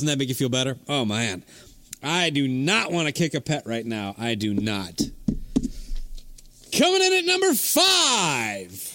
Doesn't 0.08 0.18
that 0.18 0.22
make 0.22 0.28
you 0.30 0.34
feel 0.34 0.48
better? 0.48 0.78
Oh 0.88 1.04
man. 1.04 1.44
I 2.02 2.30
do 2.30 2.48
not 2.48 2.90
want 2.92 3.08
to 3.08 3.12
kick 3.12 3.34
a 3.34 3.40
pet 3.40 3.64
right 3.66 3.84
now. 3.84 4.14
I 4.16 4.36
do 4.36 4.54
not. 4.54 5.00
Coming 6.76 7.02
in 7.02 7.12
at 7.12 7.24
number 7.24 7.52
five. 7.52 8.94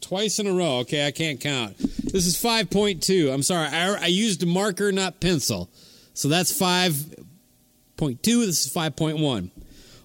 Twice 0.00 0.38
in 0.38 0.46
a 0.46 0.52
row. 0.52 0.78
Okay, 0.78 1.06
I 1.06 1.10
can't 1.10 1.40
count. 1.40 1.76
This 1.76 2.26
is 2.26 2.40
5.2. 2.40 3.34
I'm 3.34 3.42
sorry. 3.42 3.66
I, 3.66 4.04
I 4.04 4.06
used 4.06 4.46
marker, 4.46 4.92
not 4.92 5.20
pencil. 5.20 5.68
So 6.14 6.28
that's 6.28 6.58
5.2. 6.58 8.22
This 8.22 8.66
is 8.66 8.72
5.1. 8.72 9.50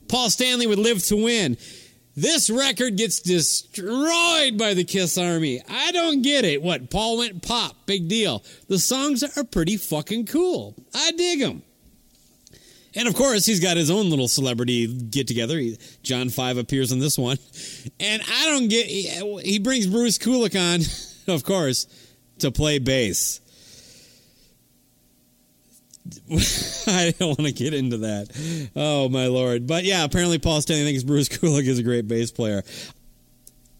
Paul 0.08 0.30
Stanley 0.32 0.66
would 0.68 0.80
live 0.80 1.02
to 1.06 1.24
win. 1.24 1.58
This 2.16 2.50
record 2.50 2.98
gets 2.98 3.22
destroyed 3.22 4.58
by 4.58 4.74
the 4.74 4.84
Kiss 4.84 5.18
Army. 5.18 5.62
I 5.70 5.92
don't 5.92 6.22
get 6.22 6.44
it. 6.44 6.62
What? 6.62 6.90
Paul 6.90 7.20
went 7.20 7.42
pop. 7.42 7.86
Big 7.86 8.10
deal. 8.10 8.44
The 8.68 8.80
songs 8.80 9.24
are 9.24 9.44
pretty 9.46 9.78
fucking 9.78 10.26
cool. 10.26 10.76
I 10.94 11.12
dig 11.12 11.40
them. 11.40 11.64
And 12.94 13.08
of 13.08 13.16
course, 13.16 13.46
he's 13.46 13.62
got 13.62 13.78
his 13.78 13.90
own 13.90 14.10
little 14.10 14.28
celebrity 14.28 14.88
get 14.88 15.28
together. 15.28 15.62
John 16.04 16.30
Five 16.30 16.58
appears 16.58 16.92
in 16.92 17.00
this 17.00 17.18
one. 17.18 17.38
And 18.00 18.22
I 18.22 18.46
don't 18.48 18.68
get. 18.68 18.88
He, 18.88 19.60
brings 19.60 19.88
Bruce 19.88 20.18
Kulick 20.18 20.60
on, 20.60 20.82
of 21.34 21.46
course, 21.46 21.88
to 22.40 22.52
play 22.52 22.80
bass. 22.80 23.40
I 26.88 27.14
don't 27.20 27.38
want 27.38 27.48
to 27.48 27.52
get 27.52 27.74
into 27.74 27.98
that. 28.00 28.70
Oh, 28.76 29.10
my 29.10 29.28
lord. 29.28 29.68
But 29.68 29.84
yeah, 29.84 30.04
apparently 30.04 30.40
Paul 30.40 30.62
Stanley 30.62 30.86
thinks 30.86 31.04
Bruce 31.04 31.30
Kulick 31.30 31.68
is 31.68 31.80
a 31.80 31.84
great 31.84 32.08
bass 32.08 32.32
player. 32.32 32.64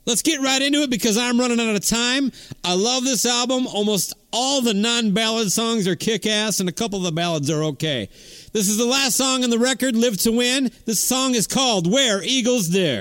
Let's 0.06 0.24
get 0.24 0.42
right 0.42 0.62
into 0.62 0.80
it 0.80 0.90
because 0.90 1.16
I'm 1.16 1.40
running 1.40 1.60
out 1.60 1.76
of 1.76 1.86
time. 1.86 2.32
I 2.64 2.74
love 2.74 3.04
this 3.04 3.26
album. 3.26 3.68
Almost 3.68 4.16
all 4.34 4.62
the 4.62 4.74
non 4.74 5.14
ballad 5.14 5.52
songs 5.52 5.88
are 5.88 5.96
kick 5.96 6.26
ass, 6.26 6.60
and 6.60 6.68
a 6.68 6.72
couple 6.72 6.98
of 6.98 7.04
the 7.04 7.12
ballads 7.12 7.50
are 7.52 7.64
okay. 7.66 8.10
This 8.52 8.68
is 8.68 8.78
the 8.78 8.86
last 8.86 9.16
song 9.16 9.44
on 9.44 9.52
the 9.52 9.60
record, 9.60 9.96
Live 9.96 10.18
to 10.22 10.32
Win. 10.32 10.72
This 10.86 11.00
song 11.00 11.36
is 11.36 11.46
called 11.46 11.92
Where 11.92 12.24
Eagles 12.24 12.68
Dare. 12.68 13.00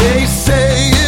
They 0.00 0.24
say 0.24 0.99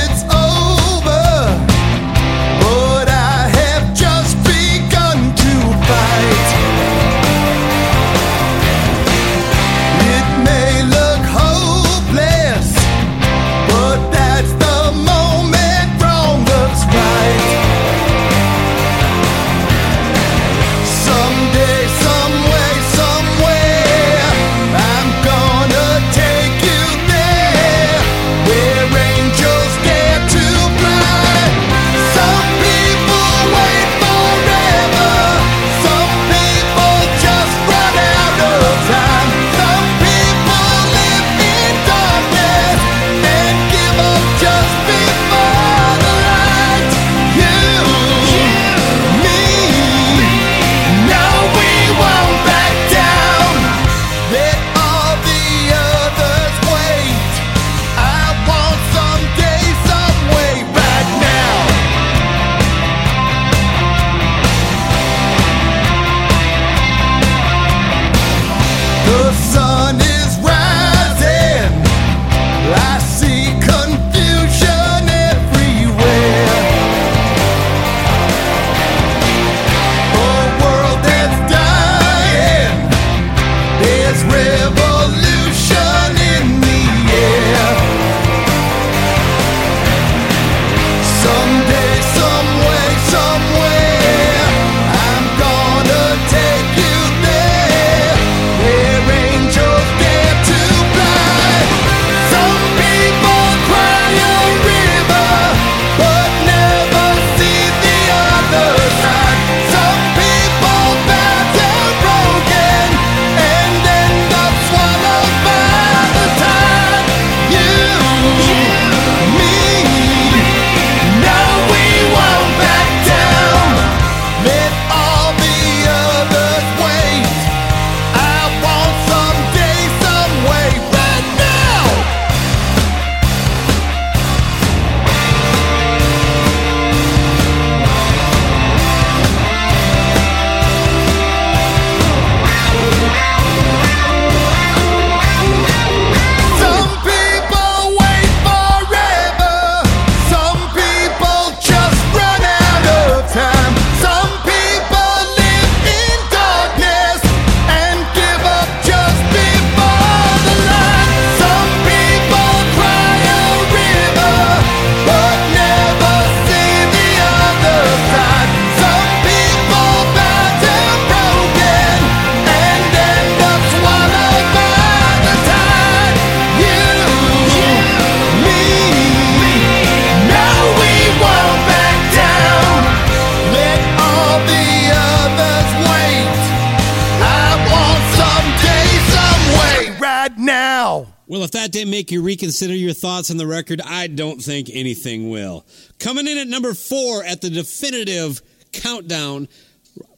reconsider 192.33 192.74
your 192.74 192.95
thoughts 192.95 193.30
on 193.30 193.37
the 193.37 193.47
record, 193.47 193.83
I 193.83 194.07
don't 194.07 194.41
think 194.41 194.70
anything 194.72 195.28
will. 195.28 195.66
Coming 195.99 196.26
in 196.26 196.39
at 196.39 196.49
number 196.49 196.72
four 196.72 197.22
at 197.22 197.43
the 197.43 197.51
definitive 197.51 198.41
countdown, 198.72 199.49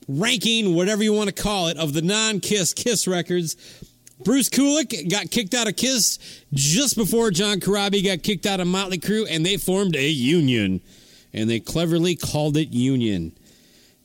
ranking, 0.07 0.77
whatever 0.77 1.03
you 1.03 1.13
want 1.13 1.35
to 1.35 1.43
call 1.43 1.67
it, 1.67 1.77
of 1.77 1.93
the 1.93 2.03
non 2.03 2.39
Kiss 2.39 2.73
Kiss 2.73 3.09
records. 3.09 3.57
Bruce 4.23 4.49
Kulick 4.49 5.11
got 5.11 5.33
kicked 5.33 5.55
out 5.55 5.67
of 5.67 5.75
Kiss 5.75 6.21
just 6.53 6.95
before 6.95 7.33
John 7.33 7.59
Corabi 7.59 8.05
got 8.05 8.23
kicked 8.23 8.47
out 8.47 8.61
of 8.61 8.69
Motley 8.69 8.99
Crue, 8.99 9.27
and 9.29 9.45
they 9.45 9.57
formed 9.57 9.97
a 9.97 10.09
union. 10.09 10.81
And 11.33 11.51
they 11.51 11.59
cleverly 11.59 12.15
called 12.15 12.57
it 12.57 12.69
Union. 12.69 13.33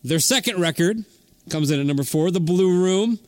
Their 0.03 0.17
second 0.17 0.59
record 0.59 1.05
comes 1.51 1.69
in 1.69 1.79
at 1.79 1.85
number 1.85 2.03
four, 2.03 2.31
The 2.31 2.39
Blue 2.39 2.71
Room. 2.71 3.19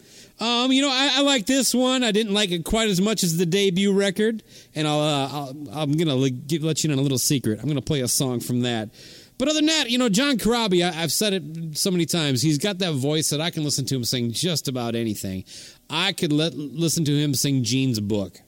Um, 0.42 0.72
you 0.72 0.82
know, 0.82 0.90
I, 0.90 1.18
I 1.18 1.22
like 1.22 1.46
this 1.46 1.74
one. 1.74 2.04
I 2.04 2.12
didn't 2.12 2.34
like 2.34 2.50
it 2.50 2.66
quite 2.66 2.90
as 2.90 3.00
much 3.00 3.22
as 3.22 3.38
the 3.38 3.46
debut 3.46 3.94
record, 3.94 4.42
and 4.74 4.88
I'll, 4.88 5.00
uh, 5.00 5.30
I'll 5.32 5.68
I'm 5.72 5.92
gonna 5.92 6.32
give, 6.32 6.64
let 6.64 6.84
you 6.84 6.92
in 6.92 6.98
a 6.98 7.02
little 7.02 7.20
secret. 7.20 7.60
I'm 7.62 7.68
gonna 7.68 7.80
play 7.80 8.02
a 8.02 8.08
song 8.08 8.40
from 8.40 8.62
that. 8.62 8.90
But 9.38 9.50
other 9.50 9.60
than 9.60 9.68
that, 9.68 9.92
you 9.92 10.00
know, 10.00 10.10
John 10.10 10.40
Corabi, 10.40 10.84
I, 10.84 11.04
I've 11.04 11.12
said 11.12 11.34
it 11.34 11.78
so 11.78 11.92
many 11.92 12.08
times. 12.08 12.42
He's 12.42 12.58
got 12.58 12.80
that 12.80 12.94
voice 12.94 13.30
that 13.30 13.40
I 13.40 13.52
can 13.52 13.64
listen 13.64 13.86
to 13.86 13.96
him 13.96 14.04
sing 14.04 14.32
just 14.32 14.68
about 14.68 14.96
anything. 14.96 15.46
I 15.92 16.12
could 16.12 16.34
let 16.34 16.56
listen 16.56 17.06
to 17.06 17.16
him 17.16 17.36
sing 17.36 17.64
Gene's 17.64 18.00
book. 18.00 18.40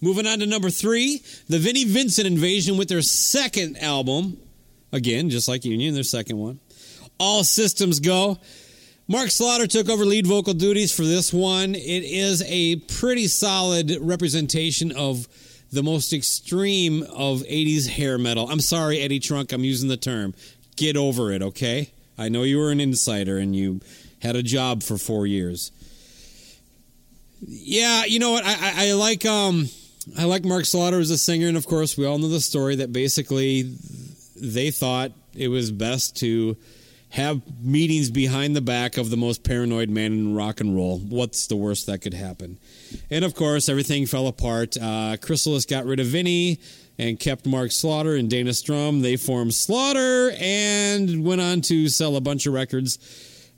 Moving 0.00 0.26
on 0.26 0.38
to 0.38 0.46
number 0.46 0.70
three, 0.70 1.20
the 1.48 1.58
Vinnie 1.58 1.84
Vincent 1.84 2.28
Invasion 2.28 2.76
with 2.76 2.88
their 2.88 3.02
second 3.02 3.76
album. 3.78 4.38
Again, 4.92 5.30
just 5.30 5.48
like 5.48 5.64
Union, 5.64 5.94
their 5.94 6.04
second 6.04 6.38
one. 6.38 6.60
All 7.18 7.42
Systems 7.42 7.98
Go. 7.98 8.38
Mark 9.06 9.30
Slaughter 9.30 9.66
took 9.66 9.90
over 9.90 10.06
lead 10.06 10.26
vocal 10.26 10.54
duties 10.54 10.94
for 10.94 11.02
this 11.02 11.30
one. 11.30 11.74
It 11.74 11.80
is 12.04 12.42
a 12.46 12.76
pretty 12.76 13.26
solid 13.26 13.98
representation 14.00 14.92
of 14.92 15.28
the 15.70 15.82
most 15.82 16.14
extreme 16.14 17.02
of 17.02 17.40
80s 17.40 17.86
hair 17.86 18.16
metal. 18.16 18.48
I'm 18.48 18.60
sorry, 18.60 19.00
Eddie 19.00 19.20
Trunk, 19.20 19.52
I'm 19.52 19.62
using 19.62 19.90
the 19.90 19.98
term. 19.98 20.34
Get 20.76 20.96
over 20.96 21.32
it, 21.32 21.42
okay? 21.42 21.90
I 22.16 22.30
know 22.30 22.44
you 22.44 22.58
were 22.58 22.70
an 22.70 22.80
insider 22.80 23.36
and 23.36 23.54
you 23.54 23.80
had 24.22 24.36
a 24.36 24.42
job 24.42 24.82
for 24.82 24.96
four 24.96 25.26
years. 25.26 25.70
Yeah, 27.46 28.06
you 28.06 28.20
know 28.20 28.30
what? 28.30 28.44
I, 28.46 28.54
I, 28.54 28.88
I 28.88 28.92
like 28.94 29.26
um 29.26 29.68
I 30.18 30.24
like 30.24 30.44
Mark 30.44 30.64
Slaughter 30.64 30.98
as 30.98 31.10
a 31.10 31.18
singer, 31.18 31.48
and 31.48 31.58
of 31.58 31.66
course 31.66 31.98
we 31.98 32.06
all 32.06 32.16
know 32.18 32.28
the 32.28 32.40
story 32.40 32.76
that 32.76 32.90
basically 32.90 33.76
they 34.36 34.70
thought 34.70 35.12
it 35.34 35.48
was 35.48 35.70
best 35.70 36.16
to 36.18 36.56
have 37.14 37.40
meetings 37.62 38.10
behind 38.10 38.56
the 38.56 38.60
back 38.60 38.96
of 38.96 39.08
the 39.08 39.16
most 39.16 39.44
paranoid 39.44 39.88
man 39.88 40.12
in 40.12 40.34
rock 40.34 40.60
and 40.60 40.74
roll. 40.74 40.98
What's 40.98 41.46
the 41.46 41.54
worst 41.54 41.86
that 41.86 42.00
could 42.00 42.12
happen? 42.12 42.58
And 43.08 43.24
of 43.24 43.36
course, 43.36 43.68
everything 43.68 44.06
fell 44.06 44.26
apart. 44.26 44.76
Uh, 44.76 45.16
Chrysalis 45.20 45.64
got 45.64 45.84
rid 45.84 46.00
of 46.00 46.06
Vinnie 46.06 46.58
and 46.98 47.20
kept 47.20 47.46
Mark 47.46 47.70
Slaughter 47.70 48.16
and 48.16 48.28
Dana 48.28 48.52
Strum. 48.52 49.02
They 49.02 49.16
formed 49.16 49.54
Slaughter 49.54 50.32
and 50.40 51.24
went 51.24 51.40
on 51.40 51.60
to 51.62 51.88
sell 51.88 52.16
a 52.16 52.20
bunch 52.20 52.46
of 52.46 52.52
records, 52.52 52.98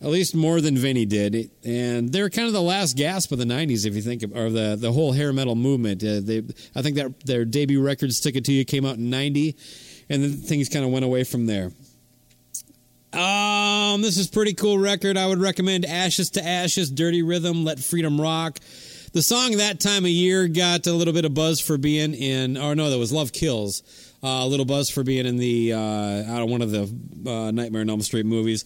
at 0.03 0.09
least 0.09 0.35
more 0.35 0.61
than 0.61 0.77
Vinnie 0.77 1.07
did. 1.07 1.51
And 1.65 2.13
they're 2.13 2.29
kind 2.29 2.49
of 2.49 2.53
the 2.53 2.61
last 2.61 2.95
gasp 2.95 3.33
of 3.33 3.39
the 3.39 3.47
'90s, 3.47 3.87
if 3.87 3.95
you 3.95 4.03
think 4.03 4.23
of, 4.23 4.37
or 4.37 4.51
the 4.51 4.77
the 4.79 4.93
whole 4.93 5.13
hair 5.13 5.33
metal 5.33 5.55
movement. 5.55 6.05
Uh, 6.05 6.21
they, 6.23 6.43
I 6.75 6.83
think 6.83 6.97
that 6.97 7.25
their 7.25 7.47
debut 7.47 7.83
record 7.83 8.13
"Stick 8.13 8.37
It 8.37 8.45
to 8.45 8.53
You" 8.53 8.67
came 8.67 8.85
out 8.85 8.97
in 8.97 9.09
'90, 9.09 9.57
and 10.11 10.23
then 10.23 10.33
things 10.33 10.69
kind 10.69 10.85
of 10.85 10.91
went 10.91 11.07
away 11.07 11.25
from 11.25 11.47
there. 11.47 11.73
Um, 13.13 14.03
this 14.03 14.19
is 14.19 14.29
pretty 14.29 14.55
cool 14.55 14.79
record. 14.79 15.17
I 15.17 15.27
would 15.27 15.39
recommend 15.39 15.85
Ashes 15.85 16.31
to 16.31 16.45
Ashes, 16.47 16.91
Dirty 16.91 17.23
Rhythm, 17.23 17.65
Let 17.65 17.79
Freedom 17.79 18.21
Rock. 18.21 18.59
The 19.13 19.23
song 19.23 19.53
that 19.53 19.81
time 19.81 20.05
of 20.05 20.11
year 20.11 20.47
got 20.49 20.87
a 20.87 20.93
little 20.93 21.15
bit 21.15 21.25
of 21.25 21.33
buzz 21.33 21.61
for 21.61 21.79
being 21.79 22.13
in, 22.13 22.59
or 22.59 22.75
no, 22.75 22.91
that 22.91 22.99
was 22.99 23.13
Love 23.13 23.33
Kills. 23.33 23.83
Uh, 24.23 24.45
a 24.45 24.47
little 24.47 24.67
buzz 24.67 24.91
for 24.91 25.05
being 25.05 25.25
in 25.25 25.37
the 25.39 25.73
uh, 25.73 26.33
out 26.35 26.43
of 26.43 26.51
one 26.51 26.61
of 26.61 26.71
the 26.71 26.83
uh, 26.83 27.51
Nightmare 27.51 27.83
on 27.83 27.91
Elm 27.91 28.03
Street 28.03 28.27
movies. 28.27 28.65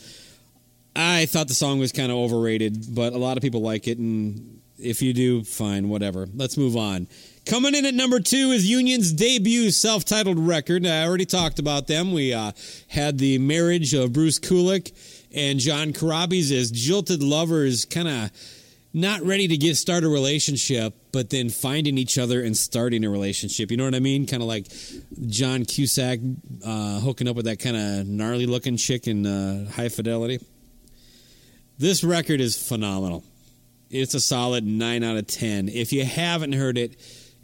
I 0.97 1.27
thought 1.27 1.47
the 1.47 1.55
song 1.55 1.79
was 1.79 1.93
kind 1.93 2.11
of 2.11 2.19
overrated, 2.19 2.95
but 2.95 3.13
a 3.13 3.19
lot 3.19 3.37
of 3.37 3.43
people 3.43 3.61
like 3.61 3.87
it, 3.87 3.99
and 3.99 4.61
if 4.79 5.03
you 5.03 5.13
do, 5.13 5.45
fine, 5.45 5.89
whatever. 5.89 6.29
Let's 6.35 6.57
move 6.57 6.77
on. 6.77 7.07
Coming 7.51 7.75
in 7.75 7.85
at 7.85 7.95
number 7.95 8.21
two 8.21 8.53
is 8.53 8.71
Union's 8.71 9.13
debut 9.13 9.73
self 9.73 10.05
titled 10.05 10.39
record. 10.39 10.87
I 10.87 11.05
already 11.05 11.27
talked 11.27 11.59
about 11.59 11.89
them. 11.89 12.13
We 12.13 12.33
uh, 12.33 12.53
had 12.87 13.19
the 13.19 13.39
marriage 13.39 13.93
of 13.93 14.13
Bruce 14.13 14.39
Kulick 14.39 14.93
and 15.35 15.59
John 15.59 15.93
Corabi's 15.93 16.53
as 16.53 16.71
jilted 16.71 17.25
lovers, 17.25 17.87
kind 17.87 18.07
of 18.07 18.31
not 18.95 19.23
ready 19.23 19.49
to 19.49 19.57
get 19.57 19.77
start 19.77 20.05
a 20.05 20.09
relationship, 20.09 20.95
but 21.11 21.31
then 21.31 21.49
finding 21.49 21.99
each 21.99 22.19
other 22.19 22.41
and 22.41 22.57
starting 22.57 23.05
a 23.05 23.11
relationship. 23.11 23.73
You 23.73 23.79
know 23.79 23.85
what 23.85 23.97
I 23.97 23.99
mean? 23.99 24.29
Kind 24.29 24.45
of 24.45 24.49
like 24.49 24.67
John 25.27 25.65
Cusack 25.65 26.21
uh, 26.65 27.01
hooking 27.01 27.27
up 27.27 27.35
with 27.35 27.47
that 27.47 27.59
kind 27.59 27.77
of 27.77 28.07
gnarly 28.07 28.47
looking 28.47 28.77
chick 28.77 29.09
in 29.09 29.27
uh, 29.27 29.69
High 29.73 29.89
Fidelity. 29.89 30.39
This 31.79 32.05
record 32.05 32.41
is 32.41 32.57
phenomenal. 32.57 33.25
It's 33.91 34.15
a 34.15 34.21
solid 34.21 34.65
nine 34.65 35.03
out 35.03 35.17
of 35.17 35.27
ten. 35.27 35.69
If 35.69 35.93
you 35.93 36.05
haven't 36.05 36.53
heard 36.53 36.79
it 36.79 36.95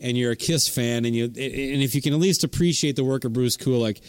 and 0.00 0.16
you're 0.16 0.32
a 0.32 0.36
Kiss 0.36 0.68
fan, 0.68 1.04
and 1.04 1.14
you 1.14 1.24
and 1.24 1.34
if 1.36 1.94
you 1.94 2.02
can 2.02 2.12
at 2.12 2.18
least 2.18 2.44
appreciate 2.44 2.96
the 2.96 3.04
work 3.04 3.24
of 3.24 3.32
Bruce 3.32 3.56
Kulick, 3.56 4.00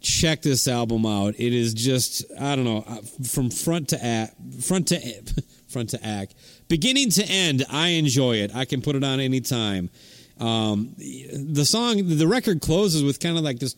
check 0.00 0.42
this 0.42 0.66
album 0.68 1.06
out. 1.06 1.34
It 1.38 1.52
is 1.52 1.74
just 1.74 2.24
I 2.38 2.56
don't 2.56 2.64
know 2.64 2.84
uh, 2.86 3.00
from 3.26 3.50
front 3.50 3.88
to 3.90 4.04
act, 4.04 4.34
front 4.62 4.88
to 4.88 4.98
front 5.68 5.90
to 5.90 6.04
act, 6.04 6.34
beginning 6.68 7.10
to 7.10 7.24
end. 7.24 7.64
I 7.70 7.88
enjoy 7.88 8.36
it. 8.36 8.54
I 8.54 8.64
can 8.64 8.82
put 8.82 8.96
it 8.96 9.04
on 9.04 9.20
anytime. 9.20 9.90
Um, 10.38 10.94
the 10.96 11.64
song, 11.66 12.16
the 12.16 12.26
record 12.26 12.62
closes 12.62 13.04
with 13.04 13.20
kind 13.20 13.36
of 13.36 13.44
like 13.44 13.58
this, 13.58 13.76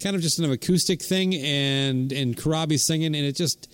kind 0.00 0.14
of 0.14 0.22
just 0.22 0.38
an 0.38 0.50
acoustic 0.50 1.02
thing, 1.02 1.34
and 1.34 2.12
and 2.12 2.36
Corabi 2.36 2.78
singing, 2.78 3.14
and 3.14 3.26
it 3.26 3.36
just 3.36 3.68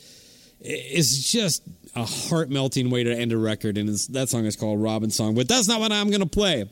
it's 0.60 1.30
just 1.30 1.62
a 1.94 2.04
heart 2.04 2.48
melting 2.48 2.90
way 2.90 3.04
to 3.04 3.14
end 3.14 3.32
a 3.32 3.36
record. 3.36 3.76
And 3.76 3.88
that 3.88 4.30
song 4.30 4.46
is 4.46 4.56
called 4.56 4.82
Robin 4.82 5.10
Song, 5.10 5.34
but 5.34 5.48
that's 5.48 5.68
not 5.68 5.80
what 5.80 5.92
I'm 5.92 6.10
to 6.10 6.26
play. 6.26 6.64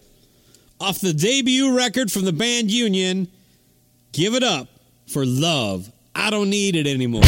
Off 0.82 1.00
the 1.00 1.12
debut 1.12 1.76
record 1.76 2.10
from 2.10 2.24
the 2.24 2.32
band 2.32 2.68
Union, 2.68 3.28
give 4.10 4.34
it 4.34 4.42
up 4.42 4.66
for 5.06 5.24
love. 5.24 5.88
I 6.12 6.28
don't 6.28 6.50
need 6.50 6.74
it 6.74 6.88
anymore. 6.88 7.22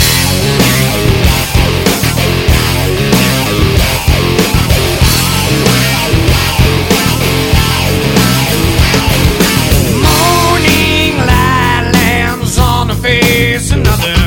Morning 10.02 11.16
light 11.18 11.90
lamps 11.92 12.58
on 12.58 12.88
the 12.88 12.96
face, 12.96 13.70
another 13.70 14.23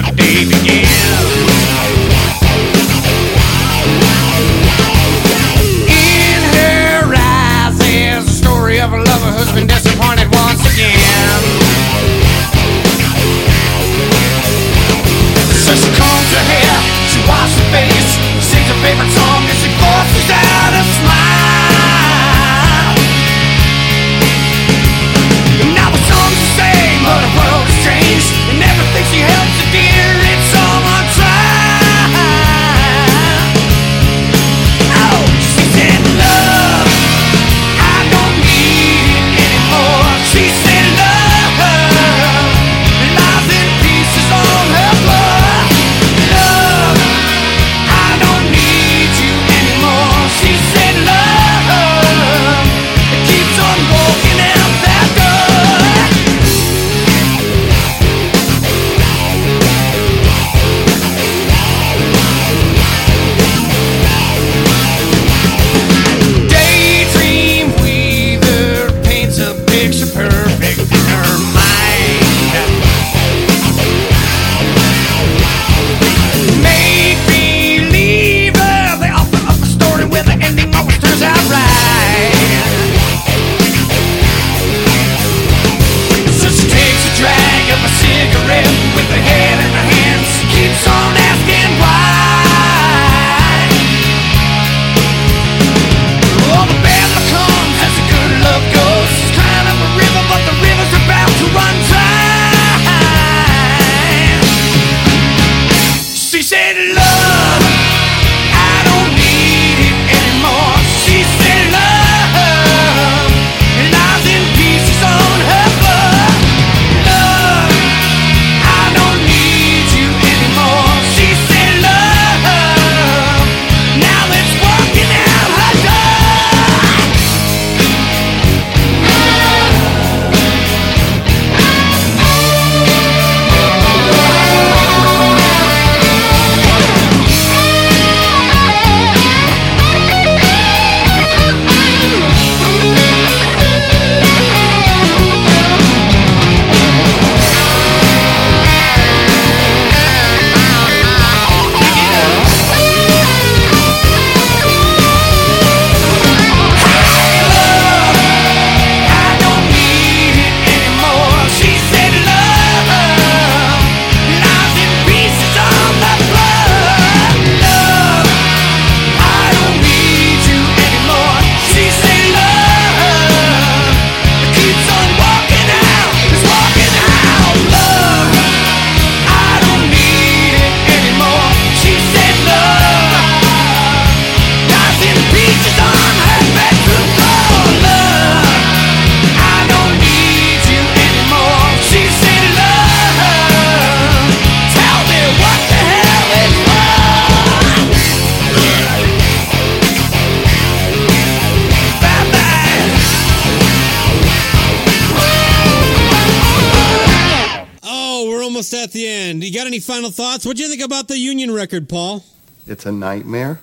any 209.78 209.82
final 209.84 210.09
thoughts? 210.09 210.43
What 210.45 210.57
do 210.57 210.63
you 210.63 210.69
think 210.69 210.82
about 210.82 211.07
the 211.07 211.17
Union 211.19 211.51
record, 211.53 211.88
Paul? 211.88 212.23
It's 212.65 212.86
a 212.88 212.91
nightmare. 212.91 213.59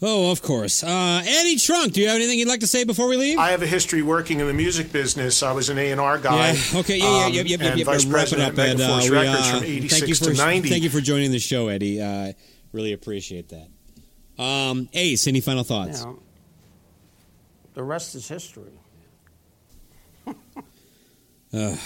Oh, 0.00 0.30
of 0.32 0.40
course. 0.42 0.82
Uh, 0.82 1.22
Eddie 1.24 1.56
Trunk, 1.56 1.92
do 1.92 2.00
you 2.00 2.08
have 2.08 2.16
anything 2.16 2.38
you'd 2.38 2.48
like 2.48 2.60
to 2.60 2.66
say 2.66 2.84
before 2.84 3.08
we 3.08 3.16
leave? 3.16 3.38
I 3.38 3.50
have 3.50 3.62
a 3.62 3.66
history 3.66 4.00
working 4.02 4.40
in 4.40 4.46
the 4.46 4.52
music 4.54 4.90
business. 4.92 5.42
I 5.42 5.52
was 5.52 5.68
an 5.68 5.78
A 5.78 5.90
and 5.92 6.00
R 6.00 6.18
guy. 6.18 6.52
Yeah. 6.52 6.78
Okay. 6.80 6.98
Yeah. 6.98 7.04
Yeah. 7.04 7.26
um, 7.26 7.32
Yep. 7.32 7.46
Yep. 7.46 7.60
Yep. 7.60 7.60
and 7.70 7.78
yep. 7.78 7.86
vice 7.86 8.04
We're 8.06 8.12
wrapping 8.14 8.34
president 8.38 8.58
up, 8.58 8.58
at 8.58 8.68
Ed. 8.68 8.80
Uh, 8.80 8.88
Megaforce 8.88 9.10
we, 9.10 9.16
Records 9.16 9.38
uh, 9.38 9.50
from 9.50 9.60
thank 9.60 9.68
you 9.70 9.76
'86 9.76 10.18
for 10.18 10.24
to 10.24 10.34
'90. 10.36 10.68
thank 10.70 10.82
you 10.82 10.90
for 10.90 11.00
joining 11.00 11.30
the 11.30 11.38
show, 11.38 11.68
Eddie. 11.68 12.00
Uh, 12.02 12.32
really 12.72 12.92
appreciate 12.92 13.50
that. 13.50 14.42
Um, 14.42 14.88
Ace, 14.94 15.26
any 15.26 15.40
final 15.40 15.60
You 15.60 15.64
thoughts? 15.64 16.04
know, 16.04 16.18
the 17.74 17.82
rest 17.82 18.14
is 18.14 18.26
history. 18.28 18.72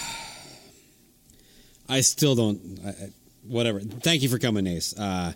I 1.91 2.01
still 2.01 2.35
don't. 2.35 2.81
I, 2.85 2.89
I- 2.89 3.11
whatever. 3.49 3.81
Thank 3.81 4.23
you 4.23 4.29
for 4.29 4.39
coming, 4.39 4.67
Ace. 4.67 4.97
Uh, 4.99 5.33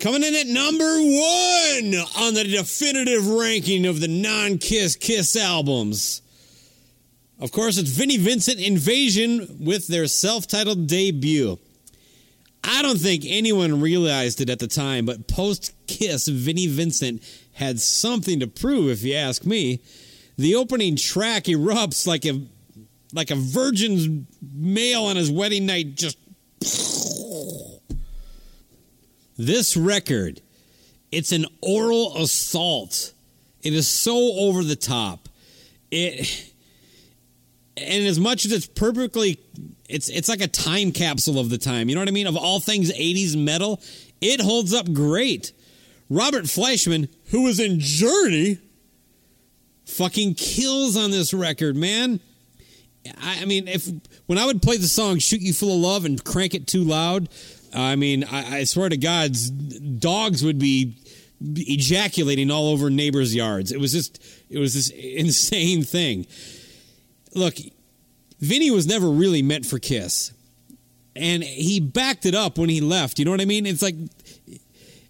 coming 0.00 0.22
in 0.24 0.34
at 0.34 0.46
number 0.46 0.84
one 0.84 2.24
on 2.24 2.34
the 2.34 2.44
definitive 2.44 3.26
ranking 3.28 3.86
of 3.86 4.00
the 4.00 4.08
non-Kiss 4.08 4.96
Kiss 4.96 5.36
albums. 5.36 6.22
Of 7.38 7.52
course, 7.52 7.78
it's 7.78 7.90
Vinnie 7.90 8.18
Vincent 8.18 8.60
Invasion 8.60 9.58
with 9.60 9.86
their 9.86 10.06
self-titled 10.06 10.86
debut. 10.86 11.58
I 12.62 12.82
don't 12.82 12.98
think 12.98 13.24
anyone 13.26 13.80
realized 13.80 14.40
it 14.40 14.50
at 14.50 14.58
the 14.58 14.66
time, 14.66 15.06
but 15.06 15.26
post 15.26 15.72
Kiss, 15.86 16.28
Vinnie 16.28 16.66
Vincent 16.66 17.22
had 17.54 17.80
something 17.80 18.40
to 18.40 18.46
prove, 18.46 18.90
if 18.90 19.02
you 19.02 19.14
ask 19.14 19.46
me. 19.46 19.80
The 20.36 20.54
opening 20.54 20.96
track 20.96 21.44
erupts 21.44 22.06
like 22.06 22.24
a 22.24 22.40
like 23.12 23.30
a 23.30 23.34
virgin's 23.34 24.26
male 24.54 25.04
on 25.04 25.16
his 25.16 25.30
wedding 25.30 25.66
night 25.66 25.96
just 25.96 26.16
this 29.46 29.76
record 29.76 30.40
it's 31.12 31.32
an 31.32 31.46
oral 31.60 32.16
assault. 32.16 33.12
It 33.62 33.74
is 33.74 33.88
so 33.88 34.34
over 34.38 34.62
the 34.62 34.76
top. 34.76 35.28
It 35.90 36.52
and 37.76 38.06
as 38.06 38.20
much 38.20 38.44
as 38.44 38.52
it's 38.52 38.66
perfectly 38.66 39.38
it's 39.88 40.08
it's 40.08 40.28
like 40.28 40.40
a 40.40 40.48
time 40.48 40.92
capsule 40.92 41.38
of 41.38 41.50
the 41.50 41.58
time 41.58 41.88
you 41.88 41.94
know 41.94 42.00
what 42.00 42.08
i 42.08 42.12
mean? 42.12 42.26
Of 42.26 42.36
all 42.36 42.60
things 42.60 42.92
80s 42.92 43.36
metal 43.36 43.80
it 44.20 44.40
holds 44.40 44.74
up 44.74 44.92
great. 44.92 45.52
Robert 46.08 46.44
fleischman 46.44 47.08
who 47.30 47.42
was 47.42 47.58
in 47.58 47.80
journey 47.80 48.58
fucking 49.86 50.34
kills 50.34 50.96
on 50.96 51.10
this 51.10 51.34
record 51.34 51.76
man. 51.76 52.20
I, 53.20 53.42
I 53.42 53.44
mean, 53.46 53.66
if 53.66 53.88
when 54.26 54.38
I 54.38 54.46
would 54.46 54.62
play 54.62 54.76
the 54.76 54.86
song 54.86 55.18
"Shoot 55.18 55.40
You 55.40 55.52
Full 55.52 55.74
of 55.74 55.80
Love" 55.80 56.04
and 56.04 56.22
crank 56.22 56.54
it 56.54 56.66
too 56.66 56.84
loud, 56.84 57.28
I 57.74 57.96
mean, 57.96 58.24
I, 58.24 58.58
I 58.58 58.64
swear 58.64 58.88
to 58.88 58.96
God, 58.96 59.36
dogs 59.98 60.44
would 60.44 60.58
be 60.58 60.96
ejaculating 61.40 62.50
all 62.50 62.68
over 62.68 62.90
neighbors' 62.90 63.34
yards. 63.34 63.72
It 63.72 63.80
was 63.80 63.92
just, 63.92 64.22
it 64.48 64.58
was 64.58 64.74
this 64.74 64.90
insane 64.94 65.82
thing. 65.82 66.26
Look, 67.34 67.54
Vinnie 68.40 68.70
was 68.70 68.86
never 68.86 69.08
really 69.08 69.42
meant 69.42 69.66
for 69.66 69.78
Kiss, 69.78 70.32
and 71.14 71.42
he 71.42 71.80
backed 71.80 72.26
it 72.26 72.34
up 72.34 72.58
when 72.58 72.68
he 72.68 72.80
left. 72.80 73.18
You 73.18 73.24
know 73.24 73.30
what 73.30 73.40
I 73.40 73.44
mean? 73.44 73.66
It's 73.66 73.82
like 73.82 73.96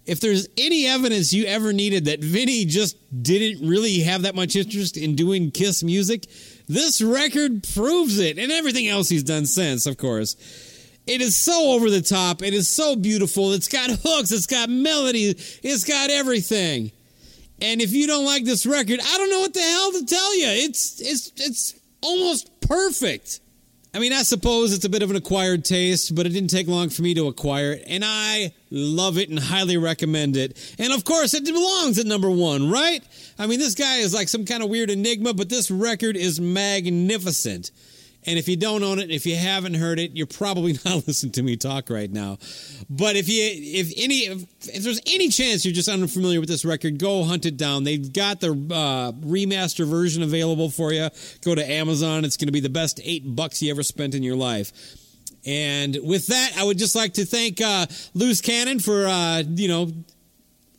if 0.05 0.19
there's 0.19 0.47
any 0.57 0.87
evidence 0.87 1.31
you 1.31 1.45
ever 1.45 1.71
needed 1.71 2.05
that 2.05 2.23
Vinnie 2.23 2.65
just 2.65 2.97
didn't 3.23 3.67
really 3.67 3.99
have 4.01 4.23
that 4.23 4.35
much 4.35 4.55
interest 4.55 4.97
in 4.97 5.15
doing 5.15 5.51
Kiss 5.51 5.83
music, 5.83 6.27
this 6.67 7.01
record 7.01 7.63
proves 7.73 8.19
it, 8.19 8.37
and 8.37 8.51
everything 8.51 8.87
else 8.87 9.09
he's 9.09 9.23
done 9.23 9.45
since, 9.45 9.85
of 9.85 9.97
course. 9.97 10.35
It 11.11 11.19
is 11.19 11.35
so 11.35 11.73
over 11.73 11.89
the 11.89 12.01
top. 12.01 12.41
It 12.41 12.53
is 12.53 12.69
so 12.69 12.95
beautiful. 12.95 13.51
It's 13.51 13.67
got 13.67 13.89
hooks. 13.89 14.31
It's 14.31 14.47
got 14.47 14.69
melody. 14.69 15.35
It's 15.61 15.83
got 15.83 16.09
everything. 16.09 16.93
And 17.59 17.81
if 17.81 17.91
you 17.91 18.07
don't 18.07 18.23
like 18.23 18.45
this 18.45 18.65
record, 18.65 19.01
I 19.03 19.17
don't 19.17 19.29
know 19.29 19.41
what 19.41 19.53
the 19.53 19.59
hell 19.59 19.91
to 19.91 20.05
tell 20.05 20.37
you. 20.37 20.47
It's 20.47 21.01
it's 21.01 21.33
it's 21.35 21.79
almost 22.01 22.61
perfect. 22.61 23.41
I 23.93 23.99
mean, 23.99 24.13
I 24.13 24.23
suppose 24.23 24.73
it's 24.73 24.85
a 24.85 24.89
bit 24.89 25.03
of 25.03 25.09
an 25.09 25.17
acquired 25.17 25.65
taste, 25.65 26.15
but 26.15 26.25
it 26.25 26.29
didn't 26.29 26.49
take 26.49 26.69
long 26.69 26.87
for 26.87 27.01
me 27.01 27.13
to 27.15 27.27
acquire 27.27 27.73
it, 27.73 27.83
and 27.87 28.05
I 28.05 28.53
love 28.69 29.17
it 29.17 29.27
and 29.27 29.37
highly 29.37 29.75
recommend 29.75 30.37
it. 30.37 30.75
And 30.79 30.93
of 30.93 31.03
course, 31.03 31.33
it 31.33 31.43
belongs 31.43 31.99
at 31.99 32.05
number 32.05 32.31
one, 32.31 32.71
right? 32.71 33.03
I 33.37 33.47
mean, 33.47 33.59
this 33.59 33.75
guy 33.75 33.97
is 33.97 34.13
like 34.13 34.29
some 34.29 34.45
kind 34.45 34.63
of 34.63 34.69
weird 34.69 34.89
enigma, 34.89 35.33
but 35.33 35.49
this 35.49 35.69
record 35.69 36.15
is 36.15 36.39
magnificent. 36.39 37.71
And 38.25 38.37
if 38.37 38.47
you 38.47 38.55
don't 38.55 38.83
own 38.83 38.99
it, 38.99 39.09
if 39.09 39.25
you 39.25 39.35
haven't 39.35 39.73
heard 39.73 39.99
it, 39.99 40.11
you're 40.13 40.27
probably 40.27 40.73
not 40.85 41.07
listening 41.07 41.31
to 41.33 41.43
me 41.43 41.57
talk 41.57 41.89
right 41.89 42.11
now. 42.11 42.37
But 42.89 43.15
if 43.15 43.27
you, 43.27 43.43
if 43.43 43.91
any, 43.97 44.19
if, 44.27 44.43
if 44.67 44.83
there's 44.83 45.01
any 45.07 45.29
chance 45.29 45.65
you're 45.65 45.73
just 45.73 45.89
unfamiliar 45.89 46.39
with 46.39 46.49
this 46.49 46.63
record, 46.63 46.99
go 46.99 47.23
hunt 47.23 47.45
it 47.45 47.57
down. 47.57 47.83
They've 47.83 48.11
got 48.11 48.39
the 48.39 48.51
uh, 48.51 49.11
remaster 49.25 49.87
version 49.87 50.23
available 50.23 50.69
for 50.69 50.93
you. 50.93 51.09
Go 51.43 51.55
to 51.55 51.69
Amazon. 51.69 52.25
It's 52.25 52.37
going 52.37 52.47
to 52.47 52.53
be 52.53 52.59
the 52.59 52.69
best 52.69 52.99
eight 53.03 53.35
bucks 53.35 53.61
you 53.61 53.71
ever 53.71 53.83
spent 53.83 54.13
in 54.13 54.23
your 54.23 54.35
life. 54.35 54.71
And 55.45 55.97
with 56.03 56.27
that, 56.27 56.53
I 56.57 56.63
would 56.63 56.77
just 56.77 56.95
like 56.95 57.13
to 57.13 57.25
thank 57.25 57.61
uh, 57.61 57.87
Loose 58.13 58.41
Cannon 58.41 58.79
for 58.79 59.07
uh, 59.07 59.43
you 59.47 59.67
know 59.67 59.91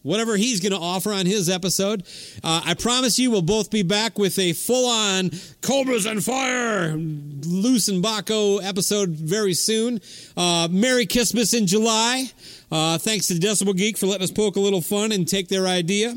whatever 0.02 0.36
he's 0.36 0.60
going 0.60 0.72
to 0.72 0.78
offer 0.78 1.12
on 1.12 1.26
his 1.26 1.48
episode. 1.48 2.04
Uh, 2.42 2.62
I 2.64 2.74
promise 2.74 3.18
you, 3.18 3.30
we'll 3.30 3.42
both 3.42 3.70
be 3.70 3.82
back 3.82 4.18
with 4.18 4.38
a 4.38 4.52
full 4.52 4.88
on 4.88 5.30
Cobras 5.60 6.06
and 6.06 6.22
Fire 6.22 6.94
Loose 6.96 7.88
and 7.88 8.02
Bakko 8.02 8.62
episode 8.62 9.10
very 9.10 9.54
soon. 9.54 10.00
Uh, 10.36 10.68
Merry 10.70 11.06
Kissmas 11.06 11.56
in 11.56 11.66
July. 11.66 12.30
Uh, 12.70 12.98
thanks 12.98 13.26
to 13.26 13.34
Decibel 13.34 13.76
Geek 13.76 13.98
for 13.98 14.06
letting 14.06 14.24
us 14.24 14.30
poke 14.30 14.56
a 14.56 14.60
little 14.60 14.80
fun 14.80 15.12
and 15.12 15.28
take 15.28 15.48
their 15.48 15.66
idea. 15.66 16.16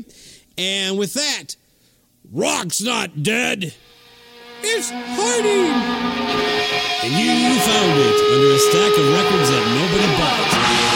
And 0.58 0.98
with 0.98 1.14
that, 1.14 1.56
Rock's 2.32 2.80
not 2.80 3.22
dead. 3.22 3.74
It's 4.62 4.90
hiding. 4.90 5.70
And 7.04 7.12
you 7.12 7.60
found 7.60 8.00
it 8.00 8.16
under 8.32 8.50
a 8.50 8.58
stack 8.58 8.98
of 8.98 9.12
records 9.12 9.50
that 9.50 9.64
nobody 9.78 10.06
bought. 10.16 10.95